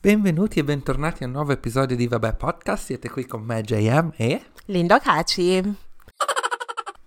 Benvenuti 0.00 0.58
e 0.58 0.64
bentornati 0.64 1.22
a 1.22 1.26
un 1.26 1.32
nuovo 1.32 1.52
episodio 1.52 1.96
di 1.96 2.06
Vabbè 2.06 2.34
Podcast. 2.34 2.84
Siete 2.84 3.08
qui 3.08 3.24
con 3.26 3.42
me, 3.42 3.62
JM 3.62 4.12
e. 4.16 4.42
Lindo 4.66 4.98
Caci. 4.98 5.62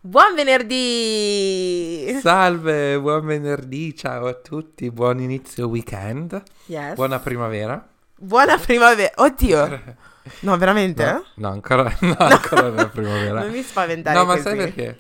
Buon 0.02 0.34
venerdì! 0.36 2.18
Salve, 2.22 3.00
buon 3.00 3.26
venerdì, 3.26 3.96
ciao 3.96 4.26
a 4.28 4.34
tutti, 4.34 4.90
buon 4.90 5.20
inizio 5.20 5.68
weekend. 5.68 6.42
Yes. 6.66 6.96
Buona 6.96 7.20
primavera. 7.20 7.88
Buona 8.16 8.58
primavera. 8.58 9.12
Oddio. 9.16 10.06
No, 10.42 10.58
veramente? 10.58 11.06
No, 11.06 11.24
no, 11.36 11.50
ancora, 11.52 11.84
no, 12.02 12.16
ancora 12.18 12.64
non 12.68 12.80
è 12.80 12.90
primavera. 12.90 13.40
Non 13.44 13.50
mi 13.52 13.62
spaventare 13.62 14.18
No, 14.18 14.26
ma 14.26 14.34
così. 14.34 14.44
sai 14.44 14.58
perché? 14.58 15.00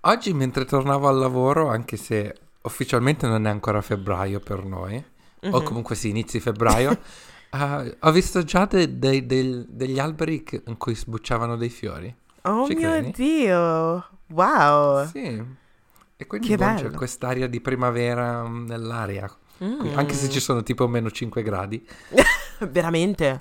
Oggi 0.00 0.32
mentre 0.32 0.64
tornavo 0.64 1.08
al 1.08 1.18
lavoro, 1.18 1.68
anche 1.68 1.98
se 1.98 2.34
ufficialmente 2.66 3.26
non 3.26 3.46
è 3.46 3.50
ancora 3.50 3.80
febbraio 3.80 4.40
per 4.40 4.64
noi, 4.64 4.96
o 5.42 5.58
Mhm. 5.58 5.62
comunque 5.64 5.94
sì, 5.94 6.10
inizi 6.10 6.38
febbraio, 6.40 6.98
eh, 7.50 7.96
ho 8.00 8.10
visto 8.12 8.42
già 8.42 8.66
de- 8.66 8.98
de- 8.98 9.24
del- 9.26 9.66
degli 9.68 9.98
alberi 9.98 10.42
che- 10.42 10.62
in 10.66 10.76
cui 10.76 10.94
sbucciavano 10.94 11.56
dei 11.56 11.68
fiori. 11.70 12.14
Oh 12.42 12.66
Ci 12.66 12.74
mio 12.74 12.90
credi? 12.90 13.10
Dio. 13.12 14.08
Wow. 14.28 15.06
Sì. 15.06 15.44
E 16.18 16.26
quindi 16.26 16.46
Che 16.48 16.56
boh, 16.56 16.74
c'è 16.76 16.90
quest'aria 16.92 17.46
di 17.48 17.60
primavera 17.60 18.42
mm, 18.46 18.66
nell'aria. 18.66 19.30
Mm. 19.62 19.96
Anche 19.96 20.14
se 20.14 20.28
ci 20.30 20.40
sono 20.40 20.62
tipo 20.62 20.86
meno 20.88 21.10
5 21.10 21.42
gradi. 21.42 21.84
Veramente? 22.70 23.40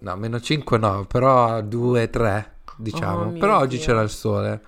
No, 0.00 0.16
meno 0.16 0.40
5 0.40 0.78
no, 0.78 1.04
però 1.06 1.60
2, 1.62 2.10
3 2.10 2.54
diciamo. 2.76 3.24
Oh 3.24 3.32
però 3.32 3.58
oggi 3.58 3.76
Dio. 3.76 3.86
c'era 3.86 4.02
il 4.02 4.10
sole. 4.10 4.62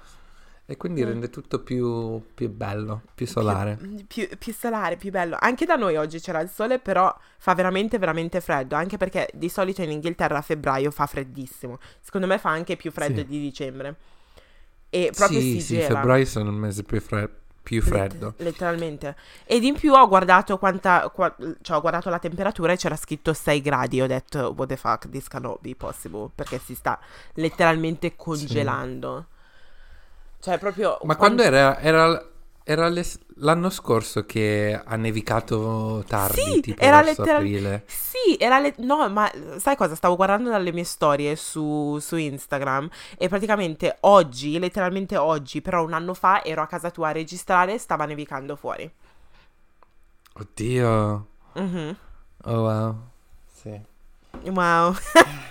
E 0.71 0.77
quindi 0.77 1.03
Mm. 1.03 1.07
rende 1.07 1.31
tutto 1.31 1.61
più, 1.61 2.21
più 2.35 2.51
bello, 2.51 3.01
più 3.15 3.27
solare. 3.27 3.77
Più, 3.77 4.05
più, 4.07 4.29
più 4.37 4.53
solare, 4.53 4.97
più 4.99 5.11
bello. 5.11 5.35
Anche 5.41 5.65
da 5.65 5.77
noi 5.77 5.97
oggi 5.97 6.21
c'era 6.21 6.41
il 6.41 6.51
sole, 6.51 6.79
però 6.79 7.11
fa 7.39 7.55
veramente, 7.55 7.97
veramente 7.97 8.43
freddo. 8.43 8.77
Anche 8.77 8.99
perché 8.99 9.31
di 9.33 9.49
solito 9.49 9.81
in 9.81 9.91
Inghilterra 9.91 10.37
a 10.37 10.43
febbraio 10.43 10.91
fa 10.91 11.07
freddissimo. 11.07 11.79
Secondo 12.03 12.27
me 12.27 12.37
fa 12.37 12.51
anche 12.51 12.77
più 12.77 12.91
freddo 12.93 13.21
Sì. 13.21 13.27
di 13.29 13.41
dicembre. 13.41 13.97
E 14.91 15.11
proprio 15.17 15.41
sì, 15.41 15.53
si 15.53 15.61
sì, 15.63 15.75
gela. 15.77 15.95
febbraio 16.01 16.25
sono 16.27 16.51
il 16.51 16.57
mese 16.57 16.83
più, 16.83 17.01
fre- 17.01 17.31
più 17.63 17.81
freddo. 17.81 18.35
letteralmente. 18.37 19.17
Ed 19.47 19.65
in 19.65 19.73
più 19.75 19.95
ho 19.95 20.07
guardato 20.07 20.59
quanta, 20.59 21.09
qua- 21.09 21.35
cioè 21.63 21.77
ho 21.79 21.81
guardato 21.81 22.11
la 22.11 22.19
temperatura 22.19 22.73
e 22.75 22.77
c'era 22.77 22.97
scritto 22.97 23.33
6 23.33 23.63
gradi. 23.63 24.03
Ho 24.03 24.07
detto, 24.07 24.53
what 24.55 24.69
the 24.69 24.77
fuck, 24.77 25.09
this 25.09 25.29
cannot 25.29 25.61
be 25.63 25.75
possible. 25.75 26.29
Perché 26.35 26.59
si 26.59 26.75
sta 26.75 27.01
letteralmente 27.37 28.17
congelando. 28.17 29.29
Cioè, 30.41 30.59
proprio. 30.59 30.99
Ma 31.03 31.17
quando 31.17 31.43
era, 31.43 31.79
era, 31.81 32.25
era 32.65 32.89
l'es- 32.89 33.19
l'anno 33.37 33.71
scorso 33.71 34.25
che 34.25 34.81
ha 34.83 34.97
nevicato 34.97 36.05
tardi, 36.07 36.41
Sì, 36.41 36.61
tipo 36.61 36.81
era 36.83 37.03
letteral- 37.03 37.37
aprile. 37.37 37.85
Sì, 37.87 38.37
era 38.39 38.59
le- 38.59 38.75
no, 38.79 39.09
ma 39.09 39.31
sai 39.59 39.77
cosa? 39.77 39.95
Stavo 39.95 40.17
guardando 40.17 40.51
dalle 40.51 40.73
mie 40.73 40.85
storie 40.85 41.35
su, 41.37 41.99
su 42.01 42.17
Instagram 42.17 42.89
e 43.17 43.29
praticamente 43.29 43.97
oggi, 44.01 44.59
letteralmente 44.59 45.17
oggi, 45.17 45.61
però 45.63 45.83
un 45.85 45.93
anno 45.93 46.15
fa 46.15 46.43
ero 46.45 46.63
a 46.63 46.67
casa 46.67 46.91
tua 46.91 47.09
a 47.09 47.13
registrare 47.13 47.75
e 47.75 47.79
stava 47.79 48.05
nevicando 48.05 48.55
fuori. 48.57 48.91
Oddio. 50.35 51.27
Mhm. 51.55 51.97
Oh 52.45 52.61
wow. 52.63 52.97
Sì. 53.61 53.81
Wow. 54.45 54.95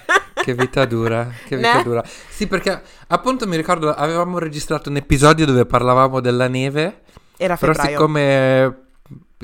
Che 0.48 0.54
vita 0.54 0.86
dura, 0.86 1.30
che 1.44 1.58
vita 1.58 1.82
dura. 1.82 2.02
Sì, 2.30 2.48
perché 2.48 2.82
appunto 3.08 3.46
mi 3.48 3.58
ricordo 3.58 3.94
avevamo 3.94 4.40
registrato 4.40 4.90
un 4.90 4.96
episodio 4.96 5.46
dove 5.46 5.66
parlavamo 5.66 6.22
della 6.22 6.48
neve, 6.48 7.02
Era 7.38 7.58
però 7.58 7.74
febbraio. 7.74 7.98
siccome, 7.98 8.88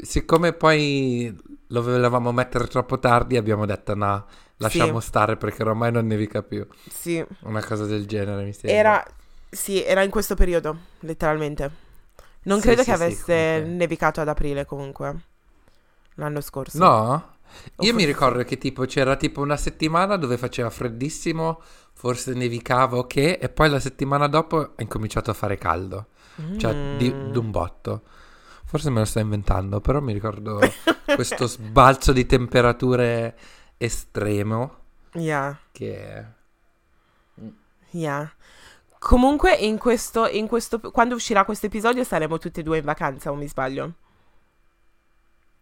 siccome 0.02 0.54
poi 0.54 1.36
lo 1.68 1.82
volevamo 1.84 2.32
mettere 2.32 2.68
troppo 2.68 3.00
tardi 3.00 3.36
abbiamo 3.36 3.66
detto 3.66 3.95
no, 3.95 4.26
lasciamo 4.58 5.02
stare 5.02 5.36
perché 5.36 5.64
ormai 5.64 5.92
non 5.92 6.08
nevica 6.08 6.42
più. 6.42 6.66
Sì, 6.88 7.23
Una 7.42 7.64
cosa 7.64 7.86
del 7.86 8.06
genere 8.08 8.44
mi 8.45 8.54
sembra. 8.54 8.72
era, 8.80 9.06
sì, 9.50 9.83
era 9.83 10.04
in 10.04 10.10
questo 10.10 10.36
periodo, 10.36 10.77
letteralmente. 11.02 11.72
Non 12.44 12.60
Sì, 12.60 12.61
credo 12.61 12.83
sì, 12.83 12.86
che 12.86 12.94
sì, 12.95 13.04
avesse 13.04 13.61
nevicato 13.61 14.22
ad 14.22 14.27
aprile 14.27 14.66
comunque, 14.66 15.16
l'anno 16.16 16.42
scorso. 16.42 16.77
No? 16.77 17.33
Io 17.80 17.93
mi 17.93 18.03
ricordo 18.05 18.43
che 18.43 18.58
tipo 18.58 18.86
c'era 18.86 19.15
tipo 19.15 19.41
una 19.41 19.58
settimana 19.58 20.15
dove 20.17 20.37
faceva 20.37 20.69
freddissimo, 20.69 21.61
forse 21.93 22.33
nevicava 22.33 22.97
ok, 22.97 23.15
e 23.39 23.49
poi 23.53 23.69
la 23.69 23.80
settimana 23.80 24.27
dopo 24.27 24.58
ha 24.59 24.71
incominciato 24.77 25.31
a 25.31 25.33
fare 25.33 25.58
caldo. 25.58 26.08
Cioè, 26.58 26.95
di, 26.97 27.14
Mm. 27.14 27.31
d'un 27.31 27.52
botto. 27.52 28.02
Forse 28.65 28.89
me 28.89 28.99
lo 28.99 29.05
sto 29.05 29.19
inventando, 29.19 29.81
però 29.81 30.02
mi 30.02 30.14
ricordo 30.14 30.59
questo 31.14 31.45
sbalzo 31.47 32.11
di 32.11 32.25
temperature 32.25 33.37
estremo 33.77 34.77
Yeah. 35.14 35.59
che... 35.71 36.25
Yeah. 37.91 38.33
Comunque, 38.97 39.53
in 39.53 39.77
questo, 39.77 40.27
in 40.27 40.47
questo, 40.47 40.80
quando 40.80 41.14
uscirà 41.15 41.45
questo 41.45 41.67
episodio 41.67 42.03
saremo 42.03 42.37
tutti 42.39 42.61
e 42.61 42.64
due 42.64 42.80
in 42.80 42.83
vacanza, 42.85 43.30
o 43.31 43.35
mi 43.35 43.47
sbaglio? 43.47 43.93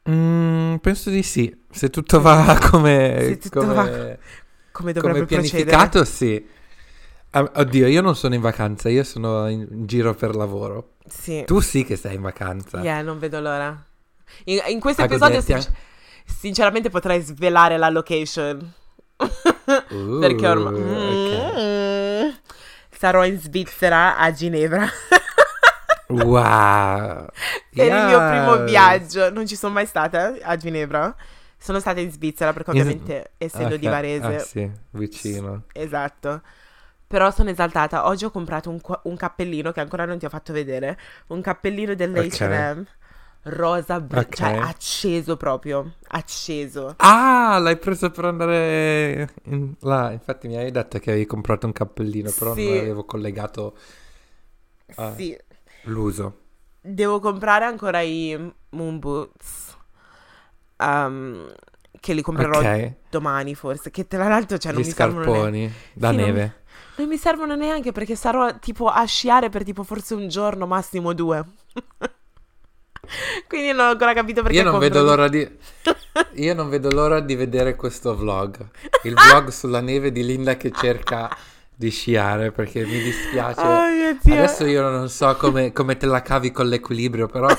Mm, 0.09 0.75
penso 0.77 1.09
di 1.09 1.23
sì. 1.23 1.60
Se 1.71 1.89
tutto 1.89 2.21
va 2.21 2.57
come... 2.69 3.15
Se 3.19 3.37
tutto 3.37 3.59
come, 3.61 3.73
va 3.73 3.83
Come 3.83 4.19
come 4.71 4.93
dovrebbe 4.93 5.25
procedere? 5.25 5.63
pianificato, 5.65 6.03
sì. 6.05 6.47
Ah, 7.31 7.49
Oddio, 7.55 7.87
io 7.87 8.01
non 8.01 8.15
sono 8.15 8.35
in 8.35 8.41
vacanza, 8.41 8.89
io 8.89 9.03
sono 9.03 9.47
in 9.47 9.65
in 9.69 9.85
giro 9.85 10.13
per 10.13 10.35
lavoro. 10.35 10.93
Sì. 11.07 11.43
Tu 11.45 11.59
sì 11.61 11.83
che 11.85 11.95
sei 11.95 12.15
in 12.15 12.21
vacanza. 12.21 12.81
Yeah, 12.81 13.01
non 13.01 13.19
vedo 13.19 13.39
l'ora. 13.39 13.83
In, 14.45 14.59
in 14.67 14.79
questo 14.79 15.01
A 15.01 15.05
episodio, 15.05 15.39
goderti 15.39 15.61
sinc- 15.61 15.77
sinceramente, 16.25 16.89
potrei 16.89 17.21
svelare 17.21 17.77
la 17.77 17.89
location. 17.89 18.73
Uh, 19.17 20.19
Perché 20.19 20.47
ormai... 20.47 20.73
ok. 20.73 21.53
Mm. 21.59 22.29
Sarò 22.97 23.25
in 23.25 23.39
Svizzera, 23.39 24.17
a 24.17 24.31
Ginevra. 24.31 24.87
Wow. 26.11 27.25
Per 27.73 27.85
il 27.85 28.05
mio 28.05 28.17
primo 28.27 28.55
Yes. 28.55 28.69
viaggio. 28.69 29.31
Non 29.31 29.47
ci 29.47 29.55
sono 29.55 29.71
mai 29.73 29.85
stata 29.85 30.33
a 30.41 30.57
Ginevra. 30.57 31.15
Sono 31.63 31.79
stata 31.79 31.99
in 31.99 32.11
Svizzera 32.11 32.53
perché 32.53 32.71
ovviamente, 32.71 33.31
essendo 33.37 33.77
di 33.77 33.85
Ok, 33.85 33.91
Varese... 33.91 34.35
ah, 34.35 34.39
sì, 34.39 34.71
vicino. 34.91 35.63
Esatto. 35.73 36.41
Però 37.05 37.29
sono 37.29 37.49
esaltata. 37.51 38.07
Oggi 38.07 38.25
ho 38.25 38.31
comprato 38.31 38.69
un, 38.71 38.79
un 39.03 39.15
cappellino 39.15 39.71
che 39.71 39.79
ancora 39.79 40.05
non 40.05 40.17
ti 40.17 40.25
ho 40.25 40.29
fatto 40.29 40.53
vedere. 40.53 40.97
Un 41.27 41.41
cappellino 41.41 41.93
dell'H&M. 41.93 42.85
Rosa, 43.43 43.99
br- 43.99 44.17
Ok. 44.19 44.35
cioè 44.35 44.53
acceso 44.55 45.35
proprio. 45.37 45.95
Acceso. 46.09 46.93
Ah, 46.97 47.57
l'hai 47.59 47.77
preso 47.77 48.09
per 48.11 48.25
andare 48.25 49.33
in- 49.45 49.73
là. 49.81 50.11
Infatti 50.11 50.47
mi 50.47 50.55
avevi 50.55 50.71
detto 50.71 50.99
che 50.99 51.09
avevi 51.11 51.25
comprato 51.25 51.65
un 51.67 51.73
cappellino, 51.73 52.31
però 52.31 52.53
Sì. 52.55 52.65
non 52.69 52.77
avevo 52.77 53.05
collegato 53.05 53.75
Ah. 54.95 55.13
Sì. 55.15 55.37
l'uso. 55.83 56.39
Devo 56.81 57.19
comprare 57.19 57.65
ancora 57.65 58.01
i 58.01 58.37
moon 58.69 58.99
boots. 58.99 59.77
Um, 60.81 61.53
che 61.99 62.13
li 62.13 62.21
comprerò 62.21 62.59
Ok, 62.59 62.93
domani 63.09 63.55
forse. 63.55 63.91
Che 63.91 64.07
tra 64.07 64.27
l'altro 64.27 64.57
cioè, 64.57 64.71
non 64.71 64.81
gli 64.81 64.85
mi 64.85 64.91
scarponi 64.91 65.73
da 65.93 66.09
Sì, 66.09 66.15
non- 66.15 66.25
neve. 66.25 66.55
Non 66.95 67.07
mi 67.07 67.17
servono 67.17 67.55
neanche 67.55 67.91
perché 67.91 68.15
sarò 68.15 68.59
tipo 68.59 68.87
a 68.87 69.05
sciare 69.05 69.49
per 69.49 69.63
tipo 69.63 69.83
forse 69.83 70.13
un 70.13 70.27
giorno, 70.27 70.67
massimo 70.67 71.13
due. 71.13 71.43
Quindi 73.47 73.71
non 73.71 73.87
ho 73.87 73.89
ancora 73.91 74.13
capito 74.13 74.41
perché 74.41 74.57
Io 74.57 74.63
non 74.63 74.79
vedo 74.79 75.01
l'ora 75.03 75.27
di... 75.27 75.49
Io 76.35 76.53
non 76.53 76.69
vedo 76.69 76.89
l'ora 76.89 77.19
di 77.19 77.35
vedere 77.35 77.75
questo 77.75 78.15
vlog. 78.15 78.57
Il 79.03 79.13
vlog 79.13 79.49
sulla 79.49 79.81
neve 79.81 80.11
di 80.11 80.23
Linda 80.25 80.55
che 80.57 80.71
cerca 80.71 81.29
di 81.73 81.89
sciare 81.89 82.51
perché 82.51 82.85
mi 82.85 83.01
dispiace. 83.01 83.61
Oh. 83.61 84.33
Adesso 84.33 84.65
io 84.65 84.87
non 84.89 85.09
so 85.09 85.35
come, 85.35 85.71
come 85.71 85.97
te 85.97 86.05
la 86.05 86.21
cavi 86.21 86.51
con 86.51 86.67
l'equilibrio, 86.67 87.27
però 87.27 87.47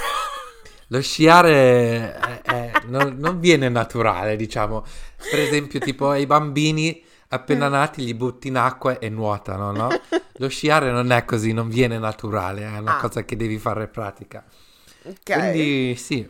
lo 0.92 1.00
sciare 1.00 2.14
è- 2.14 2.42
è- 2.42 2.72
non, 2.86 3.16
non 3.18 3.40
viene 3.40 3.70
naturale, 3.70 4.36
diciamo. 4.36 4.84
Per 5.30 5.40
esempio, 5.40 5.80
tipo 5.80 6.10
ai 6.10 6.26
bambini 6.26 7.02
appena 7.28 7.68
nati 7.68 8.04
li 8.04 8.12
butti 8.12 8.48
in 8.48 8.56
acqua 8.56 8.98
e 8.98 9.08
nuotano, 9.08 9.72
no? 9.72 9.88
Lo 10.34 10.48
sciare 10.48 10.90
non 10.90 11.10
è 11.10 11.24
così, 11.24 11.52
non 11.54 11.70
viene 11.70 11.98
naturale, 11.98 12.62
è 12.62 12.78
una 12.78 12.98
Ah. 12.98 13.00
cosa 13.00 13.24
che 13.24 13.36
devi 13.36 13.56
fare 13.58 13.88
pratica. 13.88 14.44
Ok. 15.04 15.32
Quindi 15.32 15.94
sì, 15.96 16.28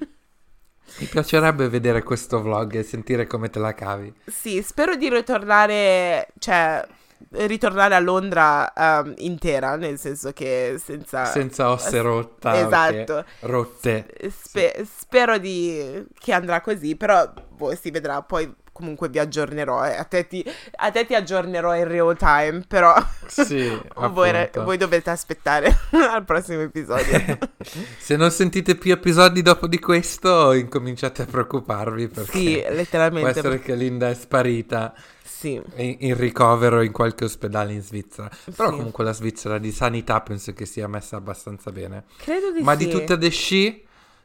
mi 0.99 1.07
piacerebbe 1.07 1.69
vedere 1.69 2.05
questo 2.05 2.41
vlog 2.41 2.75
e 2.77 2.85
sentire 2.85 3.27
come 3.27 3.51
te 3.51 3.59
la 3.59 3.75
cavi. 3.75 4.13
Sì, 4.27 4.63
spero 4.63 4.95
di 4.95 5.09
ritornare, 5.09 6.29
cioè, 6.39 6.87
ritornare 7.31 7.95
a 7.95 7.99
Londra 8.01 8.73
ehm, 8.73 9.15
intera, 9.19 9.77
nel 9.77 9.99
senso 9.99 10.33
che 10.33 10.77
senza... 10.83 11.25
Senza 11.25 11.71
osse 11.71 12.01
rotta, 12.01 12.59
Esatto. 12.59 13.25
rotte. 13.41 14.07
Spe- 14.31 14.87
Spero 14.99 15.39
di... 15.39 16.05
che 16.19 16.33
andrà 16.33 16.61
così, 16.61 16.97
però 16.97 17.31
boh, 17.51 17.75
si 17.75 17.91
vedrà. 17.91 18.23
Poi 18.23 18.55
comunque 18.73 19.09
vi 19.11 19.19
aggiornerò. 19.19 19.85
eh. 19.87 19.97
A, 19.97 20.05
te 20.05 20.27
ti, 20.27 20.45
a 20.77 20.91
te 20.91 21.05
ti 21.05 21.15
aggiornerò 21.15 21.77
in 21.77 21.87
real 21.87 22.17
time, 22.17 22.65
però 22.67 22.95
Sì, 23.27 23.71
voi, 24.11 24.49
voi 24.55 24.77
dovete 24.79 25.11
aspettare 25.11 25.77
al 25.93 26.25
prossimo 26.25 26.63
episodio. 26.63 27.39
Se 27.99 28.17
non 28.17 28.31
sentite 28.31 28.75
più 28.77 28.93
episodi 28.93 29.43
dopo 29.43 29.67
di 29.67 29.79
questo, 29.79 30.53
incominciate 30.53 31.23
a 31.23 31.27
preoccuparvi 31.27 32.09
perché 32.09 32.39
sì, 32.39 32.63
può 32.65 32.75
letteralmente. 32.75 33.39
essere 33.39 33.61
che 33.61 33.75
Linda 33.75 34.09
è 34.09 34.15
sparita 34.15 34.95
Sì. 35.39 35.61
in, 35.77 35.97
in 36.01 36.17
ricovero 36.17 36.83
in 36.83 36.93
qualche 36.93 37.25
ospedale 37.25 37.73
in 37.73 37.83
Svizzera. 37.83 38.31
Però 38.55 38.69
Sì. 38.71 38.77
comunque 38.77 39.03
la 39.05 39.13
Svizzera 39.13 39.59
di 39.59 39.73
sanità 39.73 40.21
penso 40.21 40.53
che 40.53 40.67
sia 40.67 40.87
messa 40.89 41.17
abbastanza 41.17 41.73
bene. 41.73 42.05
Credo 42.19 42.53
di 42.53 42.63
Ma 42.63 42.77
sì. 42.77 42.85
di 42.87 42.91
tutte 42.91 43.17
le 43.17 43.29
sci, 43.31 43.85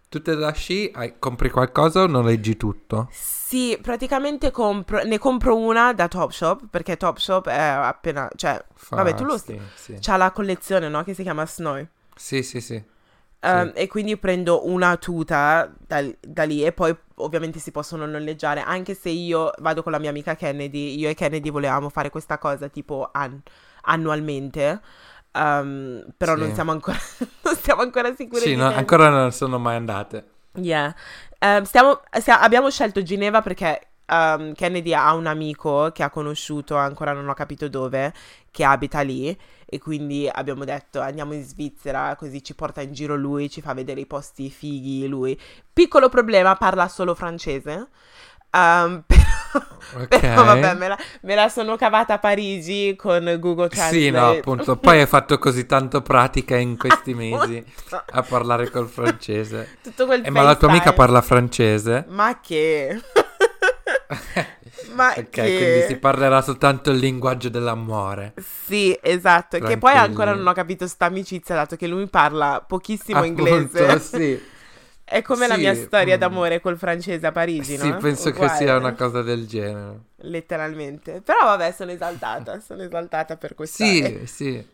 tutte 0.10 0.36
da 0.36 0.52
sci, 0.52 0.92
hai- 0.94 1.16
compri 1.18 1.50
qualcosa 1.50 2.02
o 2.04 2.08
non 2.08 2.26
leggi 2.26 2.56
tutto? 2.58 3.08
Sì, 3.12 3.78
praticamente 3.82 4.52
compro, 4.52 5.02
ne 5.04 5.18
compro 5.18 5.56
una 5.56 5.94
da 5.94 6.08
Topshop 6.08 6.68
perché 6.70 6.98
Topshop 6.98 7.48
è 7.48 7.58
appena, 7.58 8.30
cioè, 8.36 8.62
Fa- 8.76 8.98
Vabbè, 8.98 9.14
tu 9.16 9.24
lo- 9.24 9.38
sì, 9.38 9.60
sì. 9.76 9.98
c'ha 10.00 10.18
la 10.18 10.32
collezione, 10.32 10.90
no? 10.90 11.04
Che 11.04 11.14
si 11.14 11.24
chiama 11.24 11.46
Snow. 11.48 11.84
Sì, 12.16 12.44
sì, 12.44 12.60
sì. 12.62 12.84
Ehm, 13.40 13.72
e 13.76 13.88
quindi 13.88 14.18
prendo 14.18 14.68
una 14.68 14.98
tuta 14.98 15.72
da, 15.78 16.04
da 16.20 16.44
lì 16.44 16.66
e 16.66 16.74
poi 16.74 16.96
ovviamente 17.20 17.60
si 17.60 17.72
possono 17.72 18.06
noleggiare, 18.06 18.62
anche 18.62 18.94
se 18.94 19.10
io 19.10 19.52
vado 19.60 19.84
con 19.84 19.92
la 19.92 20.00
mia 20.00 20.10
amica 20.10 20.36
Kennedy, 20.36 20.98
io 20.98 21.10
e 21.10 21.14
Kennedy 21.16 21.50
volevamo 21.50 21.90
fare 21.90 22.10
questa 22.10 22.38
cosa 22.38 22.68
tipo 22.70 23.10
an- 23.12 23.42
annualmente, 23.84 24.82
ehm, 25.32 26.06
però 26.16 26.34
Sì. 26.36 26.40
non 26.42 26.54
siamo 26.54 26.72
ancora, 26.72 26.98
non 27.44 27.56
siamo 27.56 27.82
ancora 27.82 28.14
sicuri 28.14 28.42
Sì, 28.42 28.50
di 28.50 28.56
no, 28.56 28.68
ancora 28.68 29.10
non 29.10 29.32
sono 29.32 29.58
mai 29.60 29.76
andate. 29.76 30.26
Yeah. 30.54 30.94
Ehm, 31.40 31.64
stiamo- 31.64 32.02
stia- 32.20 32.42
abbiamo 32.42 32.70
scelto 32.70 33.02
Ginevra 33.02 33.42
perché 33.42 33.82
ehm, 34.10 34.54
Kennedy 34.54 34.94
ha 34.94 35.14
un 35.14 35.28
amico 35.28 35.92
che 35.94 36.04
ha 36.04 36.10
conosciuto, 36.10 36.76
ancora 36.78 37.14
non 37.14 37.28
ho 37.28 37.34
capito 37.34 37.68
dove, 37.70 38.14
che 38.52 38.64
abita 38.64 39.02
lì 39.02 39.38
e 39.70 39.80
quindi 39.80 40.30
abbiamo 40.32 40.64
detto 40.64 41.02
andiamo 41.02 41.34
in 41.34 41.44
Svizzera 41.44 42.16
così 42.16 42.42
ci 42.44 42.56
porta 42.56 42.82
in 42.82 42.94
giro 42.94 43.16
lui, 43.18 43.50
ci 43.50 43.62
fa 43.62 43.74
vedere 43.74 44.00
i 44.00 44.06
posti 44.06 44.50
fighi 44.50 45.08
lui. 45.08 45.38
Piccolo 45.74 46.10
problema, 46.10 46.56
parla 46.56 46.88
solo 46.88 47.14
francese. 47.16 47.90
Ehm, 48.52 49.04
però, 49.08 50.04
Ok. 50.04 50.20
però 50.20 50.44
vabbè, 50.44 50.74
me 50.76 50.88
la, 50.88 50.98
me 51.22 51.36
la 51.36 51.50
sono 51.50 51.76
cavata 51.76 52.14
a 52.16 52.20
Parigi 52.20 52.96
con 52.96 53.24
Google 53.40 53.70
Translate. 53.70 54.04
Sì, 54.06 54.10
no, 54.10 54.30
appunto. 54.30 54.78
Poi 54.78 55.00
hai 55.00 55.06
fatto 55.06 55.38
così 55.38 55.66
tanto 55.66 56.02
pratica 56.02 56.56
in 56.58 56.78
questi 56.78 57.14
mesi 57.14 57.64
a 58.12 58.24
parlare 58.24 58.70
col 58.70 58.88
francese. 58.88 59.78
Tutto 59.82 60.06
quel 60.06 60.24
Eh, 60.26 60.30
ma 60.30 60.42
la 60.44 60.56
tua 60.56 60.68
amica 60.70 60.94
parla 60.94 61.22
francese? 61.22 62.06
Ma 62.10 62.40
che? 62.40 63.02
Ma 64.94 65.14
Ok, 65.16 65.30
che? 65.30 65.54
quindi 65.54 65.82
si 65.82 65.98
parlerà 65.98 66.42
soltanto 66.42 66.92
il 66.92 67.00
linguaggio 67.00 67.50
dell'amore. 67.50 68.36
Sì, 68.36 68.98
esatto. 69.02 69.60
Che 69.62 69.78
poi 69.78 69.94
Tranquilli. 69.94 69.98
ancora 69.98 70.34
non 70.36 70.46
ho 70.48 70.54
capito 70.54 70.86
sta 70.88 71.06
amicizia, 71.06 71.56
dato 71.56 71.76
che 71.76 71.88
lui 71.88 72.08
parla 72.08 72.64
pochissimo 72.66 73.22
Appunto, 73.22 73.26
inglese. 73.26 74.00
sì. 74.00 74.50
È 75.04 75.22
come 75.22 75.48
la 75.48 75.56
Sì, 75.56 75.62
mia 75.62 75.74
storia 75.76 76.18
mm. 76.18 76.20
d'amore 76.20 76.60
col 76.62 76.78
francese 76.78 77.26
a 77.26 77.32
Parigi, 77.32 77.78
Sì, 77.78 77.78
no? 77.78 77.98
penso 77.98 78.32
che 78.32 78.38
Uguale, 78.44 78.58
sia 78.58 78.76
una 78.78 78.94
cosa 78.94 79.22
del 79.22 79.48
genere. 79.48 80.02
Letteralmente. 80.18 81.22
Però 81.22 81.40
vabbè, 81.44 81.72
sono 81.72 81.92
esaltata. 81.92 82.60
sono 82.60 82.84
esaltata 82.84 83.38
per 83.38 83.54
questa. 83.56 83.86
Sì, 83.86 84.26
sì. 84.26 84.66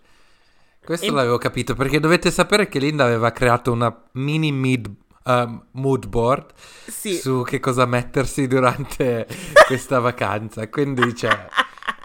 Questo 0.83 1.05
E- 1.05 1.11
l'avevo 1.13 1.37
capito 1.37 1.75
perché 1.75 1.99
dovete 1.99 2.29
sapere 2.29 2.67
che 2.67 2.79
Linda 2.79 3.05
aveva 3.05 3.31
creato 3.31 3.71
una 3.71 3.95
mini 4.13 4.51
mid, 4.51 4.89
um, 5.23 5.65
mood 5.71 6.07
board 6.07 6.51
Sì. 6.87 7.15
su 7.15 7.43
che 7.43 7.59
cosa 7.59 7.85
mettersi 7.85 8.47
durante 8.47 9.27
questa 9.67 9.99
vacanza. 9.99 10.67
Quindi 10.69 11.13
c'è 11.13 11.47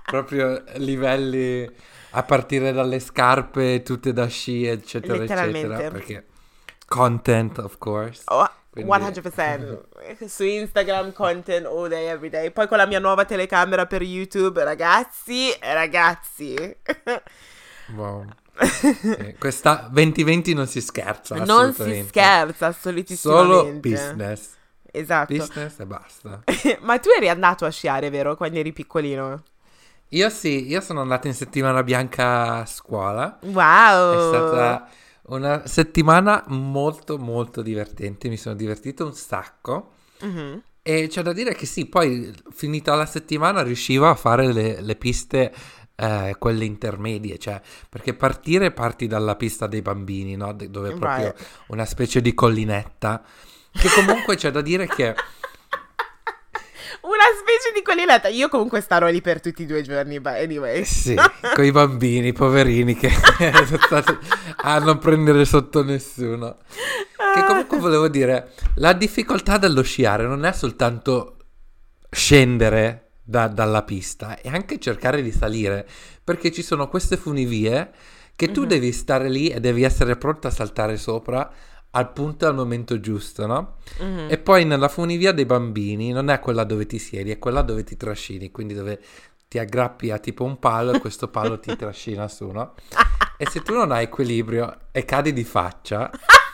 proprio 0.05 0.63
livelli 0.77 1.69
a 2.13 2.23
partire 2.23 2.73
dalle 2.73 3.01
scarpe, 3.01 3.83
tutte 3.83 4.13
da 4.13 4.27
sci, 4.27 4.65
eccetera, 4.67 5.23
eccetera. 5.23 5.91
Perché 5.91 6.27
content, 6.87 7.59
of 7.59 7.77
course. 7.79 8.23
Oh, 8.27 8.49
Quindi- 8.71 8.91
100% 8.91 10.25
su 10.27 10.45
Instagram 10.45 11.13
content 11.13 11.67
all 11.67 11.89
day 11.89 12.07
every 12.07 12.29
day 12.31 12.51
poi 12.51 12.69
con 12.69 12.77
la 12.79 12.87
mia 12.87 12.99
nuova 13.01 13.25
telecamera 13.25 13.87
per 13.87 14.03
YouTube 14.03 14.63
ragazzi 14.63 15.49
ragazzi 15.61 16.55
Wow. 17.97 18.27
Sì, 19.17 19.35
Questa 19.39 19.89
2020 19.91 20.53
non 20.55 20.67
si 20.67 20.81
scherza. 20.81 21.35
non 21.37 21.73
si 21.73 21.95
scherza 22.09 22.67
assolutissimamente 22.67 23.67
Solo 23.67 23.73
business. 23.81 24.57
esatto 24.91 25.33
Business 25.35 25.79
e 25.79 25.87
basta. 25.87 26.43
ma 26.81 26.99
tu 26.99 27.09
eri 27.17 27.29
andato 27.29 27.65
a 27.65 27.71
sciare 27.71 28.11
vero 28.11 28.37
quando 28.37 28.59
eri 28.59 28.73
piccolino 28.73 29.43
Io 30.11 30.31
sì, 30.31 30.67
io 30.67 30.81
sono 30.81 31.01
andato 31.03 31.27
in 31.27 31.35
settimana 31.35 31.83
bianca 31.83 32.55
a 32.61 32.67
scuola. 32.67 33.39
wow 33.43 34.13
È 34.13 34.19
stata 34.19 34.89
una 35.25 35.67
settimana 35.67 36.45
molto 36.49 37.19
molto 37.19 37.61
divertente, 37.63 38.29
mi 38.29 38.37
sono 38.39 38.55
divertito 38.55 39.05
un 39.05 39.15
sacco. 39.15 39.93
Mhm. 40.21 40.63
E 40.83 41.09
c'è 41.09 41.21
da 41.23 41.35
dire 41.35 41.55
che 41.55 41.67
sì, 41.67 41.85
poi 41.87 42.33
finita 42.51 42.95
la 42.95 43.05
settimana 43.05 43.63
riuscivo 43.63 44.09
a 44.09 44.15
fare 44.15 44.51
le, 44.53 44.81
le 44.81 44.97
piste, 44.97 45.53
eh, 46.01 46.37
quelle 46.39 46.65
intermedie, 46.65 47.39
cioè 47.39 47.61
perché 47.89 48.15
partire 48.15 48.71
parti 48.71 49.07
dalla 49.09 49.35
pista 49.37 49.67
dei 49.67 49.83
bambini, 49.83 50.37
no? 50.37 50.53
De- 50.53 50.71
dove 50.71 50.91
è 50.91 50.95
proprio 50.95 51.25
Right. 51.27 51.47
una 51.69 51.85
specie 51.85 52.21
di 52.21 52.35
collinetta, 52.35 53.23
che 53.73 53.89
comunque 53.95 54.37
c'è 54.37 54.51
da 54.51 54.61
dire 54.61 54.87
che 54.87 55.15
una 57.01 57.25
specie 57.41 57.73
di 57.75 57.83
collinetta 57.83 58.29
io 58.29 58.49
comunque 58.49 58.81
starò 58.81 59.09
lì 59.09 59.21
per 59.21 59.41
tutti 59.41 59.63
i 59.63 59.67
due 59.67 59.83
giorni 59.83 60.21
but 60.21 60.35
anyway 60.35 60.85
Sì, 60.85 61.15
con 61.55 61.65
i 61.65 61.71
bambini, 61.71 62.33
poverini, 62.33 62.95
che 62.95 63.11
sono 63.67 63.79
stati 63.81 64.17
a 64.57 64.79
non 64.79 64.99
prendere 64.99 65.45
sotto 65.45 65.83
nessuno. 65.83 66.59
Che 67.35 67.45
comunque 67.45 67.79
volevo 67.79 68.09
dire, 68.09 68.53
la 68.77 68.93
difficoltà 68.93 69.59
dello 69.59 69.83
sciare 69.83 70.25
non 70.27 70.45
è 70.45 70.53
soltanto 70.53 71.37
scendere 72.11 73.08
da- 73.29 73.49
dalla 73.49 73.83
pista, 73.83 74.41
è 74.41 74.49
anche 74.49 74.79
cercare 74.79 75.21
di 75.21 75.31
salire, 75.33 75.87
perché 76.25 76.51
ci 76.51 76.63
sono 76.63 76.89
queste 76.89 77.19
funivie 77.19 77.91
che 78.35 78.51
tu 78.51 78.63
Mhm. 78.63 78.67
devi 78.69 78.93
stare 78.93 79.29
lì 79.29 79.49
e 79.49 79.61
devi 79.61 79.83
essere 79.83 80.17
pronta 80.17 80.49
a 80.49 80.51
saltare 80.51 80.97
sopra 80.97 81.51
al 81.91 82.11
punto 82.13 82.47
e 82.47 82.49
al 82.49 82.55
momento 82.55 83.01
giusto, 83.01 83.47
no? 83.47 83.77
Mhm. 84.01 84.29
E 84.31 84.39
poi 84.39 84.65
nella 84.65 84.89
funivia 84.89 85.33
dei 85.33 85.45
bambini 85.45 86.11
non 86.13 86.31
è 86.31 86.39
quella 86.41 86.65
dove 86.65 86.87
ti 86.87 86.99
siedi, 86.99 87.31
è 87.31 87.39
quella 87.39 87.61
dove 87.61 87.85
ti 87.85 87.97
trascini, 87.99 88.51
quindi 88.51 88.73
dove 88.73 88.99
ti 89.47 89.59
aggrappi 89.59 90.11
a 90.11 90.19
tipo 90.19 90.45
un 90.45 90.59
palo 90.59 90.93
e 90.93 90.99
questo 90.99 91.29
palo 91.29 91.59
ti 91.61 91.75
trascina 91.77 92.29
su, 92.29 92.47
no? 92.51 92.75
E 93.37 93.47
se 93.51 93.61
tu 93.61 93.75
non 93.75 93.93
hai 93.93 94.05
equilibrio 94.05 94.75
e 94.91 95.05
cadi 95.05 95.33
di 95.35 95.45
faccia, 95.45 96.11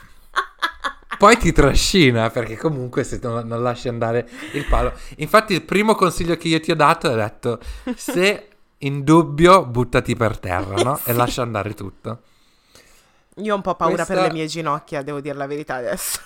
poi 1.19 1.37
ti 1.37 1.53
trascina 1.53 2.31
perché 2.31 2.57
comunque 2.57 3.05
se 3.05 3.19
non, 3.23 3.47
non 3.47 3.63
lasci 3.63 3.89
andare 3.89 4.29
il 4.53 4.67
palo. 4.67 4.93
Infatti 5.19 5.53
il 5.55 5.63
primo 5.63 5.95
consiglio 5.95 6.37
che 6.37 6.49
io 6.49 6.61
ti 6.61 6.71
ho 6.71 6.77
dato 6.77 7.11
è 7.11 7.15
detto 7.15 7.61
se 7.97 8.49
in 8.79 9.03
dubbio 9.05 9.65
buttati 9.67 10.15
per 10.17 10.39
terra, 10.39 10.75
no? 10.83 10.97
E 11.05 11.13
Sì. 11.13 11.17
lascia 11.17 11.43
andare 11.43 11.75
tutto. 11.75 12.21
io 13.37 13.53
ho 13.53 13.57
un 13.57 13.63
po' 13.63 13.75
paura 13.75 14.05
per 14.05 14.07
Questa- 14.07 14.27
le 14.27 14.33
mie 14.33 14.47
ginocchia 14.47 15.03
devo 15.03 15.21
dire 15.21 15.35
la 15.37 15.47
verità 15.47 15.75
adesso 15.77 16.21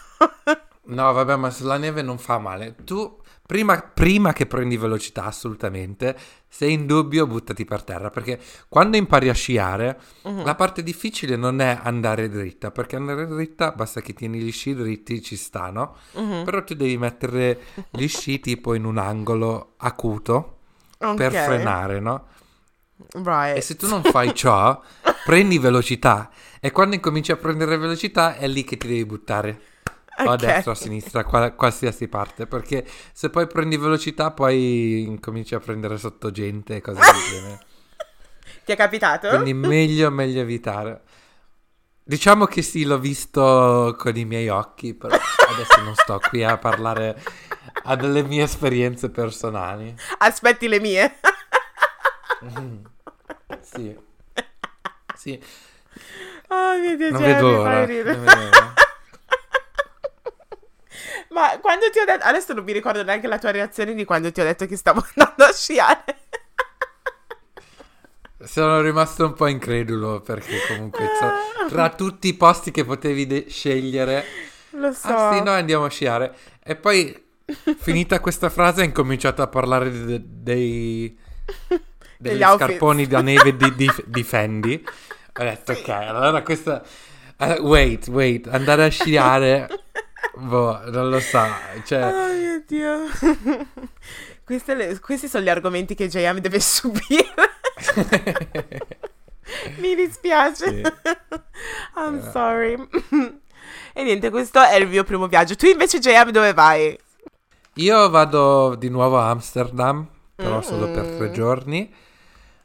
No, 0.90 1.12
vabbè, 1.12 1.36
ma 1.36 1.50
sulla 1.50 1.76
neve 1.76 2.00
non 2.02 2.16
fa 2.18 2.38
male. 2.38 2.74
Tu, 2.84 3.18
prima, 3.48 3.80
prima 3.80 4.34
che 4.34 4.44
prendi 4.44 4.76
velocità, 4.76 5.24
assolutamente, 5.24 6.14
se 6.46 6.66
in 6.66 6.84
dubbio, 6.84 7.26
buttati 7.26 7.64
per 7.64 7.82
terra. 7.82 8.10
Perché 8.10 8.38
quando 8.68 8.98
impari 8.98 9.30
a 9.30 9.32
sciare, 9.32 9.98
Mhm. 10.24 10.44
la 10.44 10.54
parte 10.54 10.82
difficile 10.82 11.34
non 11.36 11.62
è 11.62 11.78
andare 11.82 12.28
dritta. 12.28 12.70
Perché 12.70 12.96
andare 12.96 13.26
dritta, 13.26 13.70
basta 13.72 14.02
che 14.02 14.12
tieni 14.12 14.38
gli 14.38 14.52
sci 14.52 14.74
dritti, 14.74 15.22
ci 15.22 15.36
sta, 15.36 15.70
no? 15.70 15.96
Mhm. 16.12 16.44
Però 16.44 16.62
tu 16.62 16.74
devi 16.74 16.98
mettere 16.98 17.58
gli 17.90 18.06
sci 18.06 18.38
tipo 18.40 18.74
in 18.74 18.84
un 18.84 18.98
angolo 18.98 19.72
acuto 19.78 20.58
per 20.98 21.32
Ok. 21.32 21.44
frenare, 21.44 22.00
no? 22.00 22.26
right 23.24 23.56
E 23.56 23.60
se 23.62 23.76
tu 23.76 23.86
non 23.88 24.02
fai 24.02 24.34
ciò, 24.34 24.78
prendi 25.24 25.58
velocità. 25.58 26.30
E 26.60 26.70
quando 26.70 26.96
incominci 26.96 27.32
a 27.32 27.36
prendere 27.36 27.78
velocità, 27.78 28.36
è 28.36 28.46
lì 28.46 28.64
che 28.64 28.76
ti 28.76 28.88
devi 28.88 29.06
buttare. 29.06 29.60
O 30.24 30.30
a 30.30 30.36
destra 30.36 30.70
o 30.70 30.74
a 30.74 30.76
sinistra, 30.76 31.24
qua- 31.24 31.52
qualsiasi 31.52 32.08
parte. 32.08 32.46
Perché 32.46 32.86
se 33.12 33.30
poi 33.30 33.46
prendi 33.46 33.76
velocità, 33.76 34.30
poi 34.32 35.02
incominci 35.02 35.54
a 35.54 35.60
prendere 35.60 35.96
sotto 35.98 36.30
gente 36.30 36.76
e 36.76 36.80
cose 36.80 37.00
del 37.00 37.22
genere. 37.30 37.60
ti 38.64 38.72
è 38.72 38.76
capitato? 38.76 39.28
Quindi 39.28 39.54
meglio, 39.54 40.10
meglio 40.10 40.40
evitare. 40.40 41.02
Diciamo 42.02 42.46
che 42.46 42.62
sì, 42.62 42.84
l'ho 42.84 42.98
visto 42.98 43.94
con 43.98 44.16
i 44.16 44.24
miei 44.24 44.48
occhi, 44.48 44.94
però 44.94 45.14
adesso 45.14 45.82
non 45.82 45.94
sto 45.94 46.18
qui 46.28 46.42
a 46.42 46.56
parlare 46.56 47.22
a 47.84 47.96
delle 47.96 48.22
mie 48.22 48.44
esperienze 48.44 49.10
personali. 49.10 49.94
aspetti 50.18 50.68
le 50.68 50.80
mie 50.80 51.18
Sì. 53.60 54.06
Sì, 55.14 55.42
oh 56.48 56.78
mio 56.78 56.96
dio 56.96 57.10
non 57.10 57.22
vedo 57.22 57.50
l'ora. 57.50 57.84
ridere. 57.84 58.16
non 58.16 58.24
vedo 58.24 58.40
l'ora. 58.40 58.74
Ma 61.38 61.58
quando 61.60 61.88
ti 61.90 62.00
ho 62.00 62.04
detto... 62.04 62.24
Adesso 62.24 62.52
non 62.52 62.64
mi 62.64 62.72
ricordo 62.72 63.04
neanche 63.04 63.28
la 63.28 63.38
tua 63.38 63.52
reazione 63.52 63.94
di 63.94 64.04
quando 64.04 64.32
ti 64.32 64.40
ho 64.40 64.44
detto 64.44 64.66
che 64.66 64.76
stavo 64.76 65.04
andando 65.14 65.44
a 65.44 65.52
sciare. 65.52 66.16
Sono 68.40 68.80
rimasto 68.80 69.26
un 69.26 69.34
po' 69.34 69.46
incredulo 69.46 70.20
perché 70.20 70.58
comunque 70.66 71.04
so- 71.18 71.68
tra 71.68 71.90
tutti 71.90 72.28
i 72.28 72.34
posti 72.34 72.70
che 72.72 72.84
potevi 72.84 73.26
de- 73.26 73.46
scegliere... 73.48 74.24
Lo 74.70 74.92
so. 74.92 75.08
Ah 75.08 75.34
sì, 75.34 75.42
noi 75.42 75.58
andiamo 75.58 75.84
a 75.84 75.90
sciare. 75.90 76.34
E 76.62 76.76
poi, 76.76 77.26
finita 77.78 78.20
questa 78.20 78.48
frase, 78.50 78.82
ha 78.82 78.84
incominciato 78.84 79.42
a 79.42 79.46
parlare 79.46 79.90
de- 79.90 80.22
dei... 80.24 81.18
Degli 82.20 82.42
scarponi 82.42 83.06
da 83.06 83.22
neve 83.22 83.56
di, 83.56 83.76
di, 83.76 83.88
di 84.04 84.22
Fendi. 84.24 84.84
Ho 85.38 85.42
detto, 85.44 85.70
ok, 85.70 85.88
allora 85.88 86.42
questa... 86.42 86.82
eh, 87.38 87.60
wait, 87.60 88.08
wait, 88.08 88.48
andare 88.48 88.84
a 88.86 88.88
sciare... 88.88 89.68
boh, 90.36 90.80
non 90.90 91.08
lo 91.10 91.20
so. 91.20 91.40
Cioè, 91.84 92.02
Oh 92.04 92.32
mio 92.34 92.62
Dio. 92.66 92.98
Queste 94.44 94.74
le- 94.74 94.98
questi 95.00 95.28
sono 95.28 95.44
gli 95.44 95.48
argomenti 95.50 95.94
che 95.94 96.08
JM 96.08 96.38
deve 96.38 96.58
subire. 96.60 97.26
Mi 99.78 99.94
dispiace. 99.94 100.66
Sì. 100.68 100.82
I'm 101.96 102.16
Eh. 102.18 102.30
sorry. 102.30 102.88
e 103.92 104.02
niente, 104.02 104.30
questo 104.30 104.60
è 104.62 104.76
il 104.76 104.88
mio 104.88 105.04
primo 105.04 105.26
viaggio. 105.26 105.54
Tu 105.56 105.66
invece 105.66 105.98
JM 105.98 106.30
dove 106.30 106.52
vai? 106.54 106.98
io 107.74 108.10
vado 108.10 108.74
di 108.74 108.88
nuovo 108.88 109.18
a 109.20 109.30
Amsterdam, 109.30 110.04
però 110.34 110.60
solo 110.62 110.90
per 110.90 111.04
Mm. 111.04 111.16
tre 111.16 111.30
giorni. 111.30 111.94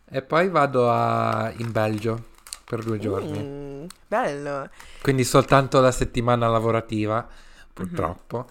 E 0.09 0.21
poi 0.23 0.49
vado 0.49 0.89
a- 0.89 1.51
in 1.57 1.71
Belgio 1.71 2.23
per 2.65 2.81
due 2.83 2.97
giorni. 2.97 3.37
Mm, 3.39 3.85
bello. 4.07 4.69
Quindi 5.01 5.23
soltanto 5.23 5.79
la 5.81 5.91
settimana 5.91 6.47
lavorativa, 6.47 7.27
Purtroppo. 7.73 8.47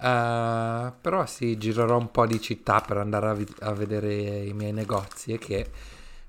Eh, 0.00 0.92
però 1.00 1.26
sì, 1.26 1.56
girerò 1.58 1.98
un 1.98 2.10
po' 2.10 2.26
di 2.26 2.40
città 2.40 2.80
per 2.80 2.96
andare 2.98 3.28
a, 3.28 3.34
vi- 3.34 3.46
a 3.60 3.72
vedere 3.72 4.44
i 4.44 4.52
miei 4.52 4.72
negozi 4.72 5.32
e 5.32 5.38
che... 5.38 5.70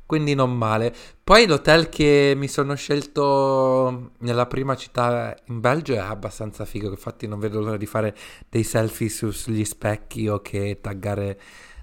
Quindi 0.05 0.35
non 0.35 0.55
male. 0.55 0.93
Poi 1.23 1.47
l'hotel 1.47 1.89
che 1.89 2.33
mi 2.35 2.47
sono 2.47 2.75
scelto 2.75 4.11
nella 4.19 4.45
prima 4.45 4.75
città 4.75 5.35
in 5.45 5.59
Belgio 5.59 5.93
è 5.93 5.97
abbastanza 5.97 6.65
figo, 6.65 6.89
infatti 6.89 7.25
non 7.25 7.39
vedo 7.39 7.61
l'ora 7.61 7.77
di 7.77 7.85
fare 7.87 8.15
dei 8.49 8.63
selfie 8.63 9.09
su- 9.09 9.31
sugli 9.31 9.65
specchi 9.65 10.27
o 10.27 10.39
che 10.41 10.79
taggare 10.81 11.39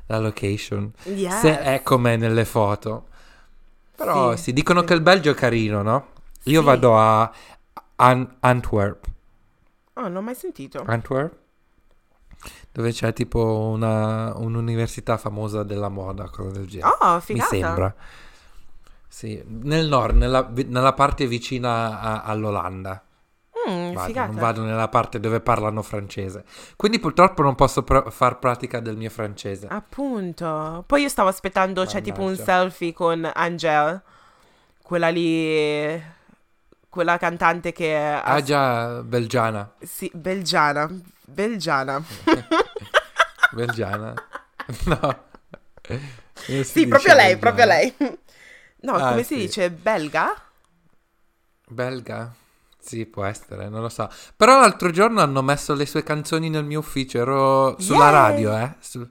la 0.07 0.19
location. 0.21 0.93
Yes. 1.05 1.41
Se 1.41 1.61
è 1.61 1.83
come 1.83 2.17
nelle 2.17 2.45
foto. 2.45 3.07
Però 3.97 4.37
Sì, 4.37 4.37
sì, 4.37 4.53
dicono 4.53 4.81
sì. 4.81 4.87
che 4.87 4.95
il 4.95 5.01
Belgio 5.03 5.31
è 5.33 5.35
carino, 5.35 5.83
no? 5.83 6.09
Io 6.45 6.61
Sì. 6.61 6.67
vado 6.67 6.99
a 6.99 7.31
An- 7.97 8.37
Antwerp. 8.41 9.10
Oh, 9.95 10.03
non 10.03 10.17
ho 10.17 10.23
mai 10.23 10.35
sentito. 10.35 10.83
Antwerp? 10.87 11.37
Dove 12.73 12.93
c'è 12.93 13.13
tipo 13.13 13.69
una, 13.75 14.35
un'università 14.37 15.17
famosa 15.19 15.63
della 15.63 15.89
moda, 15.89 16.29
cosa 16.31 16.51
del 16.53 16.67
genere. 16.69 16.97
Oh, 17.01 17.15
Mi 17.17 17.21
figata. 17.21 17.49
sembra. 17.49 17.95
Sì, 19.09 19.43
nel 19.47 19.89
nord, 19.89 20.17
nella, 20.17 20.49
nella 20.67 20.93
parte 20.95 21.27
vicina 21.27 22.01
a- 22.01 22.23
all'Olanda. 22.23 23.03
Mm, 23.69 23.93
Vado, 23.93 24.07
figata. 24.07 24.27
non 24.31 24.41
vado 24.41 24.63
nella 24.63 24.89
parte 24.89 25.21
dove 25.21 25.41
parlano 25.41 25.83
francese. 25.83 26.45
Quindi 26.77 26.99
purtroppo 26.99 27.43
non 27.43 27.55
posso 27.57 27.83
pr- 27.83 28.09
far 28.11 28.39
pratica 28.39 28.81
del 28.81 28.97
mio 28.97 29.11
francese. 29.11 29.67
Appunto. 29.69 30.83
Poi 30.87 31.03
io 31.03 31.09
stavo 31.09 31.29
aspettando, 31.29 31.85
c'è 31.85 32.01
tipo 32.01 32.21
un 32.21 32.27
Mannaggia. 32.31 32.45
selfie 32.45 32.93
con 32.95 33.29
Angel, 33.35 34.01
quella 34.83 35.09
lì, 35.11 36.03
quella 36.91 37.19
cantante 37.19 37.73
che 37.73 37.95
è 37.97 38.23
Ah 38.23 38.41
già, 38.43 39.03
belgiana. 39.03 39.71
sì, 39.81 40.11
belgiana, 40.15 40.89
belgiana. 41.27 42.03
Belgiana? 43.53 44.21
No. 44.87 45.15
Si 46.63 46.65
Sì, 46.65 46.87
proprio 46.87 47.15
lei, 47.15 47.37
belgiana? 47.37 47.39
proprio 47.39 47.67
lei. 47.67 47.95
No, 48.83 49.03
Ah, 49.05 49.05
come 49.05 49.23
si 49.25 49.37
sì. 49.37 49.37
dice? 49.37 49.71
Belga? 49.71 50.35
Belga? 51.69 52.35
Sì, 52.79 53.07
può 53.07 53.25
essere, 53.25 53.69
non 53.69 53.83
lo 53.83 53.89
so. 53.89 54.09
Però 54.37 54.59
l'altro 54.61 54.91
giorno 54.91 55.21
hanno 55.21 55.43
messo 55.43 55.75
le 55.75 55.87
sue 55.87 56.03
canzoni 56.03 56.49
nel 56.51 56.65
mio 56.65 56.81
ufficio, 56.81 57.19
ero 57.19 57.79
sulla 57.81 58.09
Yay! 58.09 58.11
radio, 58.11 58.57
eh. 58.57 58.75
Su- 58.81 59.09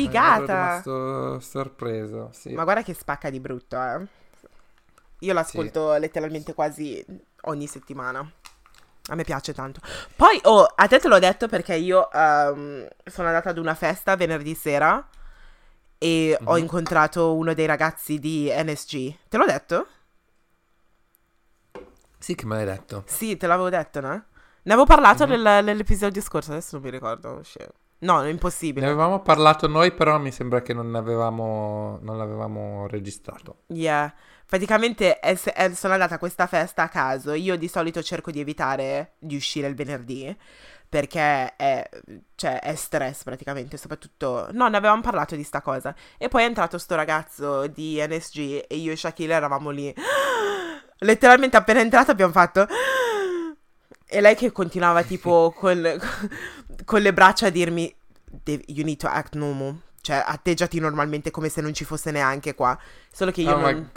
Ero 0.00 0.44
Figata. 0.44 0.46
rimasto 0.46 1.40
sorpreso, 1.40 2.30
sì. 2.32 2.50
Ma 2.50 2.64
guarda 2.64 2.82
che 2.82 2.92
spacca 2.94 3.30
di 3.30 3.40
brutto, 3.40 3.76
eh. 3.82 4.06
Io 5.20 5.32
l'ascolto 5.32 5.94
letteralmente 5.96 6.54
quasi 6.54 7.04
ogni 7.42 7.66
settimana. 7.66 8.30
A 9.10 9.14
me 9.14 9.24
piace 9.24 9.54
tanto. 9.54 9.80
Poi, 10.14 10.38
oh, 10.44 10.64
a 10.64 10.86
te 10.86 10.98
te 10.98 11.08
l'ho 11.08 11.18
detto 11.18 11.48
perché 11.48 11.74
io 11.74 12.10
ehm, 12.10 12.86
sono 13.04 13.26
andata 13.28 13.50
ad 13.50 13.58
una 13.58 13.74
festa 13.74 14.16
venerdì 14.16 14.54
sera 14.54 15.06
e 15.96 16.38
ho 16.44 16.52
Mhm. 16.52 16.58
incontrato 16.58 17.34
uno 17.34 17.54
dei 17.54 17.66
ragazzi 17.66 18.18
di 18.18 18.50
NSG. 18.52 19.16
Te 19.28 19.36
l'ho 19.38 19.46
detto? 19.46 19.86
Sì, 22.18 22.34
che 22.34 22.46
me 22.46 22.56
l'hai 22.56 22.64
detto. 22.64 23.02
Sì, 23.06 23.36
te 23.36 23.46
l'avevo 23.46 23.68
detto, 23.70 24.00
no? 24.00 24.08
Ne 24.62 24.72
avevo 24.74 24.84
parlato 24.84 25.24
Mhm. 25.26 25.30
nel- 25.42 25.64
nell'episodio 25.64 26.20
scorso, 26.20 26.50
adesso 26.50 26.70
non 26.76 26.84
mi 26.84 26.90
ricordo. 26.90 27.40
shit. 27.42 27.70
No, 28.00 28.20
è 28.20 28.24
Ne 28.24 28.30
impossibile. 28.30 28.86
avevamo 28.86 29.20
parlato 29.22 29.66
noi, 29.66 29.90
però 29.92 30.18
mi 30.18 30.30
sembra 30.30 30.62
che 30.62 30.72
non 30.72 30.94
avevamo, 30.94 31.98
non 32.02 32.16
l'avevamo 32.18 32.86
registrato. 32.86 33.62
Yeah. 33.68 34.12
Praticamente 34.48 35.18
è- 35.20 35.38
è- 35.38 35.74
sono 35.74 35.92
andata 35.92 36.14
a 36.14 36.18
questa 36.18 36.46
festa 36.46 36.84
a 36.84 36.88
caso. 36.88 37.34
Io 37.34 37.56
di 37.56 37.68
solito 37.68 38.02
cerco 38.02 38.30
di 38.30 38.40
evitare 38.40 39.12
di 39.18 39.36
uscire 39.36 39.68
il 39.68 39.74
venerdì 39.74 40.34
perché 40.88 41.54
è, 41.54 41.86
cioè, 42.34 42.60
è 42.60 42.74
stress 42.74 43.24
praticamente, 43.24 43.76
soprattutto... 43.76 44.48
No, 44.52 44.68
ne 44.68 44.78
avevamo 44.78 45.02
parlato 45.02 45.36
di 45.36 45.42
sta 45.42 45.60
cosa. 45.60 45.94
E 46.16 46.28
poi 46.28 46.44
è 46.44 46.46
entrato 46.46 46.78
sto 46.78 46.94
ragazzo 46.94 47.66
di 47.66 48.02
NSG 48.02 48.64
e 48.66 48.76
io 48.76 48.92
e 48.92 48.96
Shaquille 48.96 49.34
eravamo 49.34 49.68
lì. 49.68 49.92
Letteralmente 51.00 51.56
appena 51.58 51.80
entrato 51.80 52.10
abbiamo 52.10 52.32
fatto... 52.32 52.66
E 54.10 54.22
lei 54.22 54.34
che 54.34 54.50
continuava 54.52 55.02
tipo 55.02 55.52
con, 55.54 55.76
con 56.86 57.02
le 57.02 57.12
braccia 57.12 57.48
a 57.48 57.50
dirmi 57.50 57.94
"Dev- 58.24 58.64
You 58.68 58.82
need 58.86 58.96
to 58.96 59.06
act 59.06 59.34
normal. 59.34 59.78
Cioè, 60.08 60.22
atteggiati 60.26 60.80
normalmente 60.80 61.30
come 61.30 61.50
se 61.50 61.60
non 61.60 61.74
ci 61.74 61.84
fosse 61.84 62.10
neanche 62.10 62.54
qua. 62.54 62.78
Solo 63.12 63.30
che 63.30 63.42
io 63.42 63.52
oh 63.54 63.60
non, 63.60 63.90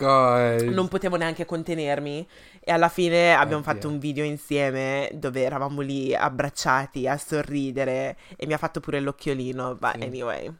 non 0.74 0.90
potevo 0.90 1.16
neanche 1.16 1.46
contenermi. 1.46 2.28
E 2.60 2.70
alla 2.70 2.90
fine 2.90 3.34
abbiamo 3.34 3.62
Oddio. 3.62 3.72
fatto 3.74 3.88
un 3.88 3.98
video 3.98 4.26
insieme 4.26 5.10
dove 5.14 5.42
eravamo 5.42 5.80
lì 5.80 6.14
abbracciati 6.14 7.08
a 7.08 7.18
sorridere. 7.18 8.18
E 8.36 8.46
mi 8.46 8.52
ha 8.52 8.58
fatto 8.58 8.82
pure 8.82 9.00
l'occhiolino. 9.00 9.76
But 9.76 10.00
Sì. 10.00 10.04
anyway. 10.04 10.54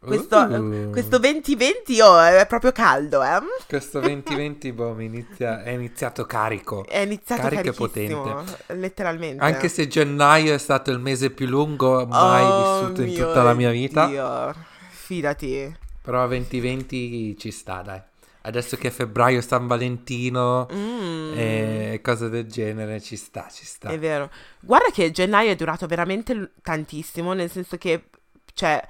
Questo, 0.00 0.38
Uh, 0.38 0.90
questo 0.90 1.18
2020 1.18 2.00
oh, 2.00 2.20
è 2.20 2.44
proprio 2.48 2.70
caldo, 2.72 3.22
eh? 3.22 3.40
questo 3.66 4.00
2020 4.00 4.72
boh, 4.72 5.00
inizia- 5.00 5.62
è 5.62 5.70
iniziato 5.70 6.24
carico. 6.24 6.84
È 6.84 6.98
iniziato 6.98 7.42
Carico 7.42 7.86
e 7.86 7.90
carichissimo, 7.90 8.44
letteralmente. 8.66 9.42
Anche 9.42 9.68
se 9.68 9.86
gennaio 9.88 10.52
è 10.52 10.58
stato 10.58 10.90
il 10.90 10.98
mese 10.98 11.30
più 11.30 11.46
lungo 11.46 12.06
mai 12.06 12.42
Oh 12.44 12.80
vissuto 12.80 13.02
in 13.02 13.08
mio 13.08 13.26
tutta 13.26 13.42
la 13.42 13.54
mia 13.54 13.70
vita. 13.70 14.06
Dio. 14.06 14.74
Fidati. 15.06 15.76
Però 16.02 16.26
2020 16.26 17.36
ci 17.38 17.50
sta, 17.52 17.80
dai. 17.82 18.00
Adesso 18.42 18.76
che 18.76 18.88
è 18.88 18.90
febbraio, 18.90 19.40
San 19.40 19.66
Valentino 19.66 20.68
Mm. 20.72 21.32
e 21.36 22.00
cose 22.02 22.28
del 22.28 22.46
genere, 22.46 23.00
ci 23.00 23.16
sta, 23.16 23.48
ci 23.50 23.64
sta. 23.64 23.88
È 23.88 23.98
vero. 23.98 24.30
Guarda 24.60 24.90
che 24.92 25.10
gennaio 25.10 25.50
è 25.50 25.56
durato 25.56 25.86
veramente 25.86 26.52
tantissimo, 26.62 27.32
nel 27.32 27.50
senso 27.50 27.76
che, 27.76 28.04
cioè, 28.54 28.84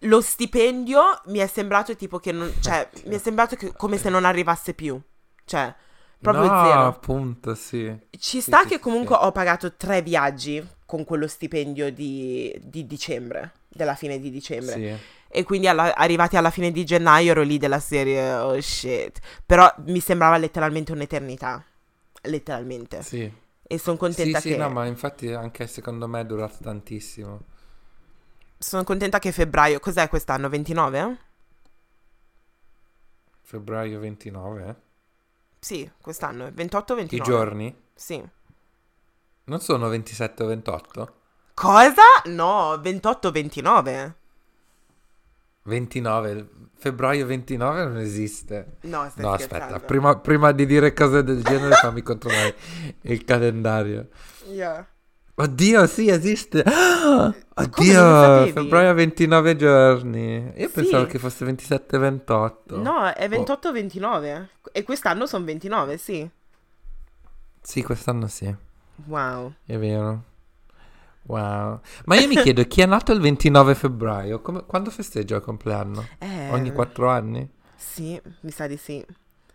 lo 0.00 0.20
stipendio 0.20 1.02
mi 1.26 1.38
è 1.38 1.46
sembrato 1.46 1.94
tipo 1.96 2.18
che 2.18 2.32
non, 2.32 2.50
cioè, 2.60 2.88
mi 3.06 3.14
è 3.14 3.18
sembrato 3.18 3.56
che- 3.56 3.72
come 3.74 3.96
se 3.98 4.08
non 4.10 4.24
arrivasse 4.24 4.72
più. 4.74 4.98
Cioè, 5.44 5.74
proprio 6.18 6.46
no, 6.50 6.64
zero. 6.64 6.86
appunto, 6.86 7.54
sì. 7.54 7.94
Ci 8.18 8.40
sta 8.40 8.60
sì, 8.62 8.68
che 8.68 8.74
sì, 8.76 8.80
comunque 8.80 9.16
sì. 9.18 9.24
ho 9.24 9.32
pagato 9.32 9.74
tre 9.74 10.00
viaggi 10.00 10.66
con 10.86 11.04
quello 11.04 11.26
stipendio 11.26 11.92
di, 11.92 12.54
di 12.62 12.86
dicembre, 12.86 13.52
della 13.68 13.94
fine 13.94 14.18
di 14.18 14.30
dicembre. 14.30 14.72
Sì. 14.74 14.96
E 15.36 15.42
quindi 15.42 15.66
alla- 15.68 15.94
arrivati 15.96 16.36
alla 16.36 16.50
fine 16.50 16.70
di 16.70 16.84
gennaio 16.84 17.32
ero 17.32 17.42
lì 17.42 17.58
della 17.58 17.80
serie, 17.80 18.34
oh 18.34 18.60
shit. 18.60 19.18
Però 19.44 19.72
mi 19.86 19.98
sembrava 20.00 20.36
letteralmente 20.38 20.92
un'eternità. 20.92 21.64
Letteralmente. 22.22 23.02
Sì. 23.02 23.32
E 23.66 23.78
sono 23.78 23.96
Sì, 24.06 24.34
contenta 24.34 24.40
sì, 24.40 24.54
che... 24.54 24.56
no, 24.56 24.70
ma 24.70 24.86
infatti 24.86 25.30
anche 25.32 25.66
secondo 25.66 26.08
me 26.08 26.20
è 26.20 26.26
durato 26.26 26.56
tantissimo. 26.62 27.40
Sono 28.58 28.82
contenta 28.82 29.20
che 29.20 29.30
febbraio, 29.30 29.78
cos'è 29.78 30.08
quest'anno? 30.08 30.48
29? 30.48 31.18
Febbraio 33.42 34.00
29, 34.00 34.68
eh? 34.68 34.74
Sì, 35.58 35.90
quest'anno, 36.00 36.48
28 36.52 36.92
o 36.92 36.96
I 37.08 37.18
29? 37.18 37.20
giorni? 37.20 37.74
Sì. 37.94 38.22
Non 39.44 39.60
sono 39.60 39.88
27 39.88 40.42
o 40.42 40.46
28? 40.48 41.14
Cosa? 41.54 42.02
No, 42.26 42.78
28 42.80 43.28
o 43.28 43.30
29? 45.64 46.32
29, 46.32 46.48
febbraio 46.76 47.26
29 47.26 47.84
non 47.84 47.98
esiste. 47.98 48.76
No, 48.82 49.10
No, 49.16 49.32
aspetta, 49.32 49.80
prima, 49.80 50.18
prima 50.18 50.52
di 50.52 50.66
dire 50.66 50.92
cose 50.92 51.22
del 51.24 51.42
genere 51.42 51.74
fammi 51.74 52.02
controllare 52.02 52.54
il 53.02 53.24
calendario. 53.24 54.08
Yeah. 54.46 54.86
Oddio, 55.36 55.86
sì, 55.86 56.08
esiste. 56.08 56.62
non 56.64 57.34
Oddio, 57.54 58.46
febbraio 58.52 58.94
29 58.94 59.56
giorni. 59.56 60.52
Io 60.54 60.68
Sì. 60.68 60.72
pensavo 60.74 61.06
che 61.06 61.18
fosse 61.18 61.44
27-28. 61.44 62.80
No, 62.80 63.08
è 63.12 63.24
Oh. 63.26 63.42
28-29. 63.42 64.46
E 64.72 64.82
quest'anno 64.84 65.26
sono 65.26 65.44
29, 65.44 65.96
sì. 65.98 66.28
Sì, 67.60 67.82
quest'anno 67.82 68.28
sì, 68.28 68.54
Wow. 69.06 69.54
è 69.64 69.76
vero. 69.78 70.22
Wow. 71.26 71.80
Ma 72.04 72.16
io 72.16 72.26
mi 72.28 72.36
chiedo, 72.36 72.64
chi 72.66 72.80
è 72.82 72.86
nato 72.86 73.12
il 73.12 73.20
29 73.20 73.74
febbraio? 73.74 74.40
Come- 74.42 74.64
quando 74.66 74.90
festeggia 74.90 75.36
il 75.36 75.42
compleanno? 75.42 76.10
Eh, 76.20 76.26
Ogni 76.46 76.70
quattro 76.72 77.08
anni? 77.08 77.48
Sì, 77.76 78.20
mi 78.40 78.50
sa 78.50 78.66
di 78.66 78.76
sì. 78.76 79.04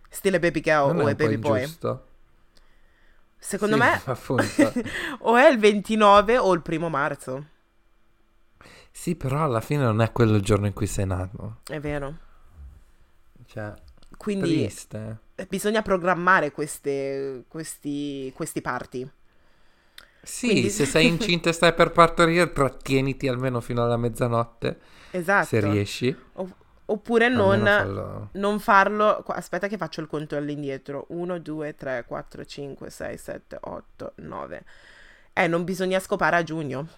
Stile 0.10 0.40
baby 0.40 0.62
girl 0.62 0.94
Non 0.94 0.98
o 0.98 1.08
è 1.08 1.16
baby 1.16 1.38
boy. 1.38 1.70
ingiusto? 1.70 1.90
Secondo 3.40 3.76
Sì, 3.76 3.78
me 3.78 4.02
o 5.22 5.36
è 5.36 5.48
il 5.50 5.58
29 5.60 6.38
o 6.38 6.54
il 6.54 6.62
primo 6.62 6.90
marzo. 6.90 7.46
Sì, 8.92 9.16
però 9.16 9.44
alla 9.44 9.62
fine 9.62 9.84
non 9.84 10.02
è 10.02 10.12
quello 10.12 10.36
il 10.36 10.42
giorno 10.44 10.68
in 10.68 10.74
cui 10.74 10.88
sei 10.88 11.06
nato. 11.06 11.62
È 11.70 11.80
vero. 11.80 12.18
Cioè, 13.46 13.74
Quindi 14.18 14.70
triste. 14.74 15.20
bisogna 15.48 15.82
programmare 15.82 16.52
queste, 16.52 17.46
questi, 17.48 18.32
questi 18.36 18.62
party. 18.62 19.10
Sì, 20.30 20.48
Quindi- 20.50 20.70
se 20.70 20.86
sei 20.86 21.08
incinta 21.10 21.50
e 21.50 21.54
stai 21.54 21.74
per 21.74 21.92
partorire, 21.92 22.52
trattieniti 22.54 23.28
almeno 23.28 23.60
fino 23.62 23.84
alla 23.84 23.98
mezzanotte, 23.98 24.80
Esatto. 25.12 25.46
se 25.48 25.60
riesci. 25.60 26.16
O- 26.34 26.56
oppure 26.86 27.30
non, 27.30 27.60
fallo. 27.66 28.30
non 28.34 28.60
farlo. 28.60 29.18
Aspetta 29.28 29.68
che 29.68 29.78
faccio 29.78 30.02
il 30.02 30.08
conto 30.08 30.36
all'indietro. 30.36 31.06
1, 31.10 31.40
2, 31.40 31.76
3, 31.76 32.06
4, 32.08 32.46
5, 32.46 32.90
6, 32.90 33.18
7, 33.18 33.58
8, 33.60 34.14
9. 34.18 34.64
Eh, 35.34 35.48
non 35.48 35.64
bisogna 35.64 36.00
scopare 36.00 36.36
a 36.38 36.44
giugno. 36.44 36.88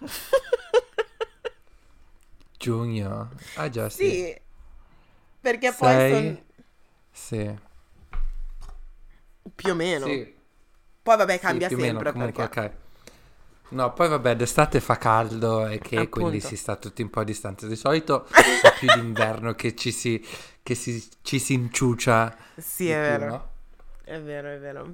Giugno. 2.58 3.30
Ah 3.56 3.68
già, 3.68 3.88
sì. 3.88 4.08
sì. 4.10 4.40
Perché 5.40 5.74
poi 5.76 5.88
Sei- 5.90 6.12
sono 6.14 6.38
Sì. 7.10 7.58
più 9.54 9.70
o 9.72 9.74
meno. 9.74 10.06
Sì, 10.06 10.34
Poi 11.02 11.16
vabbè 11.16 11.32
sì, 11.32 11.38
cambia 11.40 11.66
più 11.68 11.76
o 11.76 11.80
meno, 11.80 11.92
sempre 11.94 12.12
comunque, 12.12 12.48
perché... 12.48 12.60
ok. 12.60 12.72
No, 13.72 13.92
poi 13.94 14.08
vabbè, 14.08 14.36
d'estate 14.36 14.80
fa 14.80 14.96
caldo 14.98 15.66
e 15.66 15.78
che 15.78 15.96
Appunto. 15.96 16.10
quindi 16.20 16.40
si 16.40 16.56
sta 16.56 16.76
tutti 16.76 17.00
un 17.02 17.08
po' 17.10 17.20
a 17.20 17.24
distanza. 17.24 17.66
Di 17.66 17.76
solito 17.76 18.26
è 18.26 18.72
più 18.78 18.88
d'inverno 18.94 19.54
che 19.54 19.74
ci 19.74 19.90
si, 19.92 20.22
che 20.62 20.74
si, 20.74 21.02
ci 21.22 21.38
si 21.38 21.54
inciucia. 21.54 22.36
Sì, 22.56 22.90
è 22.90 22.94
più, 23.00 23.02
vero. 23.18 23.26
no? 23.30 23.48
È 24.04 24.20
vero, 24.20 24.48
è 24.50 24.58
vero. 24.58 24.86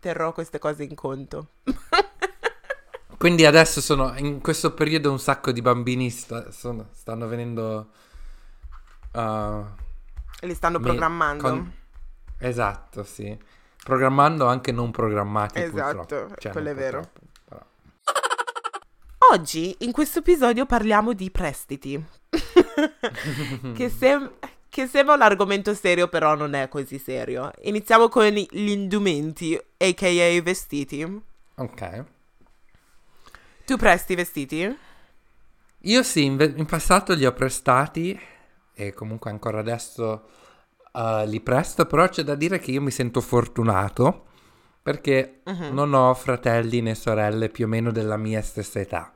Terrò 0.00 0.32
queste 0.32 0.58
cose 0.58 0.84
in 0.84 0.94
conto. 0.94 1.48
Quindi 3.16 3.46
adesso 3.46 3.80
sono 3.80 4.12
in 4.18 4.40
questo 4.42 4.74
periodo 4.74 5.10
un 5.10 5.18
sacco 5.18 5.50
di 5.50 5.62
bambini 5.62 6.10
sta- 6.10 6.50
sono- 6.50 6.88
stanno 6.92 7.26
venendo 7.26 7.88
uh, 9.12 9.64
Li 10.40 10.54
stanno 10.54 10.78
programmando. 10.78 11.42
con- 11.42 11.72
esatto, 12.38 13.02
sì. 13.04 13.36
Programmando 13.82 14.46
anche 14.46 14.72
non 14.72 14.90
programmati 14.90 15.60
Esatto, 15.60 15.96
purtroppo. 15.96 16.34
Cioè, 16.38 16.52
quello 16.52 16.68
è 16.70 16.74
vero. 16.74 16.98
purtroppo, 17.00 17.18
però. 17.20 17.25
Oggi 19.32 19.74
in 19.80 19.92
questo 19.92 20.20
episodio 20.20 20.66
parliamo 20.66 21.12
di 21.12 21.30
prestiti. 21.30 22.02
che, 23.74 23.88
sem- 23.88 24.32
che 24.68 24.86
sembra 24.86 25.14
un 25.14 25.22
argomento 25.22 25.74
serio, 25.74 26.08
però 26.08 26.34
non 26.34 26.54
è 26.54 26.68
così 26.68 26.98
serio. 26.98 27.50
Iniziamo 27.62 28.08
con 28.08 28.24
gli 28.26 28.68
indumenti, 28.68 29.58
aka 29.78 30.06
i 30.06 30.40
vestiti. 30.40 31.22
Ok. 31.56 32.04
Tu 33.64 33.76
presti 33.76 34.12
i 34.12 34.16
vestiti? 34.16 34.78
Io 35.80 36.02
sì, 36.02 36.24
in, 36.24 36.36
ve- 36.36 36.52
in 36.56 36.66
passato 36.66 37.14
li 37.14 37.26
ho 37.26 37.32
prestati 37.32 38.18
e 38.74 38.92
comunque 38.92 39.30
ancora 39.30 39.58
adesso 39.60 40.28
uh, 40.92 41.24
li 41.26 41.40
presto, 41.40 41.86
però 41.86 42.08
c'è 42.08 42.22
da 42.22 42.34
dire 42.34 42.58
che 42.58 42.70
io 42.70 42.82
mi 42.82 42.90
sento 42.90 43.20
fortunato 43.20 44.24
perché 44.82 45.40
Mhm. 45.46 45.74
non 45.74 45.94
ho 45.94 46.14
fratelli 46.14 46.80
né 46.80 46.94
sorelle 46.94 47.48
più 47.48 47.64
o 47.64 47.68
meno 47.68 47.90
della 47.90 48.16
mia 48.16 48.40
stessa 48.42 48.78
età. 48.78 49.12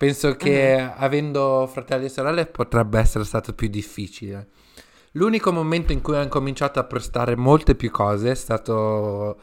Penso 0.00 0.34
che 0.34 0.78
avendo 0.80 1.68
fratelli 1.70 2.06
e 2.06 2.08
sorelle 2.08 2.46
potrebbe 2.46 2.98
essere 2.98 3.22
stato 3.22 3.52
più 3.52 3.68
difficile. 3.68 4.48
L'unico 5.12 5.52
momento 5.52 5.92
in 5.92 6.00
cui 6.00 6.14
ho 6.14 6.22
incominciato 6.22 6.78
a 6.78 6.84
prestare 6.84 7.36
molte 7.36 7.74
più 7.74 7.90
cose 7.90 8.30
è 8.30 8.34
stato 8.34 9.38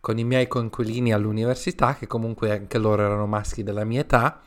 con 0.00 0.16
i 0.16 0.24
miei 0.24 0.46
coinquilini 0.48 1.12
all'università, 1.12 1.94
che 1.94 2.06
comunque 2.06 2.52
anche 2.52 2.78
loro 2.78 3.02
erano 3.02 3.26
maschi 3.26 3.62
della 3.62 3.84
mia 3.84 4.00
età, 4.00 4.40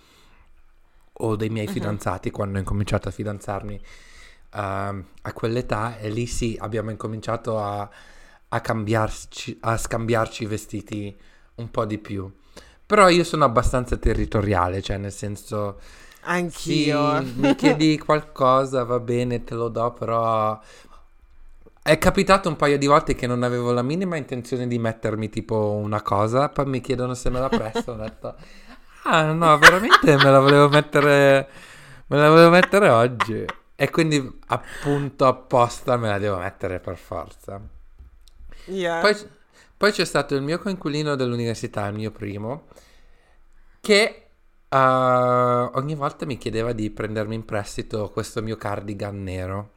o 1.13 1.35
dei 1.35 1.49
miei 1.49 1.67
Mhm. 1.67 1.73
fidanzati 1.73 2.31
quando 2.31 2.57
ho 2.57 2.59
incominciato 2.59 3.09
a 3.09 3.11
fidanzarmi 3.11 3.79
ehm, 4.53 5.05
a 5.21 5.33
quell'età, 5.33 5.99
e 5.99 6.09
lì 6.09 6.25
sì 6.25 6.57
abbiamo 6.59 6.89
incominciato 6.89 7.59
a, 7.59 7.87
a 8.49 8.59
cambiarci, 8.61 9.59
a 9.61 9.77
scambiarci 9.77 10.41
i 10.41 10.47
vestiti 10.47 11.15
un 11.55 11.69
po' 11.69 11.85
di 11.85 11.99
più. 11.99 12.27
Però 12.91 13.07
io 13.07 13.23
sono 13.23 13.45
abbastanza 13.45 13.95
territoriale, 13.95 14.81
cioè 14.81 14.97
nel 14.97 15.13
senso... 15.13 15.79
Anch'io. 16.23 17.21
Sì, 17.21 17.39
mi 17.39 17.55
chiedi 17.55 17.97
qualcosa, 18.03 18.83
va 18.83 18.99
bene, 18.99 19.45
te 19.45 19.55
lo 19.55 19.69
do, 19.69 19.93
però 19.93 20.59
è 21.83 21.97
capitato 21.97 22.49
un 22.49 22.57
paio 22.57 22.77
di 22.77 22.87
volte 22.87 23.15
che 23.15 23.27
non 23.27 23.43
avevo 23.43 23.71
la 23.71 23.81
minima 23.81 24.17
intenzione 24.17 24.67
di 24.67 24.77
mettermi 24.77 25.29
tipo 25.29 25.71
una 25.71 26.01
cosa, 26.01 26.49
poi 26.49 26.65
mi 26.65 26.81
chiedono 26.81 27.13
se 27.13 27.29
me 27.29 27.39
la 27.39 27.47
presto, 27.47 27.93
ho 27.93 27.95
detto 27.95 28.35
"Ah, 29.03 29.31
no, 29.31 29.57
veramente 29.57 30.15
me 30.17 30.29
la 30.29 30.39
volevo 30.39 30.69
mettere 30.69 31.49
me 32.07 32.17
la 32.17 32.29
volevo 32.29 32.49
mettere 32.49 32.89
oggi". 32.89 33.45
E 33.75 33.89
quindi 33.89 34.39
appunto 34.47 35.25
apposta 35.27 35.97
me 35.97 36.09
la 36.09 36.19
devo 36.19 36.37
mettere 36.37 36.79
per 36.79 36.97
forza. 36.97 37.59
Yeah. 38.67 39.01
Poi, 39.01 39.15
poi 39.81 39.91
c'è 39.91 40.05
stato 40.05 40.35
il 40.35 40.43
mio 40.43 40.59
coinquilino 40.59 41.15
dell'università, 41.15 41.87
il 41.87 41.95
mio 41.95 42.11
primo, 42.11 42.67
che 43.79 44.27
eh, 44.69 44.77
ogni 44.77 45.95
volta 45.95 46.25
mi 46.25 46.37
chiedeva 46.37 46.71
di 46.71 46.89
prendermi 46.91 47.35
in 47.35 47.45
prestito 47.45 48.09
questo 48.11 48.41
mio 48.43 48.57
cardigan 48.57 49.23
nero. 49.23 49.71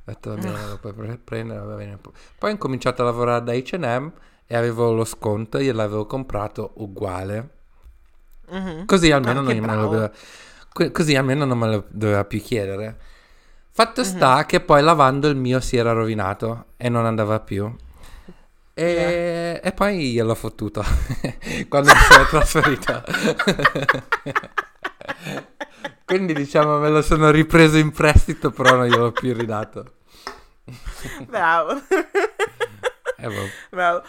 Ho 0.00 0.02
detto, 0.04 0.30
va 0.30 0.36
bene, 0.36 0.66
lo 0.68 0.76
puoi 0.78 0.92
pre- 0.92 1.18
prendere, 1.18 1.60
va 1.60 1.74
bene. 1.76 1.98
Poi 1.98 2.50
ho 2.50 2.52
incominciato 2.52 3.02
a 3.02 3.06
lavorare 3.06 3.44
da 3.44 3.52
H&M 3.54 4.12
e 4.46 4.56
avevo 4.56 4.92
lo 4.92 5.04
sconto, 5.04 5.58
io 5.58 5.72
l'avevo 5.72 6.06
comprato 6.06 6.72
uguale. 6.76 7.48
Mhm. 8.50 8.86
Così 8.86 9.10
almeno, 9.10 9.40
Ah, 9.40 9.42
non 9.42 9.54
che 9.54 9.60
me 9.60 9.66
lo 9.76 9.88
bravo. 9.88 9.88
doveva, 9.88 10.12
così 10.92 11.16
almeno 11.16 11.44
non 11.44 11.58
me 11.58 11.66
lo 11.68 11.84
doveva 11.88 12.24
più 12.24 12.40
chiedere. 12.40 12.96
Fatto 13.70 14.00
Mhm. 14.00 14.06
sta 14.06 14.44
che 14.46 14.60
poi 14.60 14.82
lavando 14.82 15.28
il 15.28 15.36
mio 15.36 15.60
si 15.60 15.76
era 15.76 15.92
rovinato 15.92 16.66
e 16.76 16.88
non 16.88 17.04
andava 17.06 17.40
più. 17.40 17.74
E, 18.78 19.60
e 19.60 19.72
poi 19.72 20.12
gliel'ho 20.12 20.36
fottuto 20.36 20.84
quando 21.68 21.92
mi 21.92 21.98
sono 21.98 22.24
trasferito. 22.30 23.02
Quindi 26.06 26.32
diciamo 26.32 26.78
me 26.78 26.88
lo 26.88 27.02
sono 27.02 27.30
ripreso 27.30 27.76
in 27.76 27.90
prestito, 27.90 28.52
però 28.52 28.76
non 28.76 28.86
gliel'ho 28.86 29.10
più 29.10 29.34
ridato. 29.34 29.94
Bravo. 31.26 31.82
E 33.16 33.26
boh. 33.26 33.48
Bravo. 33.70 34.04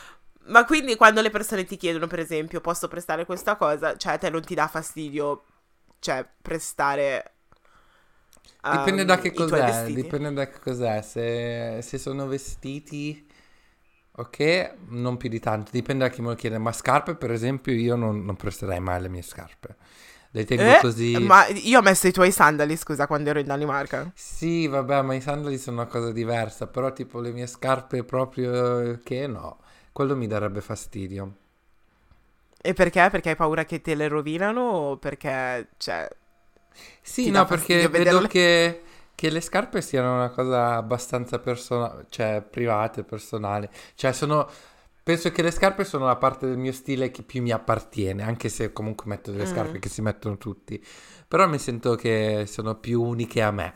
Ma 0.45 0.63
quindi 0.65 0.95
quando 0.95 1.21
le 1.21 1.31
persone 1.31 1.65
ti 1.65 1.75
chiedono, 1.75 2.05
per 2.05 2.19
esempio, 2.19 2.61
posso 2.61 2.87
prestare 2.87 3.25
questa 3.25 3.55
cosa, 3.55 3.97
cioè 3.97 4.13
a 4.13 4.17
te 4.17 4.29
non 4.29 4.43
ti 4.43 4.53
dà 4.53 4.67
fastidio, 4.67 5.45
cioè, 5.97 6.23
prestare... 6.41 7.31
Dipende 8.61 9.01
um, 9.01 9.07
da 9.07 9.17
che 9.17 9.33
cos'è, 9.33 9.85
dipende 9.85 10.31
da 10.33 10.47
che 10.47 10.59
cos'è. 10.59 11.01
Se, 11.01 11.79
se 11.81 11.97
sono 11.97 12.27
vestiti, 12.27 13.25
ok, 14.19 14.75
non 14.89 15.17
più 15.17 15.29
di 15.29 15.39
tanto. 15.39 15.71
Dipende 15.71 16.05
da 16.07 16.09
chi 16.13 16.21
me 16.21 16.29
lo 16.29 16.35
chiede. 16.35 16.57
Ma 16.57 16.71
scarpe, 16.71 17.15
per 17.15 17.31
esempio, 17.31 17.73
io 17.73 17.95
non, 17.95 18.23
non 18.25 18.35
presterei 18.35 18.79
mai 18.79 19.01
le 19.01 19.09
mie 19.09 19.21
scarpe. 19.21 19.75
Le 20.31 20.45
tengo 20.45 20.63
Eh? 20.63 20.77
così. 20.77 21.17
Ma 21.17 21.47
io 21.47 21.79
ho 21.79 21.81
messo 21.81 22.07
i 22.07 22.11
tuoi 22.11 22.31
sandali, 22.31 22.75
scusa, 22.77 23.07
quando 23.07 23.29
ero 23.29 23.39
in 23.39 23.47
Danimarca. 23.47 24.11
Sì, 24.13 24.67
vabbè, 24.67 25.01
ma 25.01 25.15
i 25.15 25.21
sandali 25.21 25.57
sono 25.57 25.77
una 25.81 25.87
cosa 25.89 26.11
diversa. 26.11 26.67
Però, 26.67 26.91
tipo, 26.93 27.19
le 27.21 27.31
mie 27.31 27.47
scarpe 27.47 28.03
proprio 28.03 28.99
che 29.03 29.25
no. 29.27 29.59
Quello 29.91 30.15
mi 30.15 30.27
darebbe 30.27 30.61
fastidio. 30.61 31.35
E 32.61 32.73
perché? 32.73 33.07
Perché 33.09 33.29
hai 33.29 33.35
paura 33.35 33.65
che 33.65 33.81
te 33.81 33.95
le 33.95 34.07
rovinano 34.07 34.61
o 34.61 34.97
perché, 34.97 35.69
cioè... 35.77 36.07
Sì, 37.01 37.29
no, 37.31 37.45
perché 37.45 37.87
fastidio 37.87 37.89
vedo 37.89 38.21
vederle? 38.21 38.27
che, 38.27 38.81
che 39.19 39.29
le 39.29 39.41
scarpe 39.41 39.81
siano 39.81 40.15
una 40.15 40.29
cosa 40.29 40.75
abbastanza 40.75 41.39
personale, 41.39 42.05
cioè 42.07 42.41
private, 42.41 43.03
personale. 43.03 43.69
Cioè, 43.95 44.13
sono. 44.13 44.49
Penso 45.03 45.29
che 45.31 45.41
le 45.41 45.51
scarpe 45.51 45.83
sono 45.83 46.05
la 46.05 46.15
parte 46.15 46.47
del 46.47 46.55
mio 46.57 46.71
stile 46.71 47.11
che 47.11 47.23
più 47.23 47.41
mi 47.41 47.51
appartiene, 47.51 48.23
anche 48.23 48.47
se 48.47 48.71
comunque 48.71 49.07
metto 49.07 49.31
delle 49.31 49.43
Mm. 49.43 49.51
scarpe 49.53 49.79
che 49.79 49.89
si 49.89 50.01
mettono 50.01 50.37
tutti. 50.37 50.81
Però 51.27 51.49
mi 51.49 51.57
sento 51.59 51.95
che 51.95 52.45
sono 52.47 52.75
più 52.75 53.01
uniche 53.01 53.41
a 53.41 53.51
me. 53.51 53.75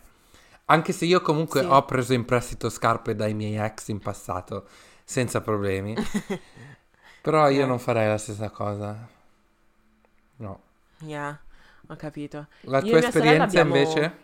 Anche 0.66 0.94
se 0.94 1.04
io 1.04 1.20
comunque 1.22 1.60
Sì. 1.60 1.66
ho 1.70 1.84
preso 1.84 2.14
in 2.14 2.24
prestito 2.24 2.70
scarpe 2.70 3.14
dai 3.14 3.34
miei 3.34 3.58
ex 3.58 3.90
in 3.90 4.00
passato, 4.00 4.66
senza 5.04 5.42
problemi. 5.42 5.94
Però 7.22 7.50
io 7.50 7.66
non 7.66 7.80
farei 7.80 8.08
la 8.08 8.18
stessa 8.18 8.50
cosa. 8.50 9.06
No. 10.38 10.62
Yeah, 11.00 11.38
ho 11.88 11.96
capito. 11.98 12.48
La 12.62 12.80
tua 12.82 13.00
esperienza 13.00 13.44
abbiamo- 13.44 13.76
invece? 13.76 14.18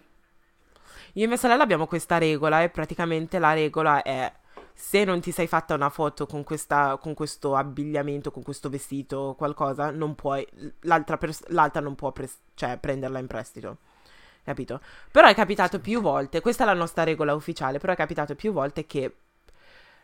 Io 1.20 1.26
e 1.26 1.28
mia 1.28 1.36
sorella 1.36 1.64
abbiamo 1.64 1.86
questa 1.86 2.18
regola 2.18 2.64
e 2.64 2.70
praticamente 2.70 3.40
la 3.40 3.52
regola 3.52 4.02
è 4.04 4.32
se 4.74 5.04
non 5.04 5.20
ti 5.20 5.32
sei 5.32 5.48
fatta 5.48 5.74
una 5.74 5.90
foto 5.90 6.26
con, 6.26 6.46
questa, 6.46 6.98
con 6.98 7.14
questo 7.14 7.58
abbigliamento, 7.58 8.32
con 8.32 8.42
questo 8.42 8.70
vestito 8.70 9.18
o 9.18 9.36
qualcosa, 9.36 9.92
non 9.92 10.16
puoi, 10.16 10.48
l'altra, 10.84 11.18
pers- 11.18 11.46
l'altra 11.48 11.82
non 11.82 11.96
può 11.96 12.14
pres- 12.14 12.40
cioè, 12.54 12.78
prenderla 12.78 13.20
in 13.20 13.28
prestito. 13.28 13.80
Capito? 14.44 14.80
Però 15.12 15.28
è 15.28 15.36
capitato 15.36 15.82
più 15.82 16.00
volte, 16.00 16.40
questa 16.40 16.64
è 16.64 16.66
la 16.66 16.74
nostra 16.74 17.04
regola 17.04 17.34
ufficiale, 17.34 17.80
però 17.80 17.92
è 17.92 17.98
capitato 17.98 18.34
più 18.36 18.54
volte 18.54 18.86
che 18.86 19.14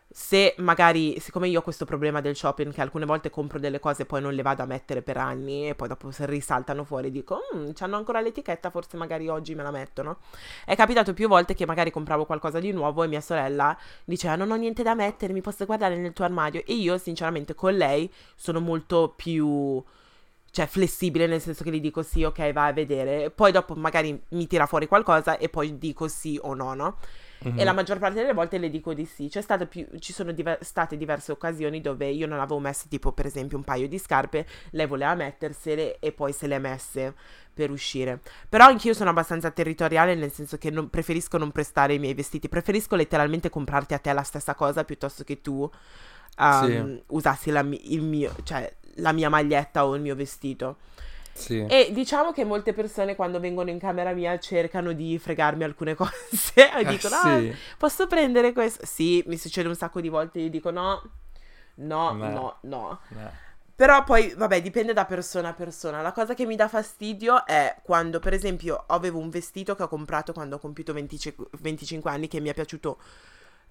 se 0.08 0.56
magari, 0.60 1.20
siccome 1.20 1.48
io 1.50 1.60
ho 1.60 1.62
questo 1.62 1.84
problema 1.86 2.22
del 2.22 2.36
shopping, 2.36 2.72
che 2.74 2.82
alcune 2.82 3.06
volte 3.06 3.30
compro 3.30 3.60
delle 3.60 3.80
cose 3.80 4.04
e 4.04 4.06
poi 4.06 4.22
non 4.22 4.34
le 4.34 4.42
vado 4.42 4.64
a 4.64 4.66
mettere 4.66 5.02
per 5.02 5.18
anni 5.18 5.68
e 5.70 5.76
poi 5.76 5.88
dopo 5.88 6.10
risaltano 6.20 6.84
fuori 6.84 7.12
dico, 7.12 7.40
"Mm, 7.56 7.72
c'hanno 7.74 7.98
ancora 7.98 8.22
l'etichetta, 8.22 8.70
forse 8.70 8.98
magari 8.98 9.28
oggi 9.28 9.56
me 9.56 9.64
la 9.64 9.72
mettono. 9.72 10.18
È 10.66 10.76
capitato 10.76 11.14
più 11.14 11.28
volte 11.28 11.54
che 11.54 11.66
magari 11.66 11.92
compravo 11.92 12.26
qualcosa 12.26 12.60
di 12.60 12.72
nuovo 12.72 13.04
e 13.04 13.08
mia 13.08 13.22
sorella 13.22 13.78
diceva 14.06 14.36
non 14.36 14.52
ho 14.52 14.56
niente 14.56 14.84
da 14.84 14.96
mettere, 14.96 15.34
mi 15.34 15.42
posso 15.42 15.66
guardare 15.66 15.98
nel 15.98 16.14
tuo 16.14 16.26
armadio. 16.26 16.62
E 16.66 16.74
io 16.74 16.98
sinceramente 16.98 17.54
con 17.56 17.74
lei 17.76 18.12
sono 18.36 18.60
molto 18.60 19.14
più... 19.16 19.84
Cioè, 20.56 20.68
flessibile 20.68 21.28
nel 21.28 21.42
senso 21.42 21.66
che 21.66 21.70
gli 21.70 21.82
dico 21.82 22.02
sì, 22.02 22.24
ok, 22.24 22.54
vai 22.54 22.70
a 22.70 22.72
vedere. 22.72 23.30
Poi 23.30 23.52
dopo 23.52 23.76
magari 23.76 24.18
mi 24.30 24.48
tira 24.48 24.66
fuori 24.66 24.88
qualcosa 24.88 25.38
e 25.38 25.50
poi 25.50 25.78
dico 25.78 26.08
sì 26.08 26.40
o 26.42 26.54
no, 26.54 26.74
no? 26.74 26.98
Mhm. 27.40 27.60
E 27.60 27.64
la 27.66 27.74
maggior 27.74 28.00
parte 28.00 28.22
delle 28.22 28.32
volte 28.32 28.58
le 28.58 28.70
dico 28.70 28.94
di 28.94 29.04
sì. 29.04 29.30
Più, 29.68 29.86
ci 30.00 30.14
sono 30.14 30.32
diver- 30.32 30.64
state 30.64 30.96
diverse 30.96 31.34
occasioni 31.34 31.82
dove 31.82 32.08
io 32.08 32.26
non 32.26 32.40
avevo 32.40 32.60
messo, 32.60 32.86
tipo, 32.88 33.12
per 33.12 33.26
esempio, 33.26 33.58
un 33.58 33.66
paio 33.66 33.90
di 33.90 33.98
scarpe, 33.98 34.48
lei 34.72 34.88
voleva 34.88 35.14
mettersele 35.14 36.00
e 36.00 36.14
poi 36.14 36.32
se 36.32 36.48
le 36.48 36.56
ha 36.56 36.60
messe 36.60 37.14
per 37.54 37.70
uscire. 37.70 38.22
Però 38.48 38.64
anch'io 38.66 38.94
sono 38.94 39.10
abbastanza 39.10 39.52
territoriale, 39.52 40.16
nel 40.16 40.32
senso 40.32 40.58
che 40.58 40.70
non- 40.70 40.90
preferisco 40.90 41.38
non 41.38 41.52
prestare 41.52 41.96
i 41.96 42.00
miei 42.00 42.14
vestiti. 42.14 42.48
Preferisco 42.48 42.96
letteralmente 42.96 43.50
comprarti 43.50 43.94
a 43.94 44.00
te 44.00 44.14
la 44.14 44.24
stessa 44.24 44.56
cosa 44.56 44.86
piuttosto 44.86 45.26
che 45.26 45.42
tu 45.42 45.70
um, 46.38 46.66
Sì. 46.68 47.04
usassi 47.08 47.52
la, 47.52 47.64
mio, 47.64 48.36
cioè, 48.44 48.74
la 48.96 49.12
mia 49.12 49.30
maglietta 49.30 49.86
o 49.86 49.96
il 49.96 50.02
mio 50.02 50.16
vestito. 50.16 50.78
Sì. 51.34 51.66
E 51.68 51.90
diciamo 51.92 52.32
che 52.32 52.46
molte 52.46 52.72
persone 52.74 53.14
quando 53.16 53.42
vengono 53.42 53.70
in 53.70 53.78
camera 53.78 54.14
mia 54.14 54.40
cercano 54.40 54.94
di 54.94 55.20
fregarmi 55.20 55.66
alcune 55.66 55.94
cose 55.96 56.14
e 56.56 56.80
Eh, 56.80 56.86
dicono 56.86 57.16
ah, 57.16 57.40
sì. 57.40 57.54
posso 57.78 58.08
prendere 58.08 58.54
questo? 58.54 58.86
Sì, 58.86 59.22
mi 59.28 59.38
succede 59.38 59.68
un 59.68 59.76
sacco 59.76 60.00
di 60.00 60.08
volte, 60.08 60.40
io 60.40 60.50
dico 60.50 60.72
no, 60.72 61.02
no, 61.76 62.14
No. 62.14 62.30
no, 62.30 62.58
no. 62.62 63.00
Eh. 63.12 63.44
Però 63.76 64.06
poi, 64.06 64.34
vabbè, 64.34 64.62
dipende 64.62 64.94
da 64.94 65.04
persona 65.04 65.50
a 65.50 65.54
persona. 65.54 66.02
La 66.02 66.14
cosa 66.14 66.34
che 66.34 66.46
mi 66.46 66.56
dà 66.56 66.70
fastidio 66.70 67.46
è 67.46 67.76
quando, 67.84 68.20
per 68.20 68.32
esempio, 68.32 68.86
avevo 68.88 69.20
un 69.20 69.30
vestito 69.30 69.76
che 69.76 69.84
ho 69.84 69.90
comprato 69.90 70.32
quando 70.32 70.56
ho 70.56 70.60
compiuto 70.60 70.94
25, 70.94 71.48
25 71.60 72.10
anni 72.10 72.30
che 72.30 72.40
mi 72.40 72.48
è 72.48 72.54
piaciuto, 72.54 72.98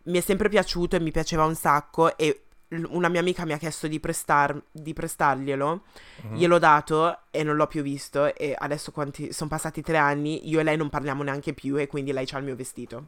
mi 0.05 0.19
è 0.19 0.21
sempre 0.21 0.51
piaciuto 0.51 0.97
e 0.97 1.01
mi 1.01 1.11
piaceva 1.11 1.47
un 1.47 1.55
sacco 1.55 2.19
e 2.19 2.43
una 2.91 3.09
mia 3.09 3.21
amica 3.21 3.45
mi 3.45 3.53
ha 3.53 3.59
chiesto 3.59 3.87
di, 3.89 4.01
prestar- 4.01 4.61
di 4.71 4.93
prestarglielo, 4.93 5.83
Mhm. 6.25 6.45
gliel'ho 6.45 6.59
dato 6.59 7.19
e 7.31 7.43
non 7.43 7.57
l'ho 7.57 7.67
più 7.67 7.83
visto 7.83 8.35
e 8.35 8.55
adesso 8.59 8.91
quanti, 8.93 9.33
sono 9.33 9.51
passati 9.51 9.83
tre 9.83 9.97
anni, 9.99 10.49
io 10.49 10.61
e 10.61 10.63
lei 10.63 10.77
non 10.77 10.89
parliamo 10.91 11.23
neanche 11.23 11.53
più 11.55 11.77
e 11.77 11.87
quindi 11.87 12.13
lei 12.13 12.27
c'ha 12.27 12.39
il 12.39 12.45
mio 12.45 12.57
vestito. 12.57 13.07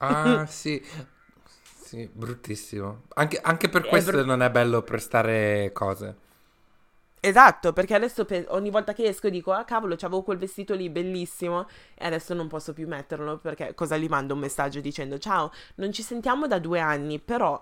Ah, 0.00 0.46
sì. 0.48 0.82
Sì, 1.74 2.08
bruttissimo. 2.12 3.04
Anche, 3.14 3.38
anche 3.40 3.68
per 3.68 3.86
È 3.86 3.86
questo 3.86 4.02
bru- 4.02 4.24
non 4.24 4.42
è 4.42 4.50
bello 4.50 4.82
prestare 4.82 5.70
cose. 5.72 6.16
Esatto, 7.18 7.72
perché 7.72 7.94
adesso 7.94 8.24
pe- 8.24 8.44
ogni 8.50 8.70
volta 8.70 8.92
che 8.92 9.04
esco 9.04 9.28
dico, 9.28 9.50
ah 9.50 9.64
cavolo, 9.64 9.96
c'avevo 9.96 10.22
quel 10.22 10.38
vestito 10.38 10.74
lì 10.74 10.88
bellissimo 10.88 11.66
e 11.96 12.06
adesso 12.06 12.34
non 12.34 12.46
posso 12.46 12.72
più 12.72 12.86
metterlo 12.86 13.38
perché 13.38 13.74
cosa 13.74 13.96
gli 13.96 14.06
mando 14.06 14.34
un 14.34 14.40
messaggio 14.40 14.80
dicendo, 14.80 15.18
ciao, 15.18 15.50
non 15.76 15.90
ci 15.92 16.02
sentiamo 16.02 16.46
da 16.46 16.60
due 16.60 16.78
anni, 16.78 17.18
però 17.18 17.60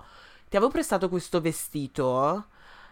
ti 0.48 0.56
avevo 0.56 0.70
prestato 0.70 1.08
questo 1.08 1.40
vestito, 1.40 2.46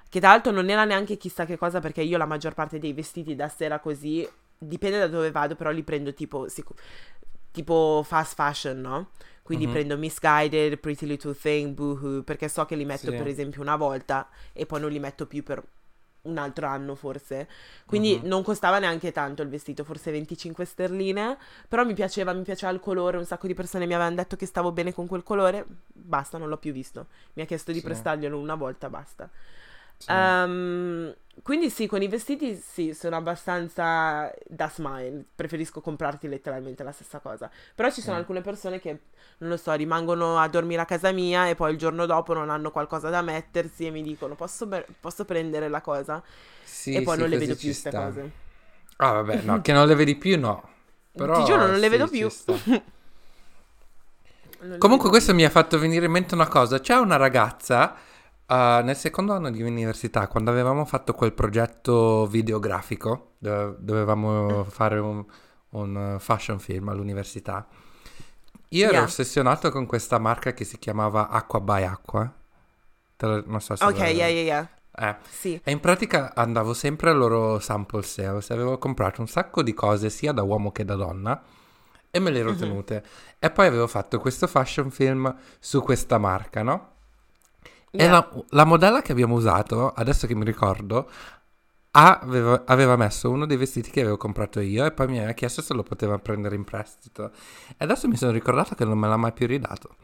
che 0.09 0.21
tra 0.21 0.31
l'altro 0.31 0.53
non 0.53 0.69
era 0.69 0.85
neanche 0.85 1.17
chissà 1.17 1.45
che 1.45 1.57
cosa 1.57 1.81
perché 1.81 2.03
io 2.03 2.19
la 2.19 2.27
maggior 2.27 2.55
parte 2.55 2.79
dei 2.79 2.93
vestiti 2.93 3.35
da 3.35 3.49
sera 3.49 3.79
così, 3.81 4.29
dipende 4.59 4.99
da 4.99 5.09
dove 5.09 5.31
vado, 5.31 5.55
però 5.55 5.71
li 5.71 5.83
prendo 5.83 6.13
tipo, 6.15 6.49
sicu- 6.49 6.79
tipo 7.51 8.03
fast 8.05 8.35
fashion, 8.35 8.81
no? 8.81 9.11
Quindi 9.43 9.67
Mhm. 9.67 9.73
prendo 9.73 9.99
Misguided, 9.99 10.79
Pretty 10.79 11.07
Little 11.07 11.35
Thing, 11.35 11.75
Boohoo, 11.75 12.23
perché 12.23 12.49
so 12.49 12.65
che 12.65 12.77
li 12.77 12.85
metto 12.85 13.11
Sì. 13.11 13.17
per 13.17 13.27
esempio 13.27 13.61
una 13.61 13.77
volta 13.77 14.29
e 14.53 14.67
poi 14.67 14.81
non 14.81 14.91
li 14.91 14.99
metto 15.01 15.27
più 15.27 15.43
per 15.43 15.63
un 16.23 16.39
altro 16.39 16.67
anno 16.67 16.95
forse. 16.95 17.49
Quindi 17.87 18.19
Mhm. 18.21 18.29
non 18.29 18.43
costava 18.43 18.79
neanche 18.79 19.11
tanto 19.13 19.43
il 19.43 19.49
vestito, 19.49 19.85
forse 19.85 20.11
25 20.11 20.65
sterline, 20.65 21.37
però 21.69 21.85
mi 21.85 21.95
piaceva, 21.95 22.33
mi 22.33 22.43
piaceva 22.43 22.71
il 22.73 22.81
colore, 22.81 23.17
un 23.17 23.25
sacco 23.25 23.47
di 23.47 23.55
persone 23.55 23.87
mi 23.87 23.95
avevano 23.95 24.17
detto 24.17 24.37
che 24.37 24.47
stavo 24.47 24.73
bene 24.73 24.93
con 24.93 25.07
quel 25.07 25.23
colore, 25.23 25.65
basta, 25.93 26.39
non 26.39 26.49
l'ho 26.49 26.59
più 26.59 26.73
visto. 26.73 27.07
Mi 27.35 27.43
ha 27.43 27.47
chiesto 27.47 27.73
di 27.73 27.79
Sì. 27.79 27.85
prestarglielo 27.85 28.39
una 28.39 28.55
volta, 28.55 28.89
basta. 28.89 29.29
Sì. 30.07 30.13
Ehm, 30.13 31.15
quindi 31.43 31.71
sì, 31.71 31.87
con 31.87 32.03
i 32.03 32.09
vestiti 32.09 32.55
sì, 32.57 32.93
sono 32.95 33.17
abbastanza 33.17 34.33
das 34.47 34.79
mine, 34.79 35.25
preferisco 35.35 35.81
comprarti 35.81 36.29
letteralmente 36.29 36.83
la 36.83 36.93
stessa 36.93 37.21
cosa. 37.21 37.51
Però 37.75 37.91
ci 37.91 38.01
sono 38.03 38.17
Mm. 38.17 38.21
alcune 38.21 38.41
persone 38.43 38.81
che, 38.81 38.91
non 39.39 39.51
lo 39.51 39.57
so, 39.57 39.73
rimangono 39.73 40.39
a 40.39 40.49
dormire 40.49 40.83
a 40.83 40.85
casa 40.85 41.11
mia 41.13 41.49
e 41.49 41.55
poi 41.55 41.73
il 41.73 41.79
giorno 41.79 42.07
dopo 42.07 42.35
non 42.35 42.51
hanno 42.51 42.71
qualcosa 42.71 43.09
da 43.11 43.23
mettersi 43.23 43.87
e 43.87 43.91
mi 43.91 44.03
dicono 44.03 44.35
posso, 44.35 44.67
be- 44.67 44.87
posso 45.01 45.25
prendere 45.25 45.69
la 45.69 45.81
cosa? 45.81 46.23
Sì, 46.63 46.93
e 46.97 47.03
poi 47.03 47.15
sì, 47.15 47.21
non 47.21 47.29
le 47.31 47.37
vedo 47.39 47.55
più 47.57 47.69
queste 47.69 47.93
cose. 47.93 48.31
Ah, 48.97 49.13
vabbè, 49.13 49.43
no, 49.43 49.61
che 49.63 49.73
non 49.73 49.87
le 49.87 49.95
vedi 49.95 50.17
più, 50.17 50.39
no. 50.39 50.69
Però, 51.15 51.35
Ti 51.35 51.45
giuro, 51.45 51.67
non 51.67 51.79
le 51.79 51.89
vedo 51.89 52.09
più. 52.09 52.29
Comunque 54.79 55.09
questo 55.09 55.35
mi 55.35 55.45
ha 55.45 55.51
fatto 55.51 55.79
venire 55.79 56.07
in 56.07 56.13
mente 56.13 56.35
una 56.35 56.49
cosa. 56.49 56.81
C'è 56.81 56.95
una 56.97 57.17
ragazza 57.17 57.95
uh, 58.53 58.85
nel 58.85 58.97
secondo 58.97 59.33
anno 59.33 59.51
di 59.51 59.63
università, 59.63 60.29
quando 60.29 60.51
avevamo 60.51 60.85
fatto 60.85 61.15
quel 61.15 61.33
progetto 61.33 62.27
videografico, 62.27 63.33
dove- 63.39 63.77
dovevamo 63.79 64.65
fare 64.65 64.99
un, 64.99 65.25
un, 65.71 66.17
fashion 66.19 66.59
film 66.59 66.89
all'università. 66.91 67.67
Io 68.69 68.85
ero 68.85 68.93
Yeah. 68.93 69.03
ossessionato 69.03 69.71
con 69.71 69.87
questa 69.87 70.19
marca 70.19 70.53
che 70.53 70.65
si 70.65 70.79
chiamava 70.79 71.29
Acqua 71.29 71.61
by 71.61 71.83
Acqua. 71.83 72.33
Lo- 73.19 73.43
non 73.47 73.61
so 73.61 73.77
se... 73.77 73.85
Ok, 73.85 73.99
yeah, 73.99 74.09
yeah, 74.09 74.29
yeah. 74.29 74.69
Eh. 74.95 75.17
Sì. 75.29 75.61
E 75.65 75.71
in 75.71 75.81
pratica 75.81 76.35
andavo 76.35 76.75
sempre 76.75 77.11
al 77.11 77.17
loro 77.17 77.59
sample 77.61 78.03
sales 78.03 78.51
avevo 78.51 78.77
comprato 78.77 79.23
un 79.23 79.27
sacco 79.27 79.63
di 79.63 79.73
cose 79.73 80.11
sia 80.11 80.33
da 80.33 80.43
uomo 80.43 80.71
che 80.71 80.85
da 80.85 80.97
donna 80.97 81.43
e 82.11 82.19
me 82.19 82.31
le 82.31 82.41
ero 82.41 82.51
Mhm. 82.51 82.59
tenute. 82.59 83.05
E 83.39 83.51
poi 83.51 83.67
avevo 83.67 83.87
fatto 83.87 84.19
questo 84.19 84.47
fashion 84.47 84.91
film 84.91 85.35
su 85.59 85.81
questa 85.83 86.19
marca, 86.19 86.63
no? 86.63 86.92
Yeah. 87.95 88.11
la, 88.11 88.29
la 88.51 88.65
modella 88.65 89.03
che 89.03 89.13
abbiamo 89.13 89.35
usato, 89.35 89.91
adesso 89.93 90.27
che 90.27 90.35
mi 90.35 90.45
ricordo, 90.45 91.11
aveva, 91.93 92.63
aveva 92.67 92.97
messo 92.97 93.31
uno 93.31 93.45
dei 93.47 93.57
vestiti 93.57 93.91
che 93.91 94.01
avevo 94.01 94.17
comprato 94.17 94.61
io 94.61 94.85
e 94.87 94.93
poi 94.93 95.09
mi 95.09 95.19
aveva 95.19 95.33
chiesto 95.33 95.61
se 95.63 95.75
lo 95.75 95.83
poteva 95.83 96.19
prendere 96.19 96.55
in 96.55 96.65
prestito. 96.65 97.31
E 97.77 97.85
adesso 97.85 98.09
mi 98.09 98.17
sono 98.17 98.33
ricordato 98.33 98.75
che 98.75 98.85
non 98.85 98.99
me 98.99 99.09
l'ha 99.09 99.17
mai 99.17 99.33
più 99.33 99.47
ridato. 99.47 99.97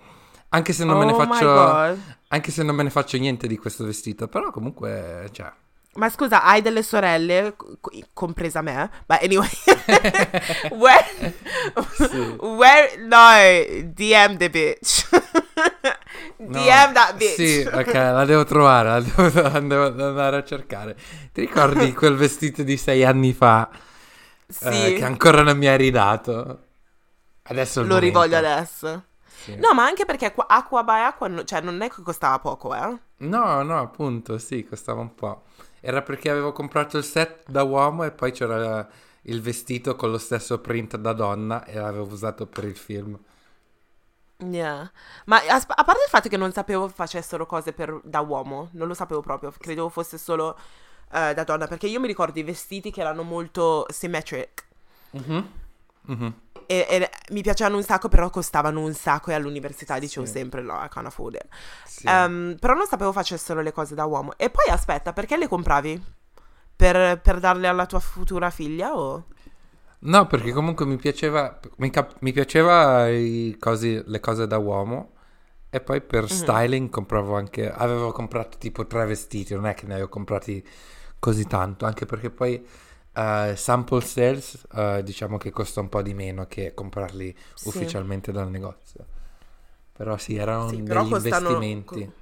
Anche 0.51 0.73
se 0.73 0.85
non 0.85 0.99
me 0.99 1.05
ne 1.07 1.13
Oh 1.13 1.25
faccio... 1.25 1.99
Anche 2.29 2.51
se 2.51 2.63
non 2.63 2.75
me 2.75 2.83
ne 2.83 2.91
faccio 2.91 3.17
niente 3.19 3.47
di 3.47 3.57
questo 3.57 3.85
vestito, 3.85 4.29
però 4.29 4.51
comunque, 4.51 5.29
cioè... 5.33 5.51
Ma 5.95 6.11
scusa, 6.11 6.43
hai 6.43 6.63
delle 6.63 6.83
sorelle, 6.83 7.55
co- 7.57 7.91
compresa 8.13 8.61
me? 8.63 8.89
But 9.07 9.23
anyway, 9.23 9.49
where, 10.73 11.35
Sì. 11.97 12.37
where, 12.39 12.97
no, 12.99 13.83
DM 13.93 14.37
the 14.37 14.49
bitch. 14.51 15.09
No, 16.39 16.61
DM 16.61 16.93
that 16.95 17.17
bitch. 17.17 17.35
Sì, 17.35 17.61
ok, 17.71 17.93
la 17.93 18.25
devo 18.25 18.45
trovare, 18.45 18.89
la 18.89 19.01
devo, 19.01 19.41
la 19.43 19.61
devo 19.61 19.85
andare 20.07 20.37
a 20.37 20.45
cercare. 20.45 20.97
Ti 21.33 21.41
ricordi 21.41 21.93
quel 21.95 22.15
vestito 22.17 22.63
di 22.63 22.77
sei 22.77 23.05
anni 23.05 23.33
fa 23.33 23.69
Sì, 24.47 24.67
eh, 24.67 24.95
che 24.95 25.05
ancora 25.05 25.43
non 25.43 25.57
mi 25.59 25.67
hai 25.67 25.77
ridato? 25.77 26.63
Adesso 27.45 27.85
lo 27.85 27.99
rivoglio 27.99 28.37
adesso. 28.37 29.05
Sì. 29.25 29.57
No, 29.57 29.73
ma 29.73 29.85
anche 29.85 30.05
perché 30.05 30.33
qua- 30.33 30.47
acqua 30.49 30.83
by 30.83 31.01
acqua, 31.03 31.29
no- 31.29 31.45
cioè 31.45 31.61
non 31.61 31.81
è 31.81 31.89
che 31.89 32.03
costava 32.03 32.39
poco, 32.39 32.75
eh. 32.75 32.99
No, 33.19 33.63
no, 33.63 33.79
appunto, 33.81 34.39
sì, 34.39 34.65
costava 34.65 35.01
un 35.01 35.15
po'. 35.15 35.45
Era 35.81 36.03
perché 36.03 36.31
avevo 36.31 36.53
comprato 36.53 36.99
il 36.99 37.05
set 37.05 37.43
da 37.49 37.63
uomo 37.63 38.05
e 38.05 38.11
poi 38.11 38.33
c'era 38.33 38.87
il 39.23 39.41
vestito 39.41 39.97
con 39.97 40.11
lo 40.11 40.19
stesso 40.19 40.59
print 40.61 40.97
da 40.97 41.13
donna 41.13 41.65
e 41.65 41.75
l'avevo 41.79 42.13
usato 42.13 42.47
per 42.47 42.65
il 42.65 42.77
film. 42.77 43.19
Yeah. 44.41 44.89
Ma 45.27 45.37
a, 45.39 45.57
a 45.57 45.85
parte 45.85 46.03
il 46.05 46.11
fatto 46.11 46.29
che 46.29 46.37
non 46.37 46.53
sapevo 46.53 46.89
facessero 46.89 47.45
cose 47.45 47.73
per- 47.73 48.01
da 48.05 48.21
uomo, 48.21 48.69
non 48.73 48.87
lo 48.87 48.95
sapevo 48.95 49.21
proprio, 49.21 49.53
credevo 49.57 49.89
fosse 49.89 50.17
solo 50.17 50.57
eh, 51.13 51.35
da 51.35 51.43
donna, 51.45 51.67
perché 51.67 51.89
io 51.89 51.99
mi 51.99 52.07
ricordo 52.07 52.39
i 52.39 52.45
vestiti 52.45 52.91
che 52.93 53.01
erano 53.01 53.23
molto 53.25 53.85
symmetric. 53.91 54.67
Mhm, 55.11 55.49
mhm. 56.03 56.35
E, 56.67 56.87
e 56.89 57.11
mi 57.31 57.43
piacevano 57.43 57.77
un 57.77 57.83
sacco, 57.83 58.09
però 58.09 58.31
costavano 58.31 58.81
un 58.81 58.93
sacco 58.95 59.31
e 59.31 59.35
all'università 59.35 59.99
dicevo 59.99 60.27
Sì. 60.27 60.33
sempre 60.33 60.61
no, 60.63 60.75
I 60.85 60.89
can't 60.89 61.07
afford 61.07 61.35
it. 61.35 61.47
Sì. 61.85 62.07
Ehm, 62.07 62.57
però 62.61 62.75
non 62.75 62.87
sapevo 62.87 63.11
facessero 63.11 63.61
le 63.63 63.73
cose 63.73 63.95
da 63.95 64.05
uomo. 64.05 64.37
E 64.37 64.51
poi 64.51 64.67
aspetta, 64.71 65.13
perché 65.13 65.37
le 65.37 65.49
compravi? 65.49 66.17
per, 66.77 67.21
per 67.21 67.41
darle 67.41 67.67
alla 67.67 67.87
tua 67.87 67.99
futura 67.99 68.51
figlia 68.51 68.97
o... 68.97 69.25
No, 70.01 70.27
perché 70.29 70.53
comunque 70.53 70.87
mi 70.87 70.97
piaceva, 70.97 71.59
mi, 71.79 71.91
cap- 71.91 72.17
mi 72.21 72.33
piaceva 72.33 73.09
i 73.09 73.57
cosi- 73.59 74.01
le 74.07 74.21
cose 74.21 74.47
da 74.47 74.57
uomo 74.59 75.15
e 75.71 75.81
poi 75.81 76.01
per 76.03 76.31
Mhm. 76.31 76.31
styling 76.31 76.89
compravo 76.91 77.37
anche, 77.37 77.71
avevo 77.71 78.13
comprato 78.13 78.59
tipo 78.59 78.87
tre 78.87 79.07
vestiti, 79.07 79.55
non 79.55 79.67
è 79.67 79.75
che 79.75 79.87
ne 79.87 79.95
avevo 79.95 80.09
comprati 80.09 80.65
così 81.19 81.47
tanto, 81.47 81.85
anche 81.87 82.07
perché 82.07 82.31
poi 82.31 82.65
eh, 83.15 83.55
sample 83.57 84.01
sales 84.01 84.67
eh, 84.75 85.03
diciamo 85.05 85.37
che 85.39 85.51
costa 85.51 85.81
un 85.81 85.89
po' 85.89 86.03
di 86.03 86.15
meno 86.15 86.47
che 86.47 86.75
comprarli 86.75 87.35
Sì. 87.55 87.63
ufficialmente 87.63 88.31
dal 88.33 88.49
negozio. 88.51 89.05
Però 89.93 90.17
sì, 90.19 90.37
erano 90.37 90.73
Sì, 90.73 90.83
però 90.83 91.05
degli 91.05 91.09
costano- 91.09 91.51
investimenti. 91.55 91.85
co- 91.85 92.13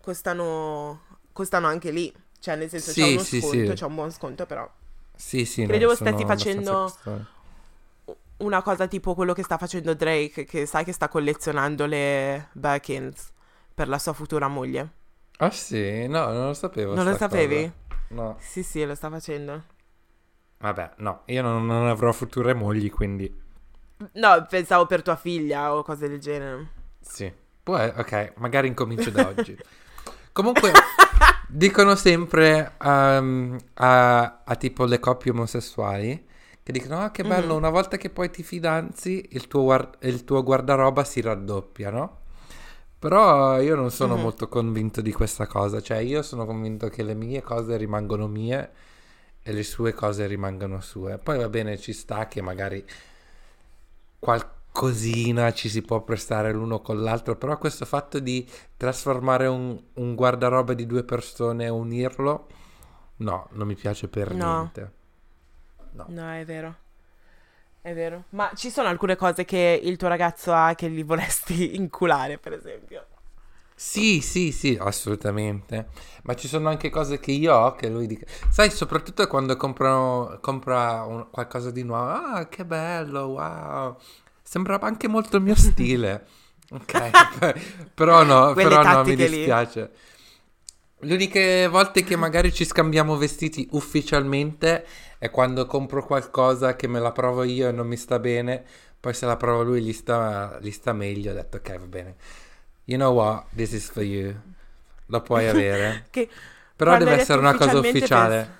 Costano, 0.00 1.02
costano 1.32 1.66
anche 1.66 1.90
lì. 1.90 2.12
Cioè, 2.40 2.56
nel 2.56 2.68
senso, 2.68 2.92
Sì, 2.92 2.92
c'è 2.92 3.04
uno 3.04 3.22
sì, 3.24 3.40
sconto, 3.40 3.74
c'è 3.74 3.84
un 3.84 3.94
buon 3.94 4.10
sconto, 4.12 4.46
però. 4.46 4.68
Sì, 5.18 5.44
sì, 5.44 5.62
no, 5.62 5.66
Credevo 5.66 5.94
sono 5.94 6.10
stessi 6.10 6.24
facendo-. 6.24 6.94
Una 8.38 8.62
cosa 8.62 8.86
tipo 8.86 9.14
quello 9.14 9.32
che 9.32 9.42
sta 9.42 9.58
facendo 9.58 9.94
Drake, 9.94 10.44
che 10.44 10.64
sai 10.64 10.84
che 10.84 10.92
sta 10.92 11.08
collezionando 11.08 11.86
le 11.86 12.48
Birkins 12.52 13.32
per 13.74 13.88
la 13.88 13.98
sua 13.98 14.12
futura 14.12 14.46
moglie. 14.46 14.92
Ah 15.38 15.50
sì? 15.50 16.06
No, 16.08 16.32
non 16.32 16.46
lo 16.48 16.54
sapevo. 16.54 16.94
Non 16.94 17.04
lo 17.04 17.14
sapevi? 17.14 17.70
cosa. 17.70 17.74
No. 18.08 18.36
Sì, 18.38 18.62
sì, 18.62 18.84
lo 18.84 18.94
sta 18.94 19.10
facendo. 19.10 19.64
Vabbè, 20.58 20.94
no, 20.98 21.22
io 21.26 21.42
non, 21.42 21.66
non 21.66 21.86
avrò 21.88 22.12
future 22.12 22.54
mogli, 22.54 22.90
quindi 22.90 23.32
No, 24.14 24.46
pensavo 24.48 24.86
per 24.86 25.02
tua 25.02 25.16
figlia 25.16 25.74
o 25.74 25.82
cose 25.82 26.08
del 26.08 26.18
genere. 26.20 26.68
sì. 27.00 27.32
Poi, 27.62 27.86
ok, 27.88 28.34
magari 28.36 28.68
incomincio 28.68 29.10
da 29.10 29.26
oggi. 29.26 29.58
Comunque, 30.32 30.88
dicono 31.48 31.94
sempre 31.96 32.74
ehm, 32.82 33.58
a, 33.74 34.42
a 34.44 34.56
tipo 34.56 34.84
le 34.84 34.98
coppie 35.00 35.30
omosessuali 35.32 36.26
che 36.62 36.72
dicono, 36.72 37.00
ah 37.00 37.10
che 37.10 37.24
bello, 37.24 37.54
Mhm. 37.54 37.56
una 37.56 37.70
volta 37.70 37.96
che 37.96 38.10
poi 38.10 38.30
ti 38.30 38.42
fidanzi, 38.42 39.28
il 39.32 39.46
tuo, 39.48 39.62
guard- 39.62 39.96
il 40.04 40.24
tuo 40.24 40.42
guardaroba 40.42 41.02
si 41.04 41.20
raddoppia, 41.22 41.90
no? 41.90 42.16
Però 42.98 43.60
io 43.60 43.76
non 43.76 43.90
sono 43.90 44.16
Mhm. 44.16 44.22
molto 44.22 44.48
convinto 44.48 45.00
di 45.00 45.12
questa 45.12 45.46
cosa, 45.46 45.80
cioè 45.80 45.98
io 45.98 46.22
sono 46.22 46.44
convinto 46.46 46.88
che 46.88 47.02
le 47.04 47.14
mie 47.14 47.42
cose 47.42 47.76
rimangono 47.76 48.26
mie 48.28 48.70
e 49.42 49.52
le 49.52 49.62
sue 49.62 49.92
cose 49.94 50.26
rimangono 50.26 50.80
sue. 50.80 51.18
Poi 51.18 51.38
va 51.38 51.48
bene, 51.48 51.78
ci 51.78 51.92
sta 51.94 52.26
che 52.28 52.42
magari 52.42 52.84
qualcosina 54.78 55.52
ci 55.52 55.68
si 55.68 55.82
può 55.82 56.02
prestare 56.02 56.52
l'uno 56.52 56.80
con 56.80 57.02
l'altro, 57.02 57.36
però 57.36 57.58
questo 57.58 57.84
fatto 57.84 58.18
di 58.20 58.48
trasformare 58.76 59.46
un, 59.46 59.80
un 59.94 60.14
guardaroba 60.14 60.72
di 60.74 60.86
due 60.86 61.02
persone 61.04 61.64
e 61.64 61.68
unirlo, 61.68 62.46
no, 63.16 63.48
non 63.52 63.66
mi 63.66 63.74
piace 63.74 64.08
per 64.08 64.32
No. 64.32 64.36
niente. 64.36 64.92
No, 66.06 66.32
è 66.32 66.44
vero. 66.44 66.74
È 67.80 67.92
vero. 67.94 68.24
Ma 68.30 68.50
ci 68.54 68.70
sono 68.70 68.88
alcune 68.88 69.16
cose 69.16 69.44
che 69.44 69.80
il 69.82 69.96
tuo 69.96 70.08
ragazzo 70.08 70.52
ha 70.52 70.74
che 70.74 70.90
gli 70.90 71.04
vorresti 71.04 71.74
inculare, 71.76 72.38
per 72.38 72.52
esempio. 72.52 73.06
Sì, 73.74 74.20
sì, 74.20 74.50
sì, 74.50 74.76
assolutamente. 74.80 75.88
Ma 76.24 76.34
ci 76.34 76.48
sono 76.48 76.68
anche 76.68 76.90
cose 76.90 77.20
che 77.20 77.30
io 77.30 77.54
ho 77.54 77.74
che 77.76 77.88
lui 77.88 78.06
dice. 78.08 78.26
Sai, 78.50 78.70
soprattutto 78.70 79.26
quando 79.28 79.56
comprano, 79.56 80.38
compra 80.40 81.04
un- 81.04 81.30
qualcosa 81.30 81.70
di 81.70 81.84
nuovo. 81.84 82.10
Ah, 82.10 82.48
che 82.48 82.64
bello, 82.64 83.26
wow. 83.26 83.96
Sembra 84.48 84.80
anche 84.80 85.08
molto 85.08 85.36
il 85.36 85.42
mio 85.42 85.54
stile. 85.54 86.26
Ok, 86.70 87.10
però 87.94 88.24
no, 88.24 88.52
però 88.58 88.84
no, 88.84 89.02
mi 89.04 89.16
tattiche 89.16 89.26
lì. 89.26 89.36
dispiace. 89.36 89.90
Le 91.00 91.14
uniche 91.14 91.66
volte 91.66 92.02
che 92.04 92.14
magari 92.16 92.52
ci 92.52 92.64
scambiamo 92.66 93.16
vestiti 93.16 93.66
ufficialmente 93.72 94.84
è 95.18 95.30
quando 95.30 95.64
compro 95.66 96.04
qualcosa 96.04 96.76
che 96.76 96.86
me 96.86 96.98
la 97.00 97.12
provo 97.12 97.42
io 97.42 97.68
e 97.68 97.72
non 97.72 97.86
mi 97.86 97.96
sta 97.96 98.18
bene, 98.18 98.62
poi 99.00 99.14
se 99.14 99.24
la 99.26 99.36
provo 99.38 99.62
lui 99.62 99.82
gli 99.82 99.92
sta, 99.94 100.58
gli 100.60 100.70
sta 100.70 100.92
meglio, 100.92 101.30
ho 101.30 101.34
detto 101.34 101.56
ok 101.58 101.78
va 101.78 101.86
bene. 101.86 102.16
You 102.84 102.98
know 102.98 103.14
what, 103.14 103.46
this 103.54 103.72
is 103.72 103.90
for 103.90 104.02
you. 104.02 104.34
Lo 105.06 105.22
puoi 105.22 105.46
avere. 105.48 106.06
Che 106.10 106.28
Però 106.76 106.96
deve 106.98 107.14
essere 107.14 107.38
una 107.38 107.54
cosa 107.54 107.78
ufficiale. 107.78 108.36
pens- 108.36 108.57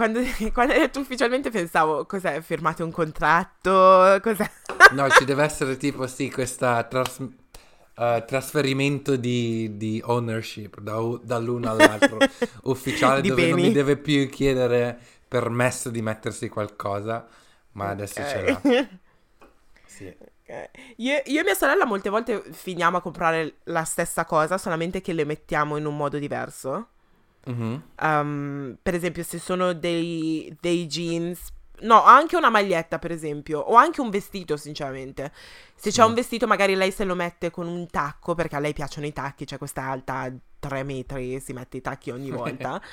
Quando, 0.00 0.20
quando 0.54 0.72
hai 0.72 0.78
detto 0.78 1.00
ufficialmente 1.00 1.50
pensavo, 1.50 2.06
cos'è? 2.06 2.40
Firmate 2.40 2.82
un 2.82 2.90
contratto? 2.90 4.18
Cos'è? 4.22 4.50
No, 4.94 5.08
ci 5.10 5.26
deve 5.26 5.44
essere 5.44 5.76
tipo 5.76 6.06
sì, 6.06 6.30
questa 6.30 6.82
tras- 6.84 7.20
eh, 7.96 8.24
trasferimento 8.26 9.16
di, 9.16 9.76
di 9.76 10.02
ownership 10.04 10.80
da 10.80 10.96
dall'uno 11.22 11.70
all'altro 11.70 12.16
ufficiale 12.64 13.20
Di 13.20 13.28
dove 13.28 13.42
non 13.42 13.56
beni. 13.56 13.68
mi 13.68 13.74
deve 13.74 13.98
più 13.98 14.28
chiedere 14.30 14.98
permesso 15.28 15.90
di 15.90 16.00
mettersi 16.00 16.48
qualcosa, 16.48 17.28
ma 17.72 17.90
adesso 17.90 18.22
ce 18.26 18.42
l'ha. 18.42 18.60
Sì. 19.84 20.16
Io, 20.96 21.22
io 21.24 21.40
e 21.40 21.44
mia 21.44 21.54
sorella 21.54 21.84
molte 21.84 22.08
volte 22.08 22.42
finiamo 22.52 22.96
a 22.96 23.00
comprare 23.02 23.58
la 23.64 23.84
stessa 23.84 24.24
cosa, 24.24 24.56
solamente 24.58 25.00
che 25.02 25.12
le 25.12 25.24
mettiamo 25.24 25.76
in 25.76 25.84
un 25.84 25.96
modo 25.96 26.18
diverso. 26.18 26.88
Mhm. 27.46 27.82
Um, 28.02 28.76
per 28.82 28.94
esempio, 28.94 29.22
se 29.22 29.38
sono 29.38 29.72
dei, 29.72 30.54
dei 30.60 30.86
jeans, 30.86 31.48
no, 31.80 32.02
anche 32.04 32.36
una 32.36 32.50
maglietta, 32.50 32.98
per 32.98 33.10
esempio, 33.10 33.58
o 33.60 33.74
anche 33.74 34.00
un 34.00 34.10
vestito, 34.10 34.56
sinceramente. 34.56 35.32
Se 35.74 35.88
c'è 35.90 36.02
Sì. 36.02 36.08
un 36.08 36.14
vestito, 36.14 36.46
magari 36.46 36.74
lei 36.74 36.90
se 36.90 37.04
lo 37.04 37.14
mette 37.14 37.50
con 37.50 37.66
un 37.66 37.86
tacco, 37.88 38.34
perché 38.34 38.56
a 38.56 38.58
lei 38.60 38.74
piacciono 38.74 39.06
i 39.06 39.12
tacchi, 39.12 39.46
c'è 39.46 39.56
questa 39.56 39.82
alta 39.84 40.30
3 40.58 40.82
metri, 40.82 41.40
si 41.40 41.54
mette 41.54 41.78
i 41.78 41.80
tacchi 41.80 42.10
ogni 42.10 42.30
volta. 42.30 42.80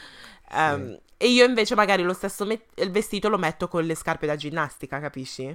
Um, 0.49 0.97
E 1.17 1.27
io 1.27 1.43
invece 1.43 1.75
magari 1.75 2.03
lo 2.03 2.13
stesso 2.13 2.45
met- 2.45 2.79
il 2.79 2.89
vestito 2.89 3.27
lo 3.27 3.38
metto 3.38 3.67
con 3.67 3.83
le 3.83 3.95
scarpe 3.95 4.25
da 4.25 4.38
ginnastica, 4.38 5.01
capisci? 5.01 5.53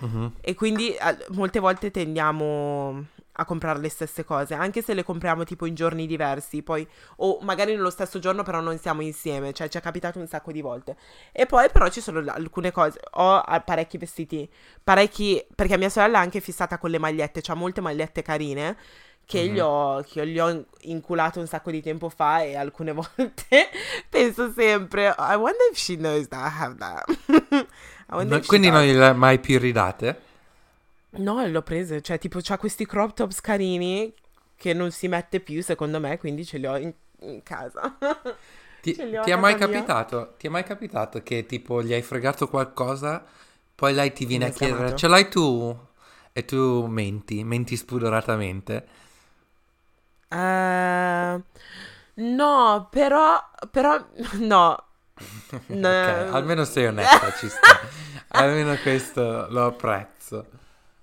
Mhm. 0.00 0.32
E 0.40 0.54
quindi 0.56 0.96
al- 0.98 1.24
molte 1.28 1.60
volte 1.60 1.92
tendiamo 1.92 3.04
a 3.34 3.44
comprare 3.44 3.78
le 3.78 3.88
stesse 3.88 4.24
cose, 4.24 4.54
anche 4.54 4.82
se 4.82 4.94
le 4.94 5.04
compriamo 5.04 5.44
tipo 5.44 5.64
in 5.66 5.74
giorni 5.74 6.06
diversi, 6.06 6.62
poi 6.62 6.86
o 7.16 7.38
magari 7.42 7.74
nello 7.74 7.90
stesso 7.90 8.18
giorno 8.18 8.42
però 8.42 8.60
non 8.60 8.78
siamo 8.78 9.00
insieme, 9.02 9.52
cioè 9.52 9.68
ci 9.68 9.78
è 9.78 9.80
capitato 9.80 10.18
un 10.18 10.26
sacco 10.26 10.52
di 10.52 10.60
volte. 10.60 10.96
E 11.32 11.46
poi 11.46 11.70
però 11.70 11.88
ci 11.88 12.00
sono 12.00 12.22
alcune 12.30 12.72
cose, 12.72 13.00
ho 13.12 13.36
ah, 13.36 13.60
parecchi 13.60 13.96
vestiti, 13.96 14.48
parecchi, 14.82 15.44
perché 15.54 15.78
mia 15.78 15.88
sorella 15.88 16.18
è 16.18 16.22
anche 16.22 16.40
fissata 16.40 16.78
con 16.78 16.90
le 16.90 16.98
magliette, 16.98 17.42
ha 17.46 17.54
molte 17.54 17.80
magliette 17.80 18.22
carine 18.22 18.76
che, 19.24 19.46
gli 19.48 19.60
ho, 19.60 20.02
che 20.02 20.26
gli 20.26 20.38
ho 20.38 20.66
inculato 20.80 21.40
un 21.40 21.46
sacco 21.46 21.70
di 21.70 21.80
tempo 21.80 22.08
fa 22.08 22.42
e 22.42 22.56
alcune 22.56 22.92
volte 22.92 23.68
penso 24.08 24.52
sempre, 24.54 25.14
I 25.18 25.36
wonder 25.36 25.70
if 25.70 25.78
she 25.78 25.96
knows 25.96 26.28
that 26.28 26.40
I 26.40 26.62
have 26.62 26.76
that. 26.78 27.04
I 28.10 28.24
No, 28.26 28.40
quindi 28.40 28.68
non 28.68 28.82
gliele 28.82 29.06
hai 29.06 29.14
mai 29.14 29.38
più 29.38 29.58
ridate? 29.58 30.30
No, 31.14 31.46
l'ho 31.46 31.62
prese, 31.62 32.00
cioè 32.00 32.18
tipo 32.18 32.38
c'ha 32.40 32.56
questi 32.56 32.86
crop 32.86 33.12
tops 33.12 33.40
carini 33.40 34.12
che 34.56 34.72
non 34.72 34.90
si 34.90 35.08
mette 35.08 35.40
più 35.40 35.62
secondo 35.62 36.00
me, 36.00 36.18
quindi 36.18 36.44
ce 36.44 36.58
li 36.58 36.66
ho 36.66 36.76
in, 36.76 36.92
in 37.20 37.42
casa. 37.42 37.98
Ti, 38.80 38.94
ti 38.94 39.30
è 39.30 39.36
mai 39.36 39.54
mia. 39.54 39.58
capitato? 39.58 40.34
Ti 40.36 40.48
è 40.48 40.50
mai 40.50 40.64
capitato 40.64 41.22
che 41.22 41.46
tipo 41.46 41.82
gli 41.84 41.92
hai 41.92 42.02
fregato 42.02 42.48
qualcosa, 42.48 43.24
poi 43.76 43.94
lei 43.94 44.12
ti 44.12 44.24
viene 44.26 44.46
a 44.46 44.50
chiedere 44.50 44.96
ce 44.96 45.06
l'hai 45.06 45.28
tu? 45.28 45.76
E 46.32 46.44
tu 46.44 46.86
menti, 46.86 47.44
menti 47.44 47.76
spudoratamente. 47.76 48.86
Eh, 50.28 51.42
no, 52.14 52.88
però, 52.90 53.50
però, 53.70 54.06
no. 54.40 54.84
No. 55.68 55.88
Ok, 55.88 56.08
almeno 56.34 56.64
sei 56.64 56.86
onesta, 56.86 57.32
ci 57.38 57.48
sta. 57.48 57.78
Almeno 58.28 58.76
questo 58.78 59.46
lo 59.50 59.66
apprezzo. 59.66 60.46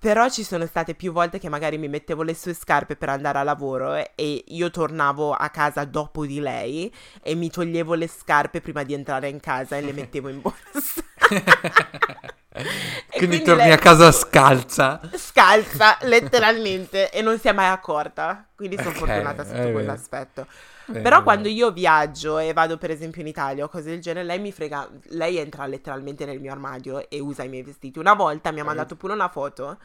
Però 0.00 0.30
ci 0.30 0.44
sono 0.44 0.64
state 0.64 0.94
più 0.94 1.12
volte 1.12 1.38
che 1.38 1.50
magari 1.50 1.76
mi 1.76 1.86
mettevo 1.86 2.22
le 2.22 2.34
sue 2.34 2.54
scarpe 2.54 2.96
per 2.96 3.10
andare 3.10 3.36
a 3.38 3.42
lavoro 3.42 3.94
e- 3.94 4.12
e 4.14 4.44
io 4.48 4.70
tornavo 4.70 5.32
a 5.34 5.50
casa 5.50 5.84
dopo 5.84 6.24
di 6.24 6.40
lei 6.40 6.90
e 7.22 7.34
mi 7.34 7.50
toglievo 7.50 7.92
le 7.94 8.08
scarpe 8.08 8.62
prima 8.62 8.82
di 8.82 8.94
entrare 8.94 9.28
in 9.28 9.40
casa 9.40 9.76
e 9.76 9.82
le 9.82 9.92
mettevo 9.92 10.28
in 10.30 10.40
borsa. 10.40 11.02
E 12.52 13.18
Quindi, 13.18 13.42
torni 13.42 13.62
lei- 13.62 13.72
a 13.72 13.78
casa 13.78 14.10
scalza. 14.10 15.00
scalza 15.14 15.98
letteralmente 16.02 17.10
e 17.10 17.22
non 17.22 17.38
si 17.38 17.46
è 17.48 17.52
mai 17.52 17.68
accorta. 17.68 18.44
Quindi 18.56 18.76
sono 18.76 18.90
Ok, 18.90 18.96
fortunata 18.96 19.44
sotto 19.44 19.56
vero. 19.58 19.72
quell'aspetto. 19.72 20.46
Bene, 20.90 21.02
Però 21.02 21.22
quando 21.22 21.48
io 21.48 21.70
viaggio 21.70 22.38
e 22.38 22.52
vado 22.52 22.76
per 22.76 22.90
esempio 22.90 23.20
in 23.20 23.28
Italia 23.28 23.64
o 23.64 23.68
cose 23.68 23.90
del 23.90 24.00
genere, 24.00 24.24
lei 24.24 24.38
mi 24.38 24.52
frega, 24.52 24.88
lei 25.10 25.38
entra 25.38 25.66
letteralmente 25.66 26.24
nel 26.24 26.40
mio 26.40 26.52
armadio 26.52 27.08
e 27.08 27.20
usa 27.20 27.44
i 27.44 27.48
miei 27.48 27.62
vestiti. 27.62 27.98
Una 27.98 28.14
volta 28.14 28.50
mi 28.50 28.60
ha 28.60 28.64
mandato 28.64 28.96
pure 28.96 29.12
una 29.12 29.28
foto 29.28 29.78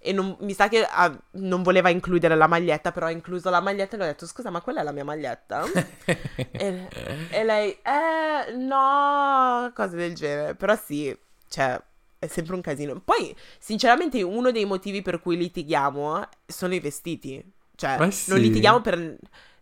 e 0.00 0.12
non- 0.12 0.36
mi 0.40 0.52
sa 0.54 0.68
che 0.68 0.84
ah, 0.84 1.12
non 1.32 1.62
voleva 1.62 1.88
includere 1.88 2.36
la 2.36 2.46
maglietta, 2.46 2.92
però 2.92 3.06
ha 3.06 3.10
incluso 3.10 3.50
la 3.50 3.60
maglietta 3.60 3.96
e 3.96 3.98
le 3.98 4.04
ho 4.04 4.06
detto 4.06 4.26
scusa 4.26 4.50
ma 4.50 4.60
quella 4.60 4.80
è 4.80 4.84
la 4.84 4.92
mia 4.92 5.04
maglietta? 5.04 5.64
e, 6.52 6.88
e 7.30 7.44
lei, 7.44 7.70
eh 7.82 8.52
no, 8.56 9.70
cose 9.74 9.96
del 9.96 10.14
genere. 10.14 10.54
Però 10.54 10.76
sì, 10.76 11.16
cioè 11.48 11.80
è 12.18 12.26
sempre 12.26 12.54
un 12.54 12.60
casino. 12.60 13.00
Poi 13.00 13.34
sinceramente 13.58 14.22
uno 14.22 14.50
dei 14.50 14.64
motivi 14.64 15.02
per 15.02 15.20
cui 15.20 15.36
litighiamo 15.36 16.28
sono 16.46 16.74
i 16.74 16.80
vestiti. 16.80 17.44
Cioè, 17.74 18.10
sì. 18.10 18.30
non 18.30 18.40
litighiamo 18.40 18.80
per 18.80 19.16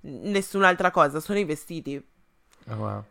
nessun'altra 0.08 0.90
cosa, 0.90 1.20
sono 1.20 1.38
i 1.38 1.44
vestiti. 1.44 2.02
Oh, 2.68 2.74
wow. 2.76 3.04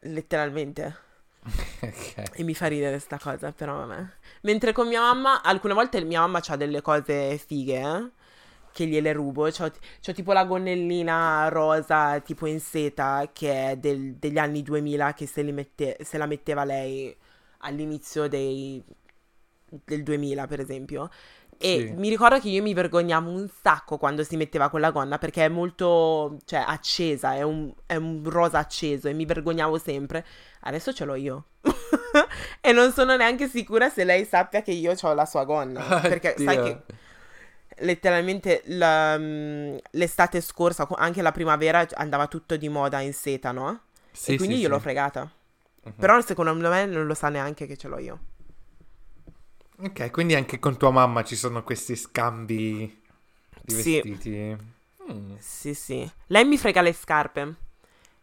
letteralmente. 0.00 1.10
Ok. 1.82 2.38
E 2.38 2.44
mi 2.44 2.54
fa 2.54 2.68
ridere 2.68 3.00
sta 3.00 3.18
cosa, 3.18 3.50
però 3.52 3.84
vabbè. 3.84 4.06
Mentre 4.42 4.72
con 4.72 4.86
mia 4.86 5.00
mamma, 5.00 5.42
alcune 5.42 5.74
volte 5.74 6.00
mia 6.04 6.20
mamma 6.20 6.40
ha 6.46 6.56
delle 6.56 6.80
cose 6.80 7.36
fighe, 7.38 7.80
eh, 7.80 8.10
che 8.72 8.86
gliele 8.86 9.12
rubo. 9.12 9.50
C'ho, 9.50 9.68
c'ho 10.00 10.12
tipo 10.12 10.32
la 10.32 10.44
gonnellina 10.44 11.48
rosa, 11.48 12.20
tipo 12.20 12.46
in 12.46 12.60
seta, 12.60 13.28
che 13.32 13.70
è 13.72 13.76
del- 13.76 14.14
degli 14.14 14.38
anni 14.38 14.62
2000, 14.62 15.12
che 15.14 15.26
se, 15.26 15.42
mette- 15.42 15.98
se 16.04 16.18
la 16.18 16.26
metteva 16.26 16.62
lei 16.64 17.14
all'inizio 17.58 18.28
dei- 18.28 18.82
del 19.84 20.02
2000, 20.04 20.46
per 20.46 20.60
esempio. 20.60 21.10
E 21.58 21.78
Sì. 21.88 21.92
mi 21.96 22.08
ricordo 22.08 22.40
che 22.40 22.48
io 22.48 22.60
mi 22.62 22.74
vergognavo 22.74 23.30
un 23.30 23.48
sacco 23.62 23.96
quando 23.96 24.24
si 24.24 24.36
metteva 24.36 24.68
quella 24.68 24.90
gonna 24.90 25.18
perché 25.18 25.44
è 25.44 25.48
molto, 25.48 26.38
cioè, 26.44 26.64
accesa, 26.66 27.34
è 27.34 27.42
un, 27.42 27.72
è 27.86 27.94
un 27.94 28.22
rosa 28.24 28.58
acceso 28.58 29.08
e 29.08 29.12
mi 29.12 29.24
vergognavo 29.24 29.78
sempre. 29.78 30.24
Adesso 30.62 30.92
ce 30.92 31.04
l'ho 31.04 31.14
io. 31.14 31.44
e 32.60 32.72
non 32.72 32.92
sono 32.92 33.14
neanche 33.16 33.48
sicura 33.48 33.88
se 33.90 34.02
lei 34.04 34.24
sappia 34.24 34.62
che 34.62 34.72
io 34.72 34.94
ho 35.00 35.12
la 35.14 35.24
sua 35.26 35.44
gonna. 35.44 35.80
Perché 36.02 36.34
sai 36.36 36.56
Oddio. 36.58 36.82
che 36.86 36.94
letteralmente 37.78 38.62
la- 38.66 39.16
mm, 39.18 39.76
l'estate 39.92 40.40
scorsa, 40.40 40.86
co- 40.86 40.94
anche 40.94 41.22
la 41.22 41.32
primavera, 41.32 41.86
andava 41.94 42.26
tutto 42.26 42.56
di 42.56 42.68
moda 42.68 43.00
in 43.00 43.12
seta, 43.12 43.52
no? 43.52 43.80
Sì, 44.10 44.34
e 44.34 44.36
quindi 44.36 44.56
sì, 44.56 44.62
io 44.62 44.68
l'ho 44.68 44.78
fregata. 44.78 45.30
Mhm. 45.84 45.92
Però 45.98 46.20
secondo 46.20 46.54
me 46.70 46.86
non 46.86 47.06
lo 47.06 47.14
sa 47.14 47.28
neanche 47.28 47.66
che 47.66 47.76
ce 47.76 47.88
l'ho 47.88 47.98
io. 47.98 48.18
Ok, 49.84 50.10
quindi 50.10 50.34
anche 50.34 50.58
con 50.60 50.76
tua 50.76 50.90
mamma 50.90 51.24
ci 51.24 51.34
sono 51.34 51.62
questi 51.64 51.96
scambi 51.96 53.02
di 53.60 53.74
Sì. 53.74 53.94
vestiti. 54.02 54.56
Mm. 55.10 55.34
Sì, 55.38 55.74
sì. 55.74 56.10
Lei 56.28 56.44
mi 56.44 56.56
frega 56.56 56.80
le 56.82 56.92
scarpe 56.92 57.54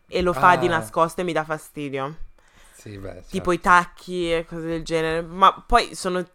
e 0.07 0.21
lo 0.21 0.33
fa 0.33 0.55
di 0.55 0.67
Ah. 0.67 0.69
nascosto 0.69 1.21
e 1.21 1.23
mi 1.25 1.33
dà 1.33 1.43
fastidio. 1.43 2.15
Sì, 2.71 2.97
beh, 2.97 3.13
certo. 3.13 3.27
Tipo 3.29 3.51
i 3.51 3.59
tacchi 3.59 4.31
e 4.31 4.45
cose 4.45 4.65
del 4.67 4.83
genere. 4.83 5.21
Ma 5.21 5.53
poi 5.53 5.95
sono. 5.95 6.25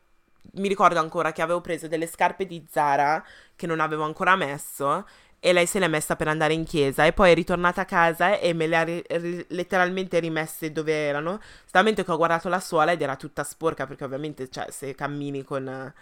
Mi 0.56 0.68
ricordo 0.68 1.00
ancora 1.00 1.32
che 1.32 1.42
avevo 1.42 1.60
preso 1.60 1.88
delle 1.88 2.06
scarpe 2.06 2.46
di 2.46 2.64
Zara 2.70 3.24
che 3.56 3.66
non 3.66 3.80
avevo 3.80 4.04
ancora 4.04 4.37
messo. 4.37 5.06
E 5.44 5.52
lei 5.52 5.66
se 5.66 5.78
le 5.78 5.85
è 5.85 5.88
messa 5.88 6.16
per 6.16 6.26
andare 6.28 6.54
in 6.54 6.64
chiesa. 6.64 7.04
E 7.04 7.12
poi 7.12 7.30
è 7.30 7.35
ritornata 7.35 7.83
a 7.83 7.85
casa 7.85 8.38
e 8.38 8.54
me 8.54 8.66
le 8.66 8.76
ha 8.78 8.83
ri- 8.83 9.04
ri- 9.07 9.44
letteralmente 9.50 10.18
rimesse 10.18 10.72
dove 10.72 10.92
erano. 10.94 11.38
Solamente 11.70 12.02
che 12.02 12.11
ho 12.11 12.16
guardato 12.16 12.48
la 12.48 12.61
suola 12.61 12.92
ed 12.92 13.02
era 13.02 13.14
tutta 13.16 13.44
sporca. 13.44 13.87
Perché 13.87 14.04
ovviamente, 14.04 14.48
cioè, 14.48 14.70
se 14.70 14.94
cammini 14.94 15.42
con, 15.44 15.92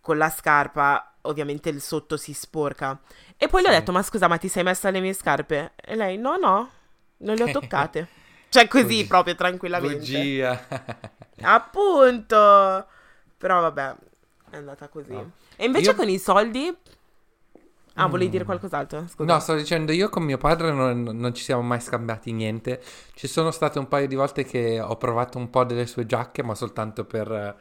con 0.00 0.18
la 0.18 0.28
scarpa, 0.30 1.14
ovviamente 1.22 1.68
il 1.68 1.80
sotto 1.80 2.16
si 2.16 2.32
sporca. 2.32 2.98
E 3.36 3.46
poi 3.46 3.62
le 3.62 3.68
ho 3.68 3.70
Sì. 3.72 3.78
detto: 3.78 3.92
Ma 3.92 4.02
scusa, 4.02 4.26
ma 4.26 4.36
ti 4.36 4.48
sei 4.48 4.64
messa 4.64 4.90
le 4.90 4.98
mie 4.98 5.12
scarpe? 5.12 5.72
E 5.76 5.94
lei: 5.94 6.18
No, 6.18 6.36
no, 6.36 6.70
non 7.18 7.36
le 7.36 7.44
ho 7.44 7.50
toccate. 7.52 8.08
cioè, 8.50 8.66
così 8.66 8.84
Bugia. 8.96 9.06
proprio 9.06 9.34
tranquillamente. 9.36 9.96
Bugia. 9.98 10.66
Appunto. 11.42 12.86
Però 13.38 13.60
vabbè, 13.60 13.94
è 14.50 14.56
andata 14.56 14.88
così. 14.88 15.12
No. 15.12 15.30
E 15.54 15.64
invece 15.66 15.90
Io- 15.90 15.96
con 15.96 16.08
i 16.08 16.18
soldi... 16.18 16.76
Ah, 17.98 18.06
volevi 18.06 18.28
Mm. 18.28 18.30
dire 18.32 18.44
qualcos'altro? 18.44 19.06
Scusa. 19.08 19.32
No, 19.32 19.38
sto 19.40 19.54
dicendo, 19.54 19.92
io 19.92 20.08
con 20.10 20.22
mio 20.22 20.36
padre 20.38 20.70
non, 20.72 21.02
non 21.02 21.34
ci 21.34 21.42
siamo 21.42 21.62
mai 21.62 21.80
scambiati 21.80 22.32
niente. 22.32 22.82
Ci 23.14 23.26
sono 23.26 23.50
state 23.50 23.78
un 23.78 23.88
paio 23.88 24.06
di 24.06 24.14
volte 24.14 24.44
che 24.44 24.80
ho 24.80 24.96
provato 24.96 25.38
un 25.38 25.48
po' 25.50 25.64
delle 25.64 25.86
sue 25.86 26.04
giacche, 26.06 26.42
ma 26.42 26.54
soltanto 26.54 27.04
per, 27.04 27.56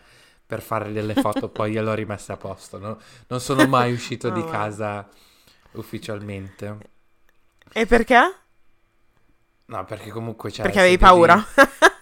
per 0.46 0.62
fare 0.62 0.92
delle 0.92 1.14
foto, 1.14 1.50
poi 1.50 1.72
gliele 1.72 1.90
ho 1.90 1.94
rimesse 1.94 2.32
a 2.34 2.38
posto. 2.38 2.78
no? 2.80 2.98
Non 3.28 3.40
sono 3.40 3.66
mai 3.68 3.94
uscito 3.94 4.30
di 4.30 4.40
Oh, 4.44 4.46
casa 4.46 5.08
ufficialmente. 5.74 6.78
E 7.72 7.86
perché? 7.86 8.20
No, 9.68 9.84
perché 9.86 10.10
comunque 10.12 10.52
c'è... 10.52 10.62
perché 10.64 10.80
avevi 10.80 10.98
paura? 10.98 11.44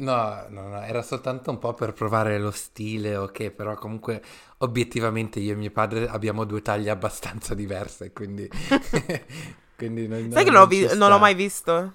No, 0.00 0.46
no, 0.48 0.68
no, 0.68 0.82
era 0.82 1.02
soltanto 1.02 1.50
un 1.50 1.58
po' 1.58 1.74
per 1.74 1.92
provare 1.92 2.38
lo 2.38 2.50
stile, 2.50 3.16
ok, 3.16 3.50
però 3.50 3.74
comunque 3.74 4.22
obiettivamente 4.58 5.40
io 5.40 5.52
e 5.52 5.56
mio 5.56 5.70
padre 5.70 6.08
abbiamo 6.08 6.44
due 6.44 6.62
taglie 6.62 6.90
abbastanza 6.90 7.54
diverse, 7.54 8.12
quindi... 8.12 8.48
quindi 9.76 10.08
non, 10.08 10.30
Sai 10.30 10.44
che 10.44 10.50
non, 10.50 10.68
vi- 10.68 10.88
non 10.96 11.10
l'ho 11.10 11.18
mai 11.18 11.34
visto? 11.34 11.94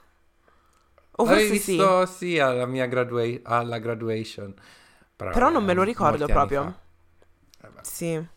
O 1.18 1.26
forse 1.26 1.41
L'avevi 1.41 1.60
sì. 1.60 1.72
visto 1.72 2.06
sì 2.06 2.39
alla 2.39 2.65
mia 2.65 2.86
gradua- 2.88 3.39
alla 3.44 3.80
graduation. 3.80 4.54
Però 5.15 5.50
non 5.50 5.63
me 5.63 5.74
lo 5.74 5.84
ricordo 5.84 6.26
proprio. 6.28 6.80
Eh. 7.62 7.68
Sì. 7.82 8.28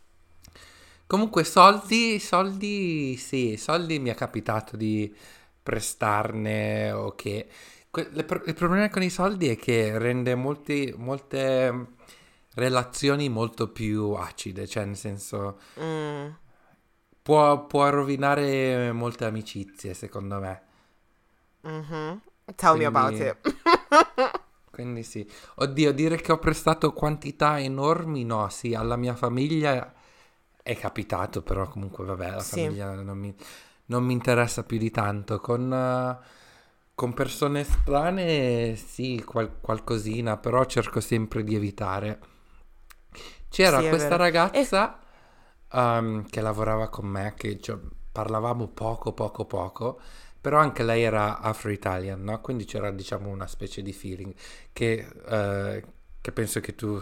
Comunque 1.06 1.42
soldi, 1.44 2.18
soldi, 2.18 3.16
sì, 3.16 3.56
soldi 3.56 3.98
mi 3.98 4.10
è 4.10 4.14
capitato 4.14 4.76
di 4.76 5.14
prestarne 5.62 6.92
o 6.92 7.14
che... 7.14 7.48
que- 7.90 8.24
pro- 8.24 8.42
il 8.44 8.54
problema 8.54 8.88
con 8.90 9.02
i 9.02 9.10
soldi 9.10 9.48
è 9.48 9.56
che 9.56 9.98
rende 9.98 10.34
molti, 10.34 10.94
molte 10.96 11.86
relazioni 12.54 13.28
molto 13.28 13.68
più 13.70 14.12
acide, 14.12 14.66
cioè 14.66 14.84
nel 14.84 14.96
senso 14.96 15.58
Mm. 15.80 16.28
può, 17.22 17.66
può 17.66 17.88
rovinare 17.90 18.90
molte 18.92 19.24
amicizie 19.26 19.94
secondo 19.94 20.38
me. 20.40 20.62
Mhm. 21.62 22.20
Tell 22.56 22.76
me 22.78 22.84
about 22.86 23.08
Quindi- 23.14 23.26
it. 23.28 23.56
Quindi 24.70 25.02
sì. 25.02 25.28
Oddio, 25.56 25.92
dire 25.92 26.16
che 26.20 26.30
ho 26.32 26.38
prestato 26.38 26.92
quantità 26.92 27.58
enormi, 27.60 28.24
no, 28.24 28.48
sì, 28.48 28.74
alla 28.74 28.94
mia 28.96 29.14
famiglia 29.16 29.92
è 30.62 30.76
capitato, 30.76 31.42
però 31.42 31.66
comunque 31.68 32.04
vabbè, 32.04 32.30
la 32.30 32.40
Sì. 32.40 32.62
famiglia 32.62 32.94
non 32.94 33.18
mi, 33.18 33.34
non 33.86 34.04
mi 34.04 34.12
interessa 34.12 34.62
più 34.62 34.78
di 34.78 34.90
tanto. 34.92 35.40
Con, 35.40 35.72
eh, 35.72 36.18
con 36.98 37.14
persone 37.14 37.62
strane 37.62 38.74
sì, 38.74 39.22
qual- 39.24 39.60
qualcosina, 39.60 40.36
però 40.36 40.64
cerco 40.64 40.98
sempre 41.00 41.44
di 41.44 41.54
evitare. 41.54 42.18
C'era 43.48 43.78
Sì, 43.80 43.88
questa 43.88 44.16
ragazza 44.16 44.98
ehm, 45.72 46.28
che 46.28 46.40
lavorava 46.40 46.88
con 46.88 47.06
me, 47.06 47.34
che 47.36 47.60
cioè, 47.60 47.78
parlavamo 48.12 48.68
poco, 48.68 49.12
poco, 49.12 49.44
poco. 49.46 50.00
Però 50.40 50.58
anche 50.58 50.82
lei 50.84 51.02
era 51.02 51.40
afro-italian, 51.40 52.22
no? 52.22 52.40
Quindi 52.40 52.64
c'era, 52.64 52.90
diciamo, 52.90 53.28
una 53.28 53.46
specie 53.46 53.82
di 53.82 53.92
feeling 53.92 54.34
che, 54.72 55.06
eh, 55.28 55.84
che 56.20 56.32
penso 56.32 56.60
che 56.60 56.74
tu, 56.74 57.00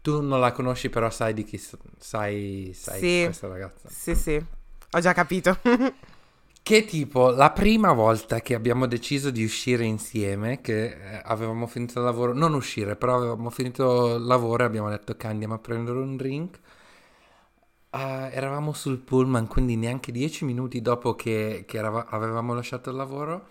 tu 0.00 0.20
non 0.22 0.40
la 0.40 0.52
conosci, 0.52 0.88
però 0.90 1.10
sai 1.10 1.34
di 1.34 1.44
chi 1.44 1.58
sai, 1.98 2.72
sai 2.74 3.00
Sì. 3.00 3.22
questa 3.22 3.48
ragazza. 3.48 3.90
Sì, 3.90 4.14
sì. 4.14 4.44
Ho 4.92 5.00
già 5.00 5.12
capito. 5.12 5.58
Che 6.62 6.84
tipo, 6.84 7.30
la 7.30 7.50
prima 7.50 7.92
volta 7.92 8.40
che 8.40 8.54
abbiamo 8.54 8.86
deciso 8.86 9.30
di 9.30 9.42
uscire 9.42 9.84
insieme, 9.84 10.60
che 10.60 10.84
eh, 11.16 11.22
avevamo 11.24 11.66
finito 11.66 11.98
il 11.98 12.04
lavoro, 12.04 12.34
non 12.34 12.52
uscire, 12.52 12.94
però 12.94 13.16
avevamo 13.16 13.48
finito 13.50 14.16
il 14.16 14.24
lavoro 14.24 14.62
e 14.64 14.66
abbiamo 14.66 14.90
detto 14.90 15.16
che 15.16 15.26
andiamo 15.26 15.54
a 15.54 15.58
prendere 15.58 15.98
un 15.98 16.16
drink. 16.16 16.60
eh, 17.90 18.30
eravamo 18.32 18.72
sul 18.72 18.98
pullman, 18.98 19.46
quindi 19.46 19.76
neanche 19.76 20.12
dieci 20.12 20.44
minuti 20.44 20.80
dopo 20.82 21.14
che, 21.14 21.64
che 21.66 21.78
erava- 21.78 22.06
avevamo 22.08 22.54
lasciato 22.54 22.90
il 22.90 22.96
lavoro, 22.96 23.48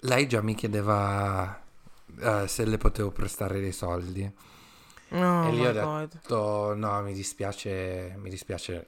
lei 0.00 0.26
già 0.28 0.40
mi 0.42 0.54
chiedeva 0.54 1.62
eh, 2.20 2.48
se 2.48 2.64
le 2.64 2.78
potevo 2.78 3.10
prestare 3.10 3.60
dei 3.60 3.72
soldi. 3.72 4.30
Oh 5.10 5.44
E 5.44 5.50
lì 5.52 5.64
ho 5.66 5.72
detto- 5.72 5.86
god. 5.86 6.08
detto, 6.12 6.74
no, 6.74 7.02
mi 7.02 7.12
dispiace, 7.14 8.16
mi 8.20 8.30
dispiace. 8.30 8.86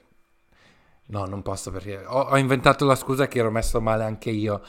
No, 1.10 1.24
non 1.24 1.42
posso 1.42 1.70
perché 1.70 2.04
ho, 2.04 2.20
ho 2.20 2.36
inventato 2.36 2.84
la 2.84 2.94
scusa 2.94 3.28
che 3.28 3.38
ero 3.38 3.50
messo 3.50 3.80
male 3.80 4.04
anche 4.04 4.30
io. 4.30 4.60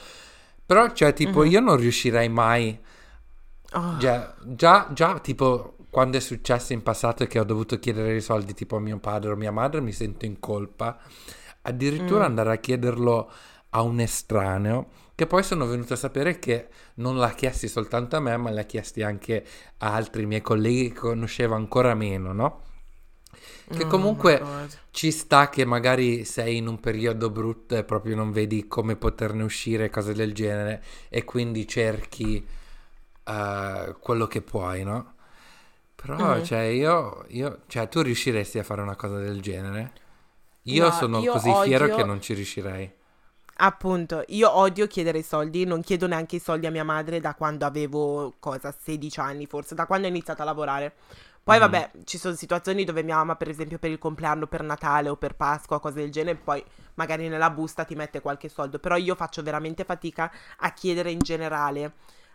Però, 0.64 0.90
cioè, 0.92 1.12
tipo, 1.12 1.40
Mhm. 1.42 1.50
io 1.50 1.60
non 1.60 1.76
riuscirei 1.76 2.28
mai. 2.28 2.78
Oh. 3.72 3.96
Già, 3.98 4.34
già, 4.44 4.88
già, 4.92 5.18
tipo, 5.18 5.76
quando 5.90 6.16
è 6.16 6.20
successo 6.20 6.72
in 6.72 6.82
passato 6.82 7.26
che 7.26 7.38
ho 7.38 7.44
dovuto 7.44 7.78
chiedere 7.78 8.14
i 8.16 8.20
soldi 8.20 8.54
tipo 8.54 8.76
a 8.76 8.80
mio 8.80 8.98
padre 8.98 9.32
o 9.32 9.36
mia 9.36 9.50
madre, 9.52 9.80
mi 9.80 9.92
sento 9.92 10.24
in 10.24 10.38
colpa. 10.40 10.98
Addirittura 11.62 12.20
Mm. 12.20 12.30
andare 12.30 12.52
a 12.52 12.56
chiederlo 12.56 13.30
a 13.70 13.82
un 13.82 14.00
estraneo, 14.00 14.88
che 15.14 15.26
poi 15.26 15.42
sono 15.42 15.66
venuto 15.66 15.92
a 15.92 15.96
sapere 15.96 16.38
che 16.38 16.68
non 16.94 17.16
l'ha 17.18 17.30
chiesti 17.30 17.68
soltanto 17.68 18.16
a 18.16 18.20
me, 18.20 18.36
ma 18.38 18.50
l'ha 18.50 18.62
chiesti 18.62 19.02
anche 19.02 19.44
a 19.78 19.92
altri 19.92 20.24
miei 20.26 20.40
colleghi 20.40 20.88
che 20.92 20.98
conoscevo 21.00 21.54
ancora 21.54 21.94
meno, 21.94 22.32
no? 22.32 22.62
Che 23.72 23.86
Oh 23.86 23.86
comunque 23.86 24.32
God. 24.32 24.78
ci 24.90 25.10
sta 25.12 25.48
che 25.48 25.64
magari 25.64 26.24
sei 26.24 26.56
in 26.56 26.66
un 26.66 26.80
periodo 26.80 27.30
brutto 27.30 27.76
e 27.76 27.84
proprio 27.84 28.16
non 28.16 28.32
vedi 28.32 28.66
come 28.66 28.96
poterne 28.96 29.42
uscire, 29.44 29.90
cose 29.90 30.12
del 30.14 30.34
genere, 30.34 30.82
e 31.08 31.24
quindi 31.24 31.66
cerchi 31.68 32.44
eh, 33.24 33.96
quello 34.00 34.26
che 34.26 34.42
puoi, 34.42 34.82
no? 34.84 35.14
Però, 35.94 36.40
Mhm. 36.40 36.40
cioè, 36.40 36.60
io, 36.62 37.24
io, 37.28 37.62
cioè, 37.66 37.88
tu 37.88 38.00
riusciresti 38.02 38.58
a 38.58 38.62
fare 38.64 38.80
una 38.82 38.96
cosa 38.96 39.18
del 39.18 39.40
genere? 39.40 39.92
Io 40.64 40.90
No, 40.90 40.92
sono 40.92 41.24
io 41.24 41.26
così 41.26 41.54
fiero 41.54 41.88
odio- 41.88 41.90
che 41.90 42.02
non 42.04 42.20
ci 42.20 42.34
riuscirei. 42.34 42.92
Appunto, 43.62 44.24
io 44.28 44.50
odio 44.56 44.86
chiedere 44.86 45.18
i 45.18 45.22
soldi, 45.22 45.64
non 45.66 45.82
chiedo 45.82 46.06
neanche 46.06 46.36
i 46.36 46.38
soldi 46.40 46.64
a 46.64 46.70
mia 46.70 46.82
madre 46.84 47.20
da 47.20 47.34
quando 47.34 47.66
avevo, 47.66 48.36
cosa, 48.40 48.72
16 48.72 49.20
anni 49.20 49.44
forse, 49.44 49.74
da 49.74 49.84
quando 49.84 50.06
ho 50.06 50.10
iniziato 50.10 50.40
a 50.40 50.46
lavorare. 50.46 50.94
Poi 51.42 51.56
Mhm. 51.56 51.60
vabbè, 51.62 51.90
ci 52.04 52.18
sono 52.18 52.34
situazioni 52.34 52.84
dove 52.84 53.02
mia 53.02 53.16
mamma, 53.16 53.34
per 53.36 53.48
esempio, 53.48 53.78
per 53.78 53.90
il 53.90 53.98
compleanno, 53.98 54.46
per 54.46 54.62
Natale 54.62 55.08
o 55.08 55.16
per 55.16 55.34
Pasqua, 55.34 55.80
cose 55.80 55.96
del 55.96 56.10
genere, 56.10 56.36
poi 56.36 56.62
magari 56.94 57.28
nella 57.28 57.50
busta 57.50 57.84
ti 57.84 57.94
mette 57.94 58.20
qualche 58.20 58.48
soldo, 58.48 58.78
però 58.78 58.96
io 58.96 59.14
faccio 59.14 59.42
veramente 59.42 59.84
fatica 59.84 60.30
a 60.58 60.72
chiedere 60.72 61.10
in 61.10 61.18
generale 61.18 61.92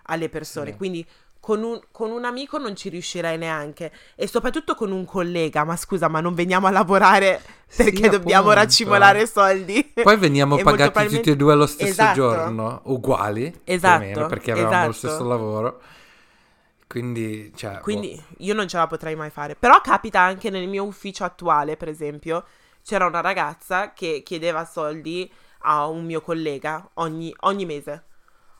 alle 0.08 0.28
persone. 0.30 0.72
Sì. 0.72 0.78
Quindi 0.78 1.08
con 1.39 1.62
un, 1.62 1.80
con 1.91 2.10
un 2.10 2.26
amico 2.26 2.58
non 2.58 2.76
ci 2.76 2.89
riuscirei 2.89 3.38
neanche. 3.38 3.91
E 4.16 4.28
soprattutto 4.28 4.74
con 4.74 4.91
un 4.91 5.06
collega. 5.06 5.64
Ma 5.64 5.76
scusa, 5.76 6.08
ma 6.08 6.20
non 6.20 6.34
veniamo 6.34 6.66
a 6.66 6.72
lavorare 6.72 7.39
Sì, 7.68 7.84
perché 7.84 8.10
dobbiamo 8.10 8.49
appunto. 8.49 8.60
racimolare 8.60 9.28
soldi. 9.28 9.93
Poi 10.01 10.18
veniamo 10.18 10.56
pagati 10.58 10.76
probabilmente- 10.91 11.18
tutti 11.18 11.30
e 11.30 11.36
due 11.36 11.53
allo 11.53 11.68
stesso 11.68 11.91
Esatto. 11.91 12.14
giorno, 12.16 12.82
uguali, 12.86 13.51
più 13.51 13.60
o 13.60 13.76
Esatto, 13.76 13.99
meno, 14.03 14.26
perché 14.26 14.51
avevamo 14.53 14.86
lo 14.86 14.89
esatto. 14.89 15.08
stesso 15.14 15.24
lavoro. 15.28 15.82
Quindi, 16.88 17.51
cioè, 17.55 17.79
Quindi 17.79 18.21
io 18.39 18.53
non 18.53 18.67
ce 18.67 18.77
la 18.77 18.88
potrei 18.88 19.15
mai 19.15 19.29
fare. 19.29 19.55
Però 19.55 19.79
capita 19.81 20.19
anche 20.21 20.49
nel 20.49 20.67
mio 20.67 20.83
ufficio 20.86 21.23
attuale, 21.23 21.77
per 21.77 21.88
esempio, 21.88 22.45
c'era 22.83 23.05
una 23.05 23.21
ragazza 23.21 23.93
che 23.93 24.21
chiedeva 24.23 24.65
soldi 24.65 25.31
a 25.59 25.88
un 25.88 26.05
mio 26.05 26.21
collega 26.21 26.89
ogni, 26.95 27.33
ogni 27.41 27.65
mese. 27.65 28.05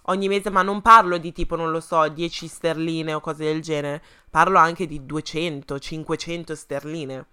Ogni 0.08 0.28
mese, 0.28 0.52
ma 0.52 0.62
non 0.62 0.82
parlo 0.82 1.18
di 1.18 1.32
tipo, 1.32 1.56
non 1.56 1.72
lo 1.72 1.80
so, 1.80 2.08
10 2.08 2.48
sterline 2.48 3.14
o 3.14 3.20
cose 3.20 3.46
del 3.46 3.62
genere. 3.62 4.04
Parlo 4.30 4.60
anche 4.60 4.86
di 4.86 5.06
200, 5.06 5.80
500 5.80 6.56
sterline. 6.56 7.26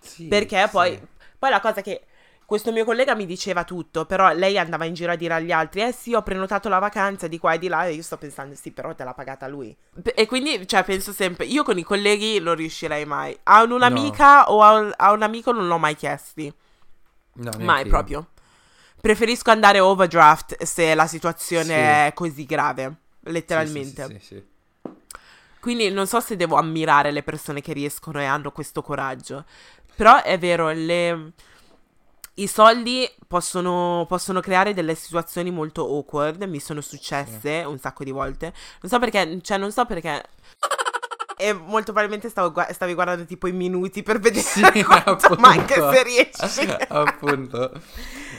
sì, 0.00 0.26
Perché 0.26 0.64
sì. 0.64 0.70
poi, 0.70 1.00
poi 1.38 1.50
la 1.50 1.60
cosa 1.60 1.80
che 1.80 2.06
questo 2.48 2.72
mio 2.72 2.86
collega 2.86 3.14
mi 3.14 3.26
diceva 3.26 3.62
tutto, 3.62 4.06
però 4.06 4.32
lei 4.32 4.56
andava 4.56 4.86
in 4.86 4.94
giro 4.94 5.12
a 5.12 5.16
dire 5.16 5.34
agli 5.34 5.52
altri, 5.52 5.82
eh 5.82 5.92
sì, 5.92 6.14
ho 6.14 6.22
prenotato 6.22 6.70
la 6.70 6.78
vacanza 6.78 7.28
di 7.28 7.38
qua 7.38 7.52
e 7.52 7.58
di 7.58 7.68
là, 7.68 7.84
e 7.84 7.92
io 7.92 8.00
sto 8.02 8.16
pensando, 8.16 8.54
sì, 8.54 8.70
però 8.70 8.94
te 8.94 9.04
l'ha 9.04 9.12
pagata 9.12 9.46
lui. 9.46 9.76
E 10.14 10.26
quindi, 10.26 10.66
cioè, 10.66 10.82
penso 10.82 11.12
sempre, 11.12 11.44
io 11.44 11.62
con 11.62 11.76
i 11.76 11.82
colleghi 11.82 12.40
non 12.40 12.54
riuscirei 12.54 13.04
mai. 13.04 13.38
A 13.42 13.64
un'amica 13.64 14.50
o 14.50 14.62
a 14.62 14.78
un, 14.78 14.90
a 14.96 15.12
un 15.12 15.22
amico 15.22 15.52
non 15.52 15.66
l'ho 15.66 15.76
mai 15.76 15.94
chiesti, 15.94 16.50
No, 17.34 17.50
mai 17.50 17.58
neanch'io. 17.58 17.88
proprio. 17.90 18.28
Preferisco 18.98 19.50
andare 19.50 19.78
overdraft 19.80 20.62
se 20.62 20.94
la 20.94 21.06
situazione 21.06 21.64
Sì. 21.64 21.70
è 21.72 22.12
così 22.14 22.46
grave, 22.46 22.94
letteralmente. 23.24 24.06
Sì, 24.06 24.12
sì, 24.12 24.18
sì, 24.20 24.34
sì. 24.86 24.90
Quindi 25.60 25.90
non 25.90 26.06
so 26.06 26.18
se 26.20 26.34
devo 26.34 26.56
ammirare 26.56 27.10
le 27.10 27.22
persone 27.22 27.60
che 27.60 27.74
riescono 27.74 28.22
e 28.22 28.24
hanno 28.24 28.52
questo 28.52 28.80
coraggio. 28.80 29.44
Però 29.94 30.22
è 30.22 30.38
vero, 30.38 30.70
le- 30.70 31.32
i 32.38 32.46
soldi 32.46 33.08
possono, 33.26 34.04
possono 34.08 34.40
creare 34.40 34.72
delle 34.74 34.94
situazioni 34.94 35.50
molto 35.50 35.84
awkward. 35.84 36.42
Mi 36.44 36.60
sono 36.60 36.80
successe 36.80 37.64
un 37.66 37.78
sacco 37.78 38.04
di 38.04 38.10
volte. 38.10 38.52
Non 38.80 38.90
so 38.90 38.98
perché, 38.98 39.38
cioè, 39.42 39.58
non 39.58 39.72
so 39.72 39.84
perché. 39.84 40.22
E 41.40 41.52
molto 41.52 41.92
probabilmente 41.92 42.28
stavo 42.28 42.50
gua- 42.50 42.72
stavi 42.72 42.94
guardando 42.94 43.24
tipo 43.24 43.46
i 43.46 43.52
minuti 43.52 44.02
per 44.02 44.18
vedere 44.18 44.42
Sì, 44.42 44.60
quanto 44.82 45.10
appunto. 45.10 45.40
manca 45.40 45.92
se 45.92 46.02
riesci. 46.02 46.68
appunto. 46.88 47.72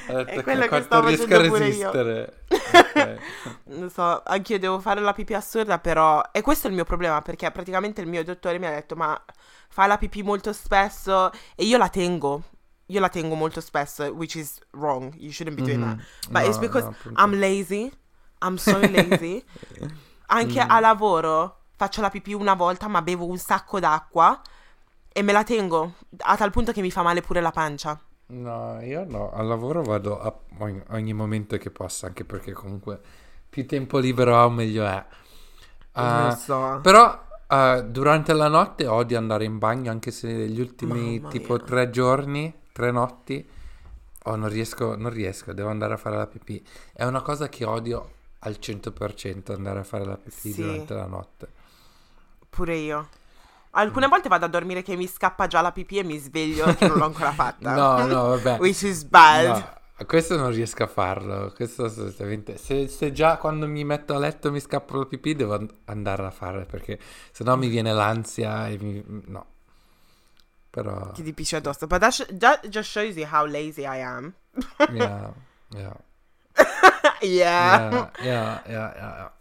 È 0.08 0.44
quello 0.44 0.68
che 0.68 0.82
stavo 0.82 1.08
riesco 1.08 1.34
a 1.34 1.42
resistere. 1.42 2.44
Ok. 2.90 3.18
Non 3.66 3.90
so, 3.90 4.22
anch'io 4.26 4.60
devo 4.60 4.80
fare 4.80 5.00
la 5.00 5.14
pipì 5.14 5.34
assurda, 5.34 5.80
però... 5.80 6.22
E 6.32 6.42
questo 6.42 6.68
è 6.68 6.70
il 6.70 6.76
mio 6.76 6.84
problema, 6.86 7.22
perché 7.22 7.50
praticamente 7.52 8.02
il 8.02 8.08
mio 8.08 8.24
dottore 8.24 8.58
mi 8.60 8.66
ha 8.66 8.72
detto, 8.72 8.96
ma 8.96 9.20
fai 9.70 9.88
la 9.88 9.98
pipì 9.98 10.24
molto 10.24 10.52
spesso 10.54 11.32
e 11.56 11.64
io 11.66 11.78
la 11.78 11.88
tengo. 11.90 12.44
Io 12.90 13.00
la 13.00 13.10
tengo 13.10 13.36
molto 13.36 13.62
spesso, 13.62 14.06
which 14.12 14.36
is 14.36 14.60
wrong. 14.72 15.14
You 15.18 15.32
shouldn't 15.32 15.56
be 15.56 15.62
doing 15.64 15.82
Mhm. 15.82 15.84
that. 15.84 15.98
But 16.30 16.44
it's 16.46 16.58
No, 16.58 16.60
because 16.60 16.90
no. 16.90 16.96
I'm 17.16 17.38
lazy. 17.40 17.92
I'm 18.42 18.58
so 18.58 18.78
lazy. 18.82 19.44
Anche 20.28 20.60
Mm. 20.60 20.70
a 20.70 20.80
lavoro 20.80 21.58
faccio 21.76 22.02
la 22.02 22.10
pipì 22.10 22.34
una 22.34 22.54
volta, 22.56 22.88
ma 22.88 23.02
bevo 23.02 23.26
un 23.28 23.38
sacco 23.38 23.80
d'acqua 23.80 24.42
e 25.12 25.22
me 25.22 25.32
la 25.32 25.44
tengo 25.44 25.96
a 26.20 26.36
tal 26.38 26.52
punto 26.52 26.72
che 26.72 26.82
mi 26.82 26.92
fa 26.92 27.02
male 27.04 27.22
pure 27.22 27.42
la 27.42 27.52
pancia. 27.52 28.00
No, 28.32 28.80
io 28.82 29.06
no, 29.06 29.32
al 29.32 29.48
lavoro 29.48 29.82
vado 29.84 30.20
a 30.20 30.32
ogni, 30.90 31.14
momento 31.14 31.58
che 31.58 31.72
posso, 31.72 32.06
anche 32.06 32.26
perché 32.26 32.52
comunque 32.54 33.00
più 33.50 33.66
tempo 33.66 33.98
libero 33.98 34.36
ho 34.38 34.50
meglio 34.52 34.86
è. 34.86 35.04
Non 35.96 36.18
lo 36.18 36.30
so. 36.32 36.80
Però 36.82 37.28
eh, 37.48 37.86
durante 37.88 38.34
la 38.34 38.48
notte 38.48 38.88
odio 38.88 39.18
andare 39.18 39.46
in 39.46 39.58
bagno, 39.58 39.92
anche 39.92 40.12
se 40.12 40.32
negli 40.32 40.60
ultimi 40.60 41.20
Mamma 41.22 41.30
tipo 41.30 41.56
mia. 41.56 41.64
tre 41.64 41.90
giorni, 41.90 42.54
tre 42.80 42.92
notti, 42.92 43.46
oh, 44.24 44.36
non 44.38 44.48
riesco, 44.48 44.96
non 44.96 45.12
riesco, 45.12 45.52
devo 45.52 45.68
andare 45.68 45.96
a 45.96 45.98
fare 45.98 46.16
la 46.16 46.28
pipì. 46.28 46.64
È 46.94 47.04
una 47.04 47.22
cosa 47.22 47.50
che 47.50 47.66
odio 47.66 48.12
al 48.40 48.58
100% 48.58 49.52
andare 49.54 49.80
a 49.80 49.84
fare 49.84 50.06
la 50.06 50.16
pipì 50.16 50.52
Sì. 50.54 50.62
durante 50.62 50.94
la 50.94 51.06
notte. 51.06 51.48
Pure 52.50 52.76
io. 52.76 53.10
Alcune 53.72 54.08
volte 54.08 54.30
vado 54.30 54.46
a 54.46 54.48
dormire 54.48 54.82
che 54.82 54.96
mi 54.96 55.08
scappa 55.08 55.46
già 55.48 55.60
la 55.60 55.74
pipì 55.74 55.98
e 55.98 56.04
mi 56.04 56.18
sveglio 56.18 56.74
che 56.74 56.88
non 56.88 56.98
l'ho 56.98 57.06
ancora 57.06 57.34
fatta. 57.34 57.76
No, 57.76 58.06
no, 58.08 58.28
vabbè. 58.30 58.58
Which 58.64 58.82
is 58.84 59.04
bad. 59.04 59.46
No, 59.98 60.06
questo 60.06 60.38
non 60.38 60.52
riesco 60.52 60.84
a 60.84 60.88
farlo. 60.88 61.52
Questo 61.54 61.84
assolutamente. 61.84 62.58
Se, 62.58 62.88
se 62.88 63.12
già 63.12 63.36
quando 63.38 63.68
mi 63.68 63.84
metto 63.84 64.16
a 64.16 64.20
letto 64.20 64.52
mi 64.52 64.62
scappa 64.62 64.96
la 64.98 65.06
pipì, 65.06 65.36
devo 65.36 65.54
and- 65.56 65.72
andare 65.86 66.26
a 66.26 66.32
fare 66.32 66.66
perché 66.66 66.98
sennò 67.32 67.58
mi 67.58 67.68
viene 67.68 67.92
l'ansia 67.92 68.70
e 68.70 68.78
mi... 68.80 69.04
no. 69.28 69.46
Però 70.70 71.12
ti 71.12 71.34
pisci 71.34 71.56
addosso. 71.56 71.88
But 71.88 72.00
that, 72.00 72.12
sh- 72.14 72.38
that 72.38 72.68
just 72.68 72.90
shows 72.90 73.16
you 73.16 73.28
how 73.32 73.46
lazy 73.46 73.82
I 73.82 74.02
am. 74.02 74.34
yeah, 74.94 75.32
yeah, 75.74 75.94
yeah. 77.22 78.12
yeah, 78.12 78.12
yeah, 78.22 78.64
yeah, 78.68 78.94
yeah. 78.96 79.32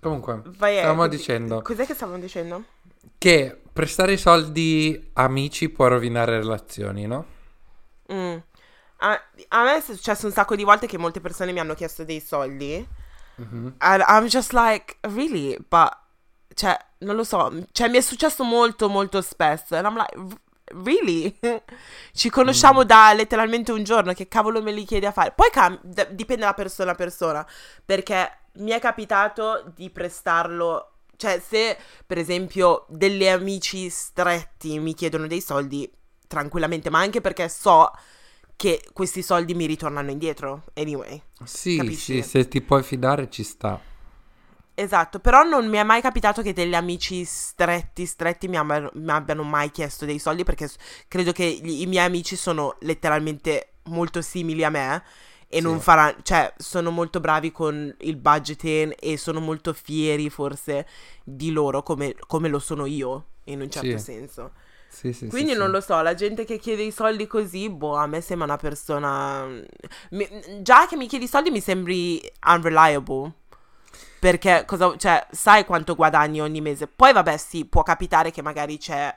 Comunque, 0.00 0.42
Vai, 0.44 0.76
eh, 0.76 0.80
stavamo 0.80 1.06
dicendo 1.06 1.62
Cos'è 1.62 1.86
che 1.86 1.94
stavamo 1.94 2.18
dicendo? 2.18 2.64
che 3.16 3.58
prestare 3.72 4.16
soldi 4.18 5.10
amici 5.14 5.70
può 5.70 5.88
rovinare 5.88 6.38
relazioni, 6.38 7.06
no? 7.06 7.26
Mm. 8.12 8.36
A, 8.98 9.20
a 9.48 9.62
me 9.64 9.76
è 9.76 9.80
successo 9.80 10.26
un 10.26 10.32
sacco 10.32 10.56
di 10.56 10.62
volte 10.62 10.86
che 10.86 10.98
molte 10.98 11.20
persone 11.20 11.52
mi 11.52 11.58
hanno 11.60 11.74
chiesto 11.74 12.04
dei 12.04 12.20
soldi. 12.20 12.86
Mhm. 13.36 13.74
And 13.78 14.04
I'm 14.06 14.26
just 14.26 14.52
like, 14.52 14.96
really? 15.00 15.56
But, 15.68 15.96
cioè, 16.54 16.76
non 17.04 17.14
lo 17.16 17.24
so. 17.24 17.52
Cioè, 17.72 17.88
mi 17.88 17.98
è 17.98 18.00
successo 18.00 18.42
molto, 18.44 18.88
molto 18.88 19.20
spesso. 19.22 19.74
And 19.76 19.86
I'm 19.86 19.96
like, 19.96 20.14
"R- 20.16 20.82
really? 20.84 21.38
Ci 22.12 22.30
conosciamo 22.30 22.80
Mm. 22.82 22.86
da 22.86 23.12
letteralmente 23.12 23.70
un 23.72 23.84
giorno. 23.84 24.12
Che 24.12 24.26
cavolo 24.28 24.62
me 24.62 24.72
li 24.72 24.84
chiedi 24.84 25.06
a 25.06 25.12
fare? 25.12 25.32
Poi 25.32 25.50
cam- 25.50 25.78
d- 25.82 26.10
dipende 26.10 26.44
da 26.44 26.54
persona 26.54 26.92
a 26.92 26.94
persona. 26.94 27.46
Perché 27.84 28.38
mi 28.54 28.70
è 28.70 28.80
capitato 28.80 29.70
di 29.74 29.90
prestarlo. 29.90 30.90
Cioè, 31.16 31.40
se 31.46 31.76
per 32.06 32.18
esempio 32.18 32.86
degli 32.88 33.26
amici 33.26 33.88
stretti 33.88 34.78
mi 34.80 34.94
chiedono 34.94 35.26
dei 35.28 35.40
soldi, 35.40 35.88
tranquillamente, 36.26 36.90
ma 36.90 36.98
anche 36.98 37.20
perché 37.20 37.48
so 37.48 37.90
che 38.56 38.84
questi 38.92 39.22
soldi 39.22 39.54
mi 39.54 39.66
ritornano 39.66 40.10
indietro. 40.10 40.64
Anyway. 40.74 41.20
Sì, 41.44 41.76
Capisci? 41.76 42.22
sì, 42.22 42.28
se 42.28 42.48
ti 42.48 42.60
puoi 42.62 42.82
fidare 42.82 43.28
ci 43.30 43.42
sta. 43.44 43.80
Esatto, 44.76 45.20
però 45.20 45.44
non 45.44 45.68
mi 45.68 45.76
è 45.76 45.84
mai 45.84 46.00
capitato 46.00 46.42
che 46.42 46.52
degli 46.52 46.74
amici 46.74 47.24
stretti, 47.24 48.06
stretti 48.06 48.48
mi 48.48 48.56
abbiano, 48.56 48.90
mi 48.94 49.10
abbiano 49.12 49.44
mai 49.44 49.70
chiesto 49.70 50.04
dei 50.04 50.18
soldi 50.18 50.42
perché 50.42 50.66
s- 50.66 50.76
credo 51.06 51.30
che 51.30 51.44
gli- 51.62 51.82
i 51.82 51.86
miei 51.86 52.04
amici 52.06 52.34
sono 52.34 52.74
letteralmente 52.80 53.74
molto 53.84 54.20
simili 54.20 54.64
a 54.64 54.70
me 54.70 55.02
e 55.46 55.60
Sì. 55.60 55.62
non 55.62 55.78
faranno, 55.78 56.16
cioè 56.22 56.52
sono 56.56 56.90
molto 56.90 57.20
bravi 57.20 57.52
con 57.52 57.94
il 58.00 58.16
budgeting 58.16 58.96
e 58.98 59.16
sono 59.16 59.38
molto 59.38 59.72
fieri 59.72 60.28
forse 60.28 60.86
di 61.22 61.52
loro 61.52 61.84
come, 61.84 62.16
come 62.26 62.48
lo 62.48 62.58
sono 62.58 62.84
io 62.86 63.26
in 63.44 63.60
un 63.60 63.70
certo 63.70 63.96
Sì. 63.96 63.98
senso. 63.98 64.52
Sì, 64.88 65.12
sì, 65.12 65.28
Quindi 65.28 65.52
sì, 65.52 65.58
non 65.58 65.70
lo 65.70 65.80
so, 65.80 66.00
la 66.02 66.14
gente 66.14 66.44
che 66.44 66.58
chiede 66.58 66.82
i 66.82 66.90
soldi 66.92 67.26
così, 67.26 67.68
boh, 67.70 67.94
a 67.96 68.06
me 68.06 68.20
sembra 68.20 68.46
una 68.46 68.56
persona... 68.56 69.46
mi- 70.10 70.28
già 70.62 70.86
che 70.86 70.96
mi 70.96 71.06
chiedi 71.08 71.24
i 71.24 71.28
soldi 71.28 71.50
mi 71.50 71.60
sembri 71.60 72.20
unreliable. 72.46 73.32
Perché 74.24 74.64
cosa, 74.66 74.96
cioè, 74.96 75.26
sai 75.32 75.64
quanto 75.66 75.94
guadagni 75.94 76.40
ogni 76.40 76.60
mese. 76.62 76.86
Poi 76.86 77.12
vabbè, 77.12 77.36
sì, 77.36 77.66
può 77.66 77.82
capitare 77.82 78.30
che 78.30 78.40
magari 78.40 78.78
c'è 78.78 79.14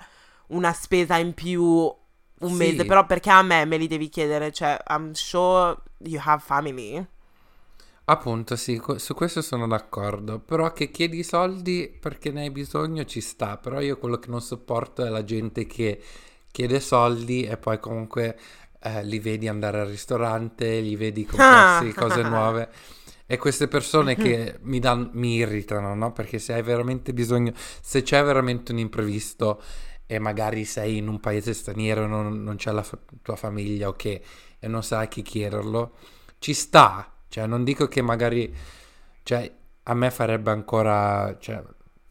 una 0.48 0.74
spesa 0.74 1.16
in 1.18 1.34
più 1.34 1.64
un 1.64 2.52
Sì. 2.52 2.54
mese, 2.54 2.84
però 2.86 3.06
perché 3.06 3.30
a 3.30 3.42
me 3.42 3.64
me 3.66 3.78
li 3.78 3.88
devi 3.88 4.10
chiedere? 4.10 4.52
Cioè, 4.52 4.78
I'm 4.90 5.12
sure 5.14 5.78
you 6.00 6.20
have 6.24 6.42
family. 6.46 7.06
Appunto, 8.10 8.56
sì, 8.56 8.82
su 8.98 9.14
questo 9.14 9.42
sono 9.42 9.68
d'accordo. 9.68 10.40
Però 10.40 10.72
che 10.72 10.92
chiedi 10.92 11.24
soldi 11.24 11.90
perché 12.00 12.32
ne 12.32 12.42
hai 12.44 12.52
bisogno 12.52 13.04
ci 13.04 13.20
sta. 13.22 13.58
Però 13.58 13.82
io 13.82 13.98
quello 13.98 14.18
che 14.18 14.30
non 14.30 14.42
sopporto 14.42 15.04
è 15.06 15.10
la 15.10 15.24
gente 15.26 15.66
che 15.66 16.02
chiede 16.52 16.80
soldi 16.80 17.44
e 17.44 17.58
poi 17.58 17.80
comunque 17.80 18.38
eh, 18.82 19.04
li 19.04 19.20
vedi 19.20 19.48
andare 19.50 19.82
al 19.82 19.88
ristorante, 19.88 20.80
li 20.80 20.96
vedi 20.96 21.26
comprarsi 21.28 21.94
cose 21.94 22.24
nuove. 22.24 22.70
E 23.30 23.38
queste 23.38 23.68
persone 23.68 24.16
che 24.16 24.58
mi, 24.62 24.80
dan- 24.80 25.10
mi 25.14 25.36
irritano, 25.36 25.94
no? 25.94 26.14
Perché 26.14 26.40
se 26.40 26.54
hai 26.54 26.64
veramente 26.64 27.14
bisogno, 27.14 27.52
se 27.56 28.02
c'è 28.02 28.24
veramente 28.24 28.72
un 28.72 28.80
imprevisto 28.80 29.62
e 30.06 30.18
magari 30.18 30.64
sei 30.64 30.96
in 30.98 31.10
un 31.10 31.20
paese 31.20 31.54
straniero, 31.54 32.08
non, 32.08 32.42
non 32.42 32.56
c'è 32.56 32.72
la 32.72 32.84
fa- 32.84 32.98
tua 33.22 33.36
famiglia 33.36 33.90
o 33.90 33.94
che 33.94 34.24
e 34.60 34.68
non 34.68 34.82
sai 34.82 35.04
a 35.06 35.08
chi 35.08 35.22
chiederlo, 35.22 35.96
ci 36.40 36.54
sta. 36.54 37.12
Cioè, 37.28 37.46
non 37.46 37.64
dico 37.66 37.88
che 37.88 38.02
magari, 38.02 38.54
cioè, 39.24 39.52
a 39.84 39.94
me 39.94 40.10
farebbe 40.10 40.52
ancora, 40.52 41.36
cioè, 41.40 41.62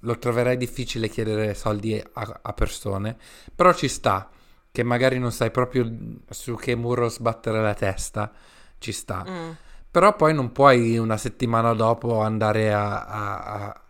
lo 0.01 0.19
troverei 0.19 0.57
difficile 0.57 1.09
chiedere 1.09 1.55
soldi 1.55 1.99
a, 2.13 2.41
a 2.43 2.53
persone, 2.53 3.17
però 3.55 3.73
ci 3.73 3.89
sta, 3.89 4.31
che 4.71 4.83
magari 4.83 5.19
non 5.19 5.33
sai 5.33 5.51
proprio 5.51 5.91
su 6.29 6.55
che 6.57 6.75
muro 6.75 7.09
sbattere 7.09 7.61
la 7.63 7.75
testa, 7.75 8.31
ci 8.79 8.93
sta. 8.93 9.25
Mm. 9.29 9.51
Però 9.97 10.15
poi 10.15 10.35
non 10.35 10.53
puoi 10.53 10.99
una 10.99 11.17
settimana 11.17 11.73
dopo 11.73 12.21
andare 12.21 12.71
a, 12.71 13.03
a- 13.07 13.39
a- 13.39 13.81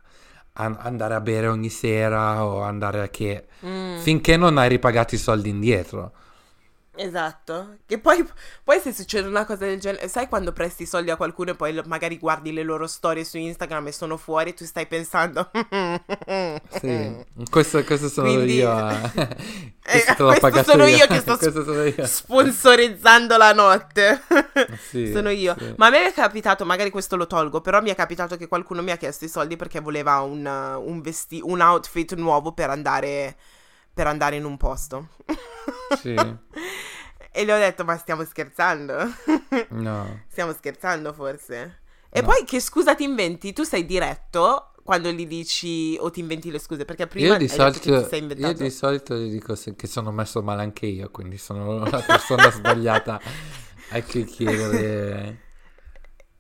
a- 0.52 0.76
andare 0.82 1.14
a 1.14 1.20
bere 1.20 1.48
ogni 1.48 1.68
sera 1.68 2.44
o 2.44 2.62
andare 2.62 3.02
a 3.02 3.08
che... 3.08 3.46
Mm. 3.66 3.96
Finché 3.98 4.36
non 4.36 4.56
hai 4.56 4.68
ripagato 4.68 5.16
i 5.16 5.18
soldi 5.18 5.48
indietro. 5.48 6.12
Esatto, 6.98 7.76
che 7.86 7.98
poi, 7.98 8.26
poi 8.64 8.80
se 8.80 8.92
succede 8.92 9.28
una 9.28 9.44
cosa 9.44 9.66
del 9.66 9.78
genere, 9.78 10.08
sai 10.08 10.28
quando 10.28 10.52
presti 10.52 10.84
i 10.84 10.86
soldi 10.86 11.10
a 11.10 11.16
qualcuno 11.16 11.50
e 11.50 11.54
poi 11.54 11.80
magari 11.84 12.18
guardi 12.18 12.52
le 12.52 12.62
loro 12.62 12.86
storie 12.86 13.22
su 13.24 13.36
Instagram 13.36 13.88
e 13.88 13.92
sono 13.92 14.16
fuori 14.16 14.50
e 14.50 14.54
tu 14.54 14.64
stai 14.64 14.86
pensando... 14.86 15.50
Sì, 16.80 17.24
questo, 17.50 17.84
questo 17.84 18.08
sono 18.08 18.28
Quindi- 18.32 18.54
io. 18.54 18.70
a- 18.70 19.10
Eh, 19.88 20.02
questo 20.02 20.24
l'ho 20.24 20.34
questo 20.40 20.62
sono 20.72 20.86
io 20.86 21.06
che 21.06 21.20
sto 21.20 21.38
io. 21.40 22.06
sponsorizzando 22.06 23.36
la 23.36 23.52
notte. 23.52 24.20
Sì, 24.88 25.12
sono 25.12 25.30
io. 25.30 25.54
sì. 25.56 25.74
Ma 25.76 25.86
a 25.86 25.90
me 25.90 26.08
è 26.08 26.12
capitato, 26.12 26.64
magari 26.64 26.90
questo 26.90 27.14
lo 27.14 27.28
tolgo, 27.28 27.60
però 27.60 27.80
mi 27.80 27.90
è 27.90 27.94
capitato 27.94 28.36
che 28.36 28.48
qualcuno 28.48 28.82
mi 28.82 28.90
ha 28.90 28.96
chiesto 28.96 29.26
i 29.26 29.28
soldi 29.28 29.54
perché 29.54 29.78
voleva 29.78 30.20
un, 30.22 30.44
un, 30.44 31.00
vesti- 31.02 31.40
un 31.40 31.60
outfit 31.60 32.14
nuovo 32.14 32.50
per 32.52 32.68
andare, 32.70 33.36
per 33.96 34.06
andare 34.06 34.36
in 34.36 34.44
un 34.44 34.58
posto. 34.58 35.08
Sì, 35.88 36.36
E 37.32 37.44
le 37.44 37.52
ho 37.52 37.58
detto, 37.58 37.84
ma 37.84 37.96
stiamo 37.96 38.24
scherzando? 38.24 38.96
no. 39.70 40.20
Stiamo 40.28 40.52
scherzando 40.52 41.12
forse? 41.12 41.80
E 42.10 42.22
No. 42.22 42.26
poi 42.26 42.44
che 42.44 42.60
scusa 42.60 42.94
ti 42.94 43.04
inventi? 43.04 43.52
Tu 43.52 43.62
sei 43.64 43.84
diretto 43.84 44.72
quando 44.82 45.10
gli 45.10 45.26
dici 45.26 45.96
o 46.00 46.10
ti 46.10 46.20
inventi 46.20 46.50
le 46.50 46.58
scuse? 46.58 46.84
Perché 46.84 47.06
prima 47.06 47.34
Io 47.34 47.36
di, 47.38 47.48
solito, 47.48 48.08
io 48.36 48.52
di 48.52 48.70
solito 48.70 49.16
gli 49.16 49.30
dico 49.30 49.54
se- 49.54 49.74
che 49.74 49.86
sono 49.86 50.12
messo 50.12 50.42
male 50.42 50.62
anche 50.62 50.86
io, 50.86 51.10
quindi 51.10 51.38
sono 51.38 51.78
la 51.84 52.02
persona 52.02 52.50
sbagliata 52.50 53.20
a 53.88 54.02
cui 54.02 54.24
chiedere. 54.24 55.44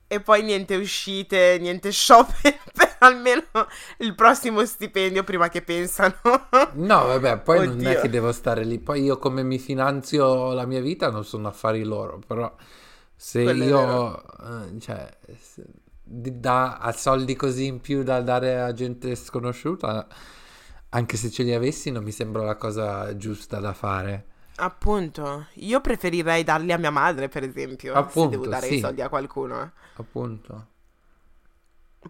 E 0.08 0.20
poi 0.20 0.42
niente 0.42 0.76
uscite, 0.76 1.58
niente 1.60 1.90
shopping 1.92 2.54
almeno 3.00 3.42
il 3.98 4.14
prossimo 4.14 4.64
stipendio 4.64 5.24
prima 5.24 5.48
che 5.48 5.62
pensano. 5.62 6.14
No, 6.72 7.06
vabbè, 7.06 7.38
poi 7.40 7.66
non 7.66 7.86
è 7.86 7.90
Oddio. 7.90 8.00
che 8.00 8.08
devo 8.08 8.32
stare 8.32 8.64
lì. 8.64 8.78
Poi 8.78 9.02
io 9.02 9.18
come 9.18 9.42
mi 9.42 9.58
finanzio 9.58 10.52
la 10.52 10.66
mia 10.66 10.80
vita 10.80 11.10
non 11.10 11.24
sono 11.24 11.48
affari 11.48 11.82
loro, 11.84 12.20
però 12.26 12.54
se 13.14 13.42
Quello 13.42 13.64
io, 13.64 14.22
eh, 14.40 14.78
cioè, 14.80 15.08
se- 15.38 15.64
da 16.02 16.76
a 16.78 16.92
soldi 16.92 17.34
così 17.34 17.66
in 17.66 17.80
più 17.80 18.02
da 18.02 18.20
dare 18.20 18.60
a 18.60 18.72
gente 18.72 19.14
sconosciuta, 19.16 20.06
anche 20.90 21.16
se 21.16 21.30
ce 21.30 21.42
li 21.42 21.52
avessi, 21.54 21.90
non 21.90 22.04
mi 22.04 22.12
sembra 22.12 22.44
la 22.44 22.56
cosa 22.56 23.16
giusta 23.16 23.58
da 23.60 23.72
fare. 23.72 24.26
Appunto, 24.58 25.48
io 25.54 25.80
preferirei 25.80 26.42
darli 26.44 26.72
a 26.72 26.78
mia 26.78 26.90
madre, 26.90 27.28
per 27.28 27.42
esempio, 27.42 28.06
se 28.08 28.08
Appunto, 28.08 28.28
devo 28.28 28.46
dare 28.46 28.68
sì. 28.68 28.74
i 28.74 28.78
soldi 28.78 29.02
a 29.02 29.08
qualcuno. 29.08 29.72
Appunto. 29.94 30.66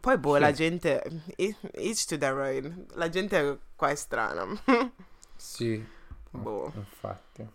Poi, 0.00 0.18
boh, 0.18 0.34
Sì. 0.34 0.40
la 0.40 0.52
gente... 0.52 1.22
Each 1.36 2.04
to 2.06 2.18
their 2.18 2.34
own. 2.36 2.86
La 2.94 3.08
gente 3.08 3.58
qua 3.76 3.88
è 3.90 3.94
strana. 3.94 4.44
Sì, 5.36 5.84
boh. 6.30 6.72
infatti. 6.74 7.46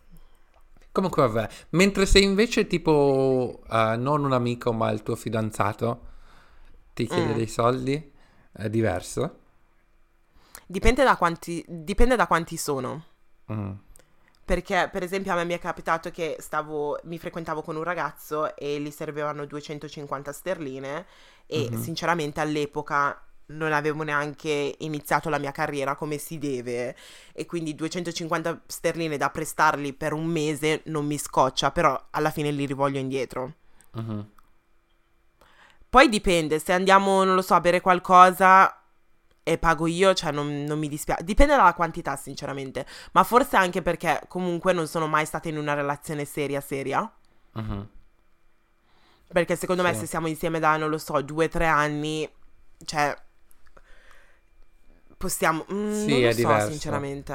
Comunque, 0.92 1.28
vabbè, 1.28 1.50
mentre 1.70 2.06
se 2.06 2.20
invece 2.20 2.68
tipo 2.68 3.62
eh, 3.72 3.96
non 3.98 4.24
un 4.24 4.34
amico 4.34 4.72
ma 4.74 4.92
il 4.92 5.02
tuo 5.04 5.16
fidanzato 5.16 6.08
ti 6.94 7.08
chiede 7.08 7.34
Mm. 7.34 7.36
dei 7.38 7.48
soldi, 7.48 8.12
è 8.52 8.70
diverso. 8.70 9.40
Dipende 10.68 11.04
da 11.04 11.16
quanti, 11.18 11.64
dipende 11.68 12.16
da 12.16 12.28
quanti 12.28 12.56
sono. 12.58 13.04
Mm. 13.52 13.72
Perché, 14.44 14.90
per 14.92 15.04
esempio, 15.04 15.32
a 15.32 15.36
me 15.36 15.46
mi 15.46 15.54
è 15.54 15.60
capitato 15.60 16.12
che 16.12 16.36
stavo, 16.40 17.00
mi 17.04 17.18
frequentavo 17.18 17.62
con 17.62 17.76
un 17.78 17.84
ragazzo 17.84 18.56
e 18.56 18.80
gli 18.82 18.92
servivano 18.92 19.46
250 19.46 20.34
sterline 20.34 21.06
e 21.46 21.72
Mhm. 21.72 21.76
sinceramente 21.76 22.40
all'epoca 22.42 23.22
non 23.48 23.72
avevo 23.74 24.04
neanche 24.04 24.76
iniziato 24.80 25.30
la 25.30 25.38
mia 25.38 25.52
carriera 25.52 25.96
come 25.96 26.18
si 26.18 26.38
deve 26.38 26.96
e 27.34 27.46
quindi 27.46 27.76
250 27.76 28.62
sterline 28.66 29.18
da 29.18 29.30
prestarli 29.30 29.94
per 29.94 30.14
un 30.14 30.26
mese 30.26 30.82
non 30.86 31.06
mi 31.06 31.18
scoccia, 31.18 31.72
però 31.72 32.02
alla 32.12 32.30
fine 32.32 32.52
li 32.52 32.66
rivoglio 32.66 33.00
indietro. 33.00 33.54
Mhm. 33.94 34.22
Poi 35.90 36.08
dipende, 36.08 36.60
se 36.60 36.72
andiamo, 36.72 37.24
non 37.24 37.36
lo 37.36 37.42
so, 37.42 37.54
a 37.54 37.60
bere 37.60 37.82
qualcosa 37.82 38.81
e 39.44 39.58
pago 39.58 39.88
io, 39.88 40.14
cioè 40.14 40.32
non, 40.32 40.64
non 40.64 40.78
mi 40.80 40.88
dispiace. 40.88 41.24
Dipende 41.24 41.56
dalla 41.56 41.74
quantità, 41.74 42.16
sinceramente. 42.16 42.86
Ma 43.14 43.24
forse 43.24 43.56
anche 43.58 43.82
perché 43.82 44.22
comunque 44.28 44.74
non 44.74 44.88
sono 44.88 45.08
mai 45.08 45.26
stata 45.26 45.50
in 45.50 45.58
una 45.58 45.74
relazione 45.74 46.26
seria, 46.26 46.62
seria. 46.62 47.12
Mhm. 47.54 47.90
Perché 49.28 49.56
secondo 49.56 49.82
me 49.84 49.94
Sì. 49.94 50.00
se 50.02 50.06
siamo 50.08 50.28
insieme 50.28 50.60
da, 50.60 50.76
non 50.78 50.90
lo 50.90 50.98
so, 50.98 51.22
due 51.22 51.46
o 51.46 51.50
tre 51.50 51.66
anni, 51.66 52.30
cioè, 52.86 53.18
possiamo... 55.18 55.66
mm, 55.72 55.92
Sì, 55.94 56.08
non 56.08 56.22
lo 56.22 56.28
è 56.28 56.32
so, 56.32 56.38
diverso. 56.38 56.70
sinceramente. 56.70 57.34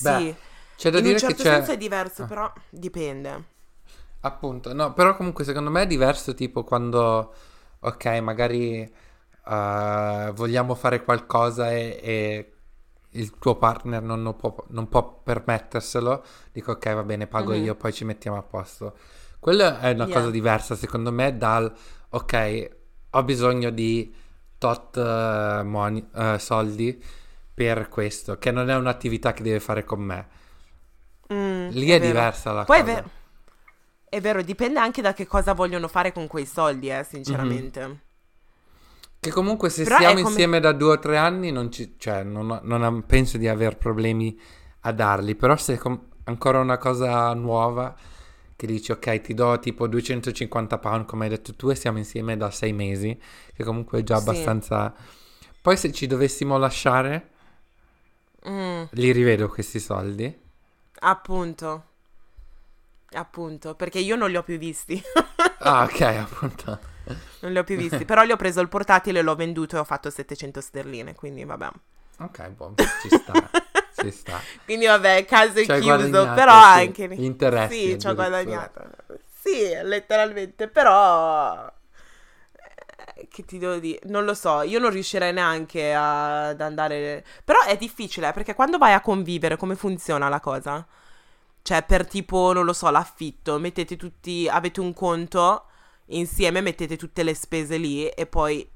Beh, 0.00 0.18
sì, 0.18 0.34
C'è 0.76 0.90
da 0.90 0.98
in 0.98 1.04
dire 1.04 1.14
un 1.14 1.18
certo 1.18 1.42
che 1.42 1.42
c'è... 1.42 1.54
senso 1.56 1.72
è 1.72 1.76
diverso, 1.76 2.22
Ah. 2.22 2.26
però 2.26 2.52
dipende. 2.68 3.44
Appunto, 4.20 4.72
no, 4.72 4.94
però 4.94 5.16
comunque 5.16 5.44
secondo 5.44 5.70
me 5.70 5.82
è 5.82 5.86
diverso 5.86 6.32
tipo 6.34 6.64
quando, 6.64 7.34
ok, 7.80 8.06
magari 8.22 8.90
eh, 9.46 10.32
vogliamo 10.34 10.74
fare 10.74 11.02
qualcosa 11.04 11.70
e, 11.72 11.98
e 12.02 12.48
il 13.10 13.38
tuo 13.38 13.56
partner 13.56 14.02
non, 14.02 14.22
lo 14.22 14.34
può, 14.34 14.54
non 14.68 14.88
può 14.88 15.20
permetterselo, 15.22 16.24
dico 16.52 16.72
ok, 16.72 16.94
va 16.94 17.02
bene, 17.04 17.26
pago 17.26 17.52
Mhm. 17.52 17.54
io, 17.54 17.74
poi 17.76 17.92
ci 17.92 18.04
mettiamo 18.04 18.36
a 18.38 18.42
posto. 18.42 18.96
Quella 19.38 19.80
è 19.80 19.92
una 19.92 20.06
Yeah. 20.06 20.08
cosa 20.08 20.30
diversa 20.30 20.74
secondo 20.74 21.12
me 21.12 21.36
dal, 21.36 21.72
ok, 22.10 22.70
ho 23.10 23.22
bisogno 23.24 23.70
di 23.70 24.12
tot 24.58 24.96
eh, 24.96 25.62
money- 25.64 26.06
eh, 26.14 26.38
soldi 26.38 27.02
per 27.54 27.88
questo, 27.88 28.38
che 28.38 28.50
non 28.50 28.68
è 28.70 28.74
un'attività 28.76 29.32
che 29.32 29.42
deve 29.42 29.60
fare 29.60 29.84
con 29.84 30.00
me. 30.00 30.28
Mm, 31.32 31.70
Lì 31.72 31.90
è, 31.90 31.98
vero. 31.98 32.24
diversa 32.24 32.52
la 32.52 32.64
Poi 32.64 32.78
è, 32.80 32.82
cosa. 32.82 32.84
ver- 32.84 33.10
è 34.08 34.20
vero, 34.20 34.42
dipende 34.42 34.78
anche 34.80 35.02
da 35.02 35.12
che 35.12 35.26
cosa 35.26 35.52
vogliono 35.54 35.88
fare 35.88 36.12
con 36.12 36.26
quei 36.26 36.46
soldi, 36.46 36.90
eh, 36.90 37.04
sinceramente. 37.04 38.00
Che 39.24 39.30
comunque 39.30 39.70
se 39.70 39.84
Però 39.84 39.96
siamo 39.96 40.14
come- 40.16 40.28
insieme 40.28 40.60
da 40.60 40.72
due 40.72 40.92
o 40.92 40.98
tre 40.98 41.16
anni 41.16 41.50
non, 41.50 41.72
ci, 41.72 41.94
cioè, 41.96 42.22
non, 42.22 42.60
non 42.62 43.04
penso 43.06 43.38
di 43.38 43.48
aver 43.48 43.78
problemi 43.78 44.38
a 44.80 44.92
darli, 44.92 45.34
però 45.34 45.56
se 45.56 45.78
com- 45.78 45.98
ancora 46.24 46.58
una 46.60 46.76
cosa 46.76 47.32
nuova 47.32 47.94
che 48.54 48.66
dici 48.66 48.92
ok 48.92 49.20
ti 49.22 49.32
do 49.34 49.58
tipo 49.58 49.88
250 49.88 50.78
pound 50.78 51.06
come 51.06 51.24
hai 51.24 51.30
detto 51.30 51.54
tu 51.54 51.70
e 51.70 51.74
siamo 51.74 51.96
insieme 51.98 52.36
da 52.36 52.50
sei 52.50 52.72
mesi, 52.74 53.18
che 53.54 53.64
comunque 53.64 54.00
è 54.00 54.02
già 54.02 54.16
Sì. 54.16 54.20
abbastanza... 54.20 54.94
Poi 55.62 55.76
se 55.78 55.90
ci 55.92 56.06
dovessimo 56.06 56.58
lasciare, 56.58 57.30
Mm, 58.46 58.84
li 58.92 59.12
rivedo 59.12 59.48
questi 59.48 59.78
soldi. 59.78 60.34
appunto. 61.02 61.84
Appunto, 63.12 63.74
perché 63.76 63.98
io 64.00 64.16
non 64.16 64.28
li 64.30 64.36
ho 64.36 64.42
più 64.42 64.58
visti. 64.58 65.00
Ah 65.58 65.82
ok 65.88 66.00
appunto. 66.00 66.78
Non 67.40 67.52
li 67.52 67.58
ho 67.58 67.64
più 67.64 67.76
visti, 67.76 68.04
però 68.04 68.24
gli 68.24 68.30
ho 68.32 68.36
preso 68.36 68.60
il 68.60 68.68
portatile, 68.68 69.22
l'ho 69.22 69.34
venduto 69.34 69.76
e 69.76 69.78
ho 69.78 69.84
fatto 69.84 70.10
700 70.10 70.60
sterline, 70.60 71.14
quindi 71.14 71.44
vabbè. 71.44 71.68
Ok, 72.18 72.48
buon, 72.50 72.74
ci 72.76 73.08
sta, 73.08 73.50
ci 73.98 74.10
sta. 74.10 74.40
Quindi 74.64 74.86
vabbè, 74.86 75.24
caso 75.24 75.58
è 75.58 75.64
chiuso, 75.64 76.30
però 76.32 76.60
sì, 76.60 76.78
anche 76.78 77.08
interessi 77.16 77.90
Sì, 77.90 77.98
ci 77.98 78.06
ho 78.06 78.14
guadagnato. 78.14 78.82
Sì, 79.40 79.68
letteralmente, 79.82 80.68
però 80.68 81.70
eh, 83.16 83.28
che 83.28 83.44
ti 83.44 83.58
devo 83.58 83.76
dire? 83.76 83.98
Non 84.04 84.24
lo 84.24 84.34
so, 84.34 84.62
io 84.62 84.78
non 84.78 84.90
riuscirei 84.90 85.32
neanche 85.32 85.92
ad 85.92 86.60
andare 86.60 87.24
Però 87.44 87.62
è 87.64 87.76
difficile, 87.76 88.28
eh, 88.28 88.32
perché 88.32 88.54
quando 88.54 88.78
vai 88.78 88.92
a 88.92 89.00
convivere 89.00 89.56
come 89.56 89.74
funziona 89.74 90.28
la 90.28 90.40
cosa? 90.40 90.86
Cioè, 91.62 91.82
per 91.82 92.06
tipo, 92.06 92.52
non 92.52 92.64
lo 92.64 92.72
so, 92.72 92.90
l'affitto, 92.90 93.58
mettete 93.58 93.96
tutti 93.96 94.48
avete 94.48 94.80
un 94.80 94.92
conto 94.92 95.66
insieme, 96.06 96.60
mettete 96.60 96.96
tutte 96.96 97.22
le 97.22 97.34
spese 97.34 97.76
lì 97.76 98.06
e 98.08 98.26
poi 98.26 98.68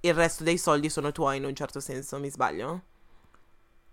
il 0.00 0.14
resto 0.14 0.44
dei 0.44 0.58
soldi 0.58 0.90
sono 0.90 1.12
tuoi 1.12 1.38
in 1.38 1.44
un 1.44 1.54
certo 1.54 1.80
senso, 1.80 2.18
mi 2.18 2.30
sbaglio? 2.30 2.82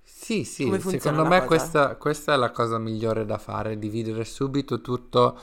Sì, 0.04 0.44
sì, 0.44 0.80
secondo 0.82 1.26
me 1.26 1.44
questa, 1.46 1.96
questa 1.96 2.34
è 2.34 2.38
la 2.38 2.52
cosa 2.52 2.78
migliore 2.78 3.26
da 3.26 3.38
fare, 3.38 3.80
dividere 3.80 4.24
subito 4.26 4.82
tutto 4.82 5.38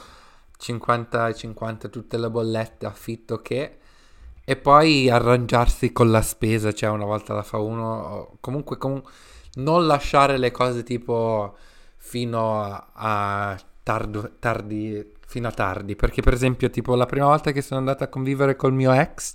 50 0.57 1.28
e 1.28 1.34
50, 1.34 1.88
tutte 1.88 2.16
le 2.18 2.30
bollette, 2.30 2.86
affitto 2.86 3.40
che, 3.42 3.78
e 4.44 4.57
poi 4.57 5.09
arrangiarsi 5.11 5.92
con 5.92 6.11
la 6.11 6.22
spesa, 6.22 6.72
cioè 6.72 6.90
una 6.90 7.05
volta 7.05 7.34
la 7.34 7.42
fa 7.42 7.59
uno, 7.59 8.36
comunque 8.40 8.76
com- 8.78 9.03
non 9.55 9.86
lasciare 9.86 10.38
le 10.38 10.51
cose 10.53 10.82
tipo 10.84 11.57
fino 11.96 12.62
a, 12.62 12.90
a 12.92 13.59
tardo- 13.82 14.32
tardi, 14.38 15.12
fino 15.28 15.46
a 15.46 15.52
tardi, 15.52 15.94
perché 15.94 16.22
per 16.22 16.32
esempio 16.32 16.70
tipo 16.70 16.94
la 16.94 17.04
prima 17.04 17.26
volta 17.26 17.52
che 17.52 17.60
sono 17.60 17.78
andata 17.78 18.04
a 18.04 18.08
convivere 18.08 18.56
col 18.56 18.72
mio 18.72 18.92
ex, 18.92 19.34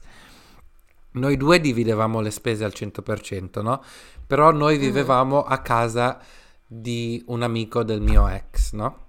noi 1.11 1.37
due 1.37 1.61
dividevamo 1.61 2.19
le 2.19 2.31
spese 2.31 2.63
al 2.63 2.73
100%, 2.75 3.61
no? 3.61 3.83
Però 4.25 4.51
noi 4.51 4.79
vivevamo 4.79 5.43
a 5.43 5.59
casa 5.59 6.19
di 6.65 7.23
un 7.27 7.43
amico 7.43 7.83
del 7.83 8.01
mio 8.01 8.27
ex, 8.27 8.73
no? 8.73 9.01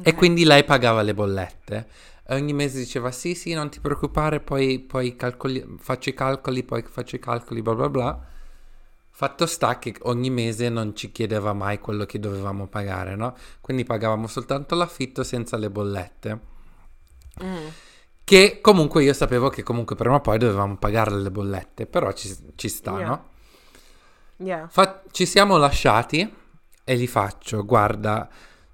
E 0.00 0.14
quindi 0.14 0.44
lei 0.44 0.64
pagava 0.64 1.02
le 1.02 1.12
bollette. 1.12 1.88
Ogni 2.28 2.54
mese 2.54 2.78
diceva 2.78 3.10
sì, 3.10 3.34
sì, 3.34 3.52
non 3.52 3.68
ti 3.68 3.78
preoccupare, 3.78 4.40
poi, 4.40 4.78
poi 4.78 5.14
calcoli, 5.14 5.62
faccio 5.78 6.08
i 6.08 6.14
calcoli, 6.14 6.62
poi 6.62 6.82
faccio 6.88 7.16
i 7.16 7.20
calcoli, 7.20 7.60
bla 7.60 7.74
bla 7.74 7.90
bla. 7.90 8.26
Fatto 9.18 9.46
sta 9.46 9.78
che 9.78 9.94
ogni 10.02 10.28
mese 10.28 10.68
non 10.68 10.94
ci 10.94 11.10
chiedeva 11.10 11.54
mai 11.54 11.78
quello 11.78 12.04
che 12.04 12.18
dovevamo 12.18 12.66
pagare, 12.66 13.16
no? 13.16 13.34
Quindi 13.62 13.82
pagavamo 13.82 14.26
soltanto 14.26 14.74
l'affitto 14.74 15.24
senza 15.24 15.56
le 15.56 15.70
bollette. 15.70 16.40
Mm. 17.42 17.66
Che 18.22 18.60
comunque 18.60 19.02
io 19.02 19.14
sapevo 19.14 19.48
che 19.48 19.62
comunque 19.62 19.96
prima 19.96 20.16
o 20.16 20.20
poi 20.20 20.36
dovevamo 20.36 20.76
pagare 20.76 21.12
le 21.12 21.30
bollette, 21.30 21.86
però 21.86 22.12
ci, 22.12 22.36
ci 22.56 22.68
sta, 22.68 22.98
Yeah. 22.98 23.08
no? 23.08 23.28
Yeah. 24.36 24.68
Fa- 24.68 25.00
ci 25.10 25.24
siamo 25.24 25.56
lasciati 25.56 26.30
e 26.84 26.96
gli 26.98 27.06
faccio, 27.06 27.64
guarda, 27.64 28.28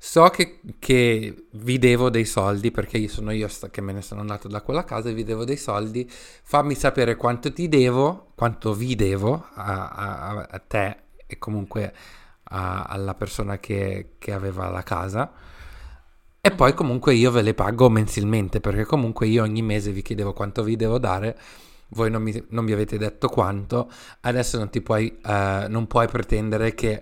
so 0.04 0.28
che, 0.30 0.60
che 0.80 1.46
vi 1.52 1.78
devo 1.78 2.10
dei 2.10 2.24
soldi 2.24 2.72
perché 2.72 2.98
io 2.98 3.08
sono 3.08 3.30
io 3.30 3.48
che 3.70 3.80
me 3.80 3.92
ne 3.92 4.02
sono 4.02 4.20
andato 4.20 4.48
da 4.48 4.60
quella 4.60 4.84
casa 4.84 5.08
e 5.08 5.14
vi 5.14 5.22
devo 5.22 5.44
dei 5.44 5.56
soldi, 5.56 6.10
fammi 6.10 6.74
sapere 6.74 7.14
quanto 7.16 7.52
ti 7.52 7.68
devo, 7.68 8.32
quanto 8.34 8.74
vi 8.74 8.96
devo 8.96 9.46
a, 9.54 9.88
a- 9.90 10.46
a 10.50 10.58
te 10.58 10.96
e 11.26 11.38
comunque 11.38 11.94
a- 12.44 12.82
alla 12.84 13.14
persona 13.14 13.58
che, 13.58 14.14
che 14.18 14.32
aveva 14.32 14.68
la 14.70 14.82
casa. 14.82 15.32
E 16.44 16.50
poi 16.50 16.74
comunque 16.74 17.14
io 17.14 17.30
ve 17.30 17.42
le 17.42 17.54
pago 17.54 17.88
mensilmente 17.88 18.60
perché 18.60 18.84
comunque 18.84 19.28
io 19.28 19.42
ogni 19.44 19.62
mese 19.62 19.92
vi 19.92 20.02
chiedevo 20.02 20.32
quanto 20.32 20.64
vi 20.64 20.74
devo 20.74 20.98
dare, 20.98 21.38
voi 21.90 22.10
non 22.10 22.20
mi, 22.22 22.44
non 22.48 22.64
mi 22.64 22.72
avete 22.72 22.98
detto 22.98 23.28
quanto, 23.28 23.88
adesso 24.22 24.58
non 24.58 24.68
ti 24.68 24.80
puoi, 24.82 25.18
eh, 25.24 25.66
non 25.68 25.86
puoi 25.86 26.08
pretendere 26.08 26.74
che 26.74 27.00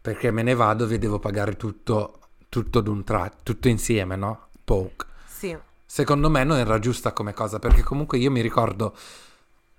perché 0.00 0.30
me 0.30 0.42
ne 0.42 0.54
vado 0.54 0.86
vi 0.86 0.96
devo 0.98 1.18
pagare 1.18 1.56
tutto, 1.56 2.19
tutto 2.50 2.82
d'un 2.82 3.02
tratto, 3.04 3.38
tutto 3.42 3.68
insieme, 3.68 4.16
no? 4.16 4.48
Poke. 4.62 5.06
Sì. 5.26 5.56
Secondo 5.86 6.28
me 6.28 6.44
non 6.44 6.58
era 6.58 6.78
giusta 6.78 7.12
come 7.14 7.32
cosa 7.32 7.58
perché 7.58 7.82
comunque 7.82 8.18
io 8.18 8.30
mi 8.30 8.42
ricordo 8.42 8.94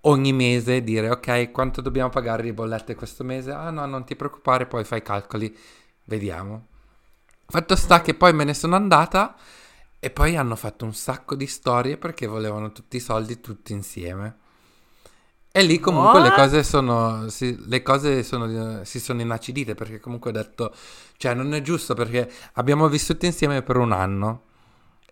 ogni 0.02 0.34
mese 0.34 0.84
dire 0.84 1.12
ok 1.12 1.52
quanto 1.52 1.82
dobbiamo 1.82 2.10
pagare 2.10 2.42
di 2.42 2.54
bollette 2.54 2.96
questo 2.96 3.24
mese, 3.24 3.52
ah 3.52 3.70
no 3.70 3.86
non 3.86 4.04
ti 4.04 4.16
preoccupare 4.16 4.66
poi 4.66 4.84
fai 4.84 4.98
i 4.98 5.04
calcoli, 5.04 5.56
vediamo. 6.06 6.68
Fatto 7.46 7.76
sta 7.76 8.02
che 8.02 8.16
poi 8.16 8.34
me 8.34 8.46
ne 8.46 8.54
sono 8.54 8.76
andata 8.76 9.36
e 10.00 10.10
poi 10.10 10.36
hanno 10.36 10.56
fatto 10.56 10.86
un 10.86 10.94
sacco 10.94 11.36
di 11.36 11.46
storie 11.46 11.98
perché 11.98 12.26
volevano 12.26 12.72
tutti 12.72 12.98
i 12.98 13.02
soldi 13.02 13.40
tutti 13.40 13.74
insieme. 13.74 14.38
E 15.54 15.64
lì 15.64 15.80
comunque 15.80 16.22
le 16.22 16.30
What? 16.30 16.36
cose 16.36 16.64
sono, 16.64 17.28
si, 17.30 17.58
le 17.68 17.82
cose 17.82 18.24
sono, 18.24 18.84
si 18.86 18.99
sono 19.02 19.20
inacidite 19.22 19.76
perché 19.76 19.99
comunque 19.99 20.30
ho 20.30 20.34
detto, 20.34 20.74
cioè 21.18 21.34
non 21.34 21.54
è 21.54 21.62
giusto 21.62 21.93
perché 21.93 22.32
abbiamo 22.54 22.88
vissuto 22.88 23.26
insieme 23.26 23.62
per 23.62 23.76
un 23.78 23.91
anno 23.91 24.43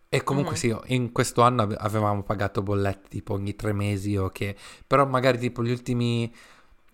e 0.09 0.23
comunque 0.23 0.55
Mhm. 0.55 0.59
sì, 0.59 0.75
in 0.87 1.11
questo 1.11 1.41
anno 1.41 1.63
ave- 1.63 1.75
avevamo 1.77 2.23
pagato 2.23 2.61
bollette 2.63 3.09
tipo 3.09 3.33
ogni 3.33 3.55
tre 3.55 3.73
mesi 3.73 4.15
o 4.17 4.29
che, 4.29 4.55
però 4.87 5.05
magari 5.05 5.37
tipo 5.39 5.63
gli 5.63 5.71
ultimi 5.71 6.33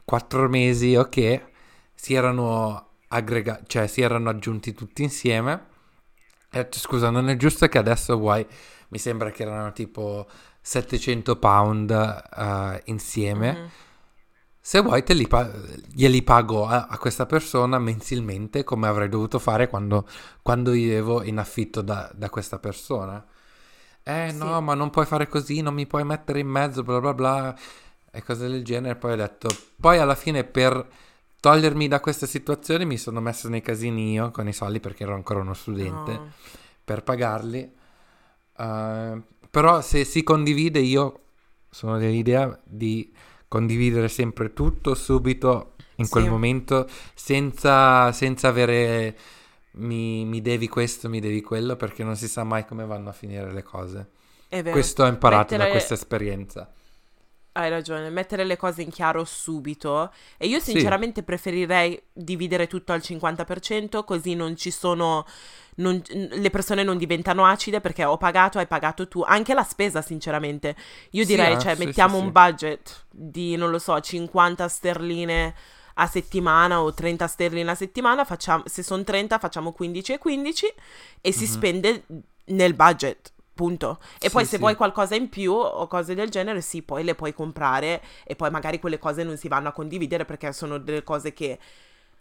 quattro 0.03 0.49
mesi 0.49 0.95
o 0.95 1.07
che 1.09 1.45
si 1.93 2.13
erano 2.15 2.89
aggregati, 3.09 3.63
cioè 3.67 3.87
si 3.87 4.01
erano 4.01 4.29
aggiunti 4.29 4.73
tutti 4.73 5.03
insieme. 5.03 5.73
E 6.51 6.59
ho 6.59 6.63
detto, 6.63 6.79
scusa, 6.79 7.09
non 7.09 7.29
è 7.29 7.35
giusto 7.37 7.67
che 7.67 7.77
adesso 7.77 8.17
vuoi, 8.17 8.45
mi 8.89 8.97
sembra 8.97 9.29
che 9.31 9.43
erano 9.43 9.71
tipo 9.73 10.27
700 10.67 11.35
pound 11.37 11.91
eh, 11.91 12.81
insieme. 12.85 13.51
Mhm. 13.51 13.67
Se 14.59 14.79
vuoi 14.81 15.03
te 15.03 15.13
li 15.13 15.27
pa- 15.27 15.47
glieli 15.93 16.23
pago 16.23 16.65
a, 16.65 16.87
a 16.89 16.97
questa 16.97 17.27
persona 17.27 17.77
mensilmente 17.77 18.63
come 18.63 18.87
avrei 18.87 19.09
dovuto 19.09 19.37
fare 19.37 19.69
quando, 19.69 20.07
quando 20.41 20.71
vivevo 20.71 21.21
in 21.21 21.37
affitto 21.37 21.81
da, 21.83 22.09
da 22.15 22.31
questa 22.31 22.57
persona. 22.57 23.23
Eh 24.01 24.29
Sì. 24.31 24.37
no, 24.37 24.59
ma 24.61 24.73
non 24.73 24.89
puoi 24.89 25.05
fare 25.05 25.27
così, 25.27 25.61
non 25.61 25.75
mi 25.75 25.85
puoi 25.85 26.03
mettere 26.03 26.39
in 26.39 26.47
mezzo, 26.47 26.81
bla 26.81 26.99
bla 26.99 27.13
bla, 27.13 27.55
e 28.11 28.23
cose 28.23 28.47
del 28.47 28.63
genere. 28.63 28.95
Poi 28.95 29.13
ho 29.13 29.15
detto, 29.17 29.49
poi 29.79 29.99
alla 29.99 30.15
fine 30.15 30.43
per 30.43 30.83
togliermi 31.39 31.87
da 31.87 31.99
questa 31.99 32.25
situazione 32.25 32.85
mi 32.85 32.97
sono 32.97 33.19
messo 33.21 33.49
nei 33.49 33.61
casini 33.61 34.13
io 34.13 34.31
con 34.31 34.47
i 34.47 34.53
soldi 34.53 34.79
perché 34.79 35.03
ero 35.03 35.13
ancora 35.13 35.41
uno 35.41 35.53
studente 35.53 36.11
No. 36.13 36.31
per 36.83 37.03
pagarli. 37.03 37.71
Eh, 38.57 39.21
però 39.55 39.79
se 39.79 40.03
si 40.03 40.21
condivide, 40.21 40.79
io 40.79 41.19
sono 41.69 41.97
dell'idea 41.97 42.59
di 42.65 43.09
condividere 43.47 44.09
sempre 44.09 44.51
tutto 44.51 44.95
subito 44.95 45.75
in 45.95 46.09
quel 46.09 46.25
Sì. 46.25 46.29
momento 46.29 46.89
senza, 47.13 48.11
senza 48.11 48.49
avere 48.49 49.15
mi, 49.75 50.25
mi 50.25 50.41
devi 50.41 50.67
questo, 50.67 51.07
mi 51.07 51.21
devi 51.21 51.41
quello, 51.41 51.77
perché 51.77 52.03
non 52.03 52.17
si 52.17 52.27
sa 52.27 52.43
mai 52.43 52.65
come 52.65 52.85
vanno 52.85 53.07
a 53.07 53.13
finire 53.13 53.53
le 53.53 53.63
cose. 53.63 54.09
Questo 54.49 55.03
ho 55.03 55.07
imparato 55.07 55.51
da 55.51 55.63
Mettere- 55.63 55.71
questa 55.71 55.93
esperienza. 55.93 56.69
Hai 57.57 57.69
ragione, 57.69 58.09
mettere 58.09 58.43
le 58.43 58.57
cose 58.57 58.81
in 58.81 58.89
chiaro 58.89 59.23
subito. 59.23 60.11
E 60.37 60.45
io 60.47 60.59
Sì. 60.59 60.71
sinceramente 60.71 61.23
preferirei 61.23 62.01
dividere 62.11 62.67
tutto 62.67 62.91
al 62.91 62.99
50%, 63.01 64.03
così 64.03 64.35
non 64.35 64.57
ci 64.57 64.71
sono. 64.71 65.25
non- 65.77 66.01
le 66.09 66.49
persone 66.51 66.83
non 66.83 66.97
diventano 66.97 67.45
acide 67.45 67.81
perché 67.81 68.05
ho 68.05 68.15
pagato, 68.15 68.59
hai 68.59 68.65
pagato 68.67 69.09
tu. 69.09 69.21
Anche 69.23 69.53
la 69.53 69.63
spesa, 69.63 70.01
sinceramente. 70.01 70.73
Io 71.11 71.23
Sì, 71.25 71.31
direi, 71.31 71.55
eh, 71.55 71.59
cioè, 71.59 71.75
sì, 71.75 71.85
mettiamo 71.85 72.15
sì, 72.15 72.19
un 72.21 72.25
sì. 72.27 72.31
budget 72.31 73.05
di, 73.11 73.55
non 73.57 73.69
lo 73.71 73.79
so, 73.79 73.99
50 73.99 74.69
sterline 74.69 75.53
a 75.95 76.07
settimana 76.07 76.81
o 76.81 76.93
30 76.93 77.27
sterline 77.27 77.71
a 77.71 77.75
settimana. 77.75 78.23
Facciamo, 78.23 78.63
se 78.67 78.83
sono 78.83 79.03
30, 79.03 79.37
facciamo 79.37 79.73
15 79.73 80.13
e 80.13 80.17
15 80.17 80.65
e 81.19 81.31
si 81.33 81.43
Mhm. 81.43 81.49
spende 81.49 82.03
nel 82.45 82.73
budget. 82.73 83.33
Punto. 83.55 83.99
E 84.19 84.29
Sì, 84.29 84.31
poi 84.31 84.45
se 84.45 84.57
sì. 84.57 84.59
vuoi 84.59 84.75
qualcosa 84.75 85.15
in 85.15 85.29
più 85.29 85.53
o 85.53 85.87
cose 85.87 86.13
del 86.13 86.29
genere, 86.29 86.59
sì, 86.61 86.81
poi 86.81 87.05
le 87.05 87.15
puoi 87.15 87.33
comprare 87.33 88.01
e 88.25 88.35
poi 88.35 88.51
magari 88.51 88.79
quelle 88.79 88.99
cose 88.99 89.23
non 89.23 89.37
si 89.37 89.47
vanno 89.47 89.69
a 89.69 89.71
condividere 89.71 90.25
perché 90.25 90.51
sono 90.51 90.77
delle 90.77 91.03
cose 91.03 91.31
che 91.33 91.57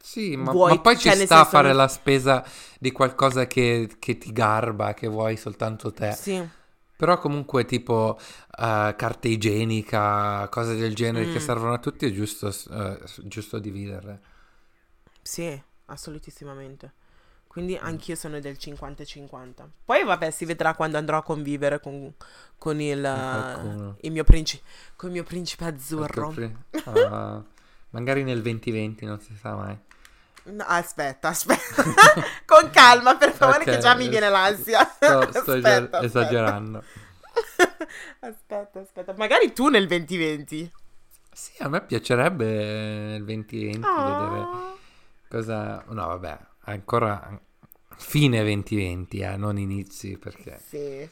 Sì, 0.01 0.37
ma, 0.37 0.53
Vuoi- 0.53 0.63
ma 0.63 0.81
poi 0.81 0.99
ci 0.99 1.11
cioè, 1.11 1.15
sta 1.15 1.41
a 1.41 1.45
fare 1.47 1.73
non- 1.73 1.73
la 1.73 1.89
spesa 1.89 2.45
di 2.79 2.93
qualcosa 2.93 3.47
che, 3.47 3.89
che 3.99 4.19
ti 4.19 4.33
garba, 4.33 4.93
che 4.93 5.07
vuoi 5.09 5.37
soltanto 5.39 5.93
te. 5.93 6.19
sì, 6.19 6.49
Però 6.97 7.19
comunque 7.19 7.65
tipo 7.65 8.19
eh, 8.19 8.95
carta 8.97 9.29
igienica, 9.29 10.49
cose 10.51 10.77
del 10.77 10.95
genere 10.95 11.27
che 11.29 11.41
Mm. 11.41 11.41
servono 11.41 11.73
a 11.75 11.79
tutti, 11.79 12.07
è 12.07 12.13
giusto, 12.13 12.49
eh, 12.71 12.99
giusto 13.25 13.59
dividerle. 13.59 14.21
sì, 15.23 15.61
assolutissimamente. 15.87 16.93
Quindi 17.55 17.79
Mm. 17.81 17.87
anch'io 17.87 18.17
sono 18.17 18.41
del 18.41 18.59
50 18.59 19.05
e 19.05 19.07
50. 19.07 19.69
Poi 19.85 20.03
vabbè, 20.03 20.31
si 20.33 20.45
vedrà 20.45 20.75
quando 20.75 20.99
andrò 20.99 21.19
a 21.19 21.23
convivere 21.23 21.79
con, 21.79 22.13
con 22.59 22.81
il, 22.81 23.97
il 24.01 24.11
mio 24.13 24.25
principe, 24.25 24.65
con 24.97 25.09
il 25.11 25.15
mio 25.15 25.23
principe 25.25 25.65
azzurro. 25.65 26.31
Ecco 26.31 26.35
qui. 26.35 26.57
Ah, 27.07 27.41
magari 27.91 28.25
nel 28.25 28.43
2020, 28.43 29.05
non 29.05 29.21
si 29.21 29.37
sa 29.41 29.55
mai. 29.55 29.79
No, 30.47 30.65
aspetta, 30.67 31.29
aspetta. 31.29 31.83
con 32.45 32.71
calma, 32.71 33.17
per 33.17 33.31
favore, 33.33 33.59
Ok, 33.59 33.65
che 33.71 33.79
già 33.79 33.95
mi 33.95 34.09
viene 34.09 34.29
l'ansia. 34.29 34.81
Sto, 34.85 35.23
sto 35.31 35.39
Aspetta, 35.53 35.69
aspetta. 35.77 36.03
esagerando. 36.03 36.83
Aspetta, 38.21 38.81
aspetta. 38.81 39.15
Magari 39.17 39.53
tu 39.53 39.69
nel 39.69 39.87
2020. 39.87 40.73
Sì, 41.33 41.53
a 41.63 41.69
me 41.69 41.81
piacerebbe 41.83 42.45
nel 42.45 43.25
2020 43.25 43.79
vedere 43.79 44.41
Ah. 44.41 44.75
cosa... 45.29 45.85
No, 45.89 46.07
vabbè, 46.07 46.39
ancora 46.65 47.41
fine 47.99 48.43
2020, 48.43 49.19
eh, 49.21 49.37
non 49.37 49.59
inizi, 49.59 50.17
perché... 50.19 50.61
Sì. 50.67 51.09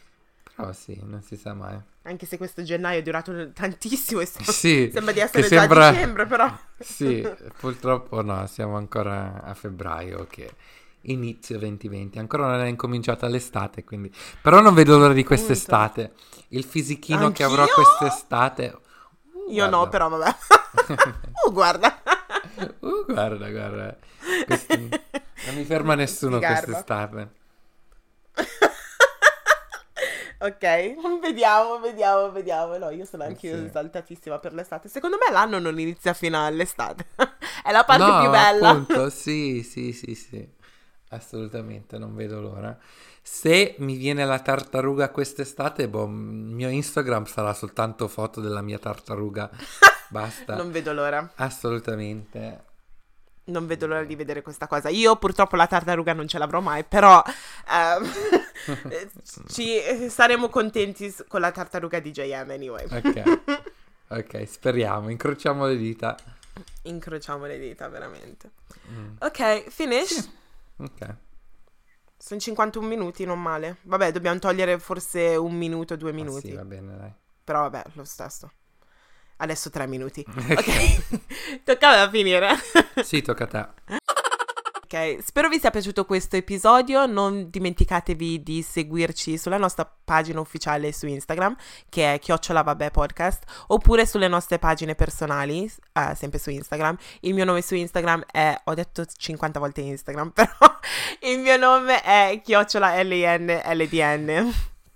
Però 0.55 0.73
sì, 0.73 1.01
non 1.03 1.23
si 1.23 1.37
sa 1.37 1.55
mai. 1.55 1.81
Anche 2.03 2.27
se 2.27 2.37
questo 2.37 2.63
gennaio 2.63 2.99
è 2.99 3.03
durato 3.03 3.53
tantissimo 3.53 4.21
e 4.21 4.27
sta- 4.27 4.43
Sì, 4.45 4.91
sembra 4.93 5.13
di 5.13 5.21
essere 5.21 5.49
già 5.49 5.61
sembra- 5.61 5.91
dicembre, 5.91 6.27
però. 6.27 6.55
Sì, 6.79 7.27
purtroppo 7.59 8.21
no, 8.23 8.47
siamo 8.49 8.77
ancora 8.77 9.43
a 9.43 9.55
febbraio 9.55 10.27
che 10.29 10.51
inizio 11.03 11.59
2020, 11.59 12.19
ancora 12.19 12.47
non 12.49 12.61
è 12.61 12.67
incominciata 12.69 13.27
l'estate, 13.29 13.83
quindi 13.83 14.13
però 14.43 14.61
non 14.61 14.75
vedo 14.75 14.99
l'ora 14.99 15.15
di 15.15 15.25
quest'estate. 15.25 16.13
Il 16.49 16.65
fisichino 16.65 17.33
che 17.33 17.45
avrò 17.45 17.63
Anch'io? 17.63 17.75
quest'estate. 17.77 18.79
Uh, 19.33 19.51
Io 19.53 19.69
no, 19.71 19.89
guarda. 19.89 19.89
però 19.89 20.09
vabbè. 20.11 20.37
uh, 21.47 21.53
guarda. 21.53 22.03
Uh, 22.81 23.05
guarda, 23.07 23.51
guarda. 23.51 23.97
Questi- 24.47 24.89
Non 25.47 25.55
mi 25.57 25.65
ferma 25.65 25.95
nessuno 25.95 26.39
quest'estate. 26.39 27.31
ok, 30.39 31.21
vediamo, 31.21 31.79
vediamo, 31.81 32.31
vediamo. 32.31 32.77
No, 32.79 32.91
io 32.91 33.05
sono 33.05 33.25
anche 33.25 33.49
Sì. 33.49 33.65
esaltatissima 33.65 34.39
per 34.39 34.53
l'estate. 34.55 34.89
Secondo 34.89 35.17
me 35.17 35.33
l'anno 35.33 35.59
non 35.59 35.79
inizia 35.79 36.13
fino 36.13 36.45
all'estate. 36.45 37.07
è 37.65 37.73
la 37.73 37.85
parte 37.85 38.05
no, 38.05 38.21
più 38.21 38.31
bella. 38.31 38.69
appunto, 38.71 39.11
sì, 39.15 39.63
sì, 39.63 39.93
sì, 39.93 40.15
sì. 40.15 40.49
Assolutamente, 41.11 41.99
non 41.99 42.15
vedo 42.15 42.41
l'ora. 42.41 42.77
Se 43.21 43.77
mi 43.79 43.97
viene 43.97 44.25
la 44.25 44.41
tartaruga 44.41 45.11
quest'estate, 45.11 45.89
boh, 45.89 46.05
il 46.05 46.11
mio 46.11 46.69
Instagram 46.69 47.25
sarà 47.27 47.53
soltanto 47.53 48.09
foto 48.09 48.41
della 48.41 48.63
mia 48.63 48.79
tartaruga. 48.79 49.51
Basta. 50.09 50.57
Non 50.57 50.73
vedo 50.73 50.93
l'ora. 50.93 51.33
Assolutamente. 51.37 52.71
Non 53.45 53.67
vedo 53.67 53.87
l'ora 53.89 54.05
di 54.05 54.15
vedere 54.15 54.41
questa 54.43 54.67
cosa. 54.69 54.89
Io 54.89 55.17
purtroppo 55.17 55.57
la 55.57 55.67
tartaruga 55.67 56.13
non 56.13 56.29
ce 56.29 56.39
l'avrò 56.39 56.61
mai, 56.61 56.85
però 56.85 57.23
ehm, 57.69 58.13
ci 59.49 59.81
saremo 60.09 60.49
contenti 60.49 61.13
con 61.27 61.41
la 61.41 61.51
tartaruga 61.51 61.99
di 62.01 62.11
JM 62.13 62.51
anyway. 62.51 62.85
Ok. 62.91 63.71
Ok, 64.13 64.47
speriamo, 64.47 65.09
incrociamo 65.09 65.65
le 65.65 65.75
dita. 65.79 66.15
Incrociamo 66.83 67.47
le 67.47 67.59
dita, 67.59 67.89
veramente. 67.89 68.51
Mm, 68.91 69.15
Ok, 69.21 69.69
finish. 69.71 70.29
Ok. 70.77 71.17
Sono 72.19 72.39
51 72.39 72.87
minuti, 72.87 73.25
non 73.25 73.41
male. 73.41 73.79
Vabbè, 73.81 74.13
dobbiamo 74.13 74.39
togliere 74.39 74.79
forse 74.79 75.35
un 75.37 75.55
minuto, 75.55 75.97
due 75.97 76.11
Ah, 76.11 76.13
minuti. 76.13 76.49
sì, 76.49 76.53
va 76.53 76.65
bene, 76.67 76.95
dai. 76.95 77.11
Però 77.43 77.61
vabbè, 77.63 77.85
lo 77.95 78.05
stesso. 78.05 78.51
Adesso 79.43 79.71
tre 79.71 79.87
minuti. 79.87 80.25
Ok, 80.53 81.63
toccava 81.65 82.09
finire. 82.09 82.51
Sì, 83.03 83.23
tocca 83.23 83.45
a 83.45 83.47
te. 83.47 83.69
Ok, 84.85 85.25
spero 85.25 85.49
vi 85.49 85.59
sia 85.59 85.71
piaciuto 85.71 86.05
questo 86.05 86.37
episodio. 86.37 87.07
Non 87.07 87.49
dimenticatevi 87.51 88.43
di 88.43 88.63
seguirci 88.63 89.39
sulla 89.39 89.57
nostra 89.57 89.91
pagina 90.05 90.39
ufficiale 90.39 90.93
su 90.93 91.07
Instagram, 91.07 91.57
che 91.89 92.15
è 92.15 92.19
Chiocciola 92.19 92.63
Vabbè 92.63 92.91
Podcast, 92.91 93.43
oppure 93.69 94.07
sulle 94.07 94.29
nostre 94.29 94.59
pagine 94.59 94.95
personali, 94.95 95.65
eh, 95.65 96.15
sempre 96.15 96.39
su 96.39 96.51
Instagram. 96.51 96.97
Il 97.21 97.35
mio 97.35 97.45
nome 97.45 97.63
su 97.63 97.75
Instagram 97.75 98.25
è, 98.31 98.55
ho 98.65 98.75
detto 98.75 99.05
50 99.05 99.59
volte 99.59 99.81
Instagram, 99.81 100.31
però 100.31 100.79
il 101.23 101.39
mio 101.39 101.57
nome 101.57 102.03
è 102.03 102.41
Chiocciola 102.45 103.03
L-I-N-L-D-N. 103.03 104.53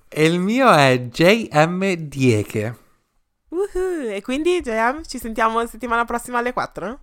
E 0.09 0.24
il 0.24 0.38
mio 0.38 0.70
è 0.70 0.99
JM 1.01 1.94
Dieke. 1.94 2.84
Woohoo! 3.49 4.11
E 4.11 4.22
quindi, 4.22 4.61
JM, 4.61 5.03
ci 5.05 5.18
sentiamo 5.18 5.64
settimana 5.66 6.05
prossima 6.05 6.38
alle 6.38 6.53
4? 6.53 6.99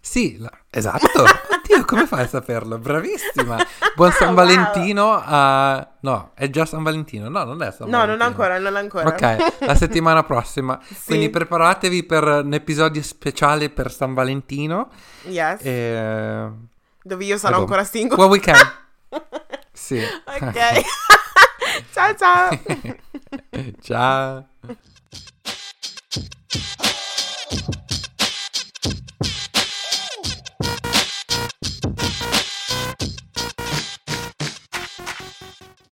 Sì, 0.00 0.38
la- 0.38 0.50
esatto. 0.70 1.24
Oddio, 1.52 1.84
come 1.84 2.06
fai 2.06 2.22
a 2.22 2.28
saperlo? 2.28 2.78
Bravissima. 2.78 3.58
Buon 3.94 4.10
San. 4.12 4.34
Valentino 4.34 5.20
a... 5.22 5.86
No, 6.00 6.30
è 6.34 6.48
già 6.50 6.64
San 6.64 6.82
Valentino. 6.82 7.28
No, 7.28 7.44
non 7.44 7.60
è 7.62 7.70
San 7.72 7.88
No, 7.90 7.98
Valentino. 7.98 8.16
non 8.16 8.20
ancora, 8.22 8.58
non 8.58 8.76
ancora. 8.76 9.08
Ok, 9.08 9.64
la 9.66 9.74
settimana 9.74 10.22
prossima. 10.22 10.80
Quindi 11.04 11.28
preparatevi 11.30 12.04
per 12.04 12.24
un 12.24 12.54
episodio 12.54 13.02
speciale 13.02 13.68
per 13.70 13.92
San 13.92 14.14
Valentino. 14.14 14.88
Yes. 15.24 15.62
E... 15.64 16.48
Dove 17.02 17.24
io 17.24 17.36
sarò 17.36 17.58
ancora 17.58 17.84
single. 17.84 18.16
Well, 18.16 18.30
we 18.30 18.38
can. 18.40 18.56
Sì. 19.72 20.00
ok. 20.00 20.82
ciao 21.92 22.14
ciao. 22.14 22.48
Ciao. 23.82 24.46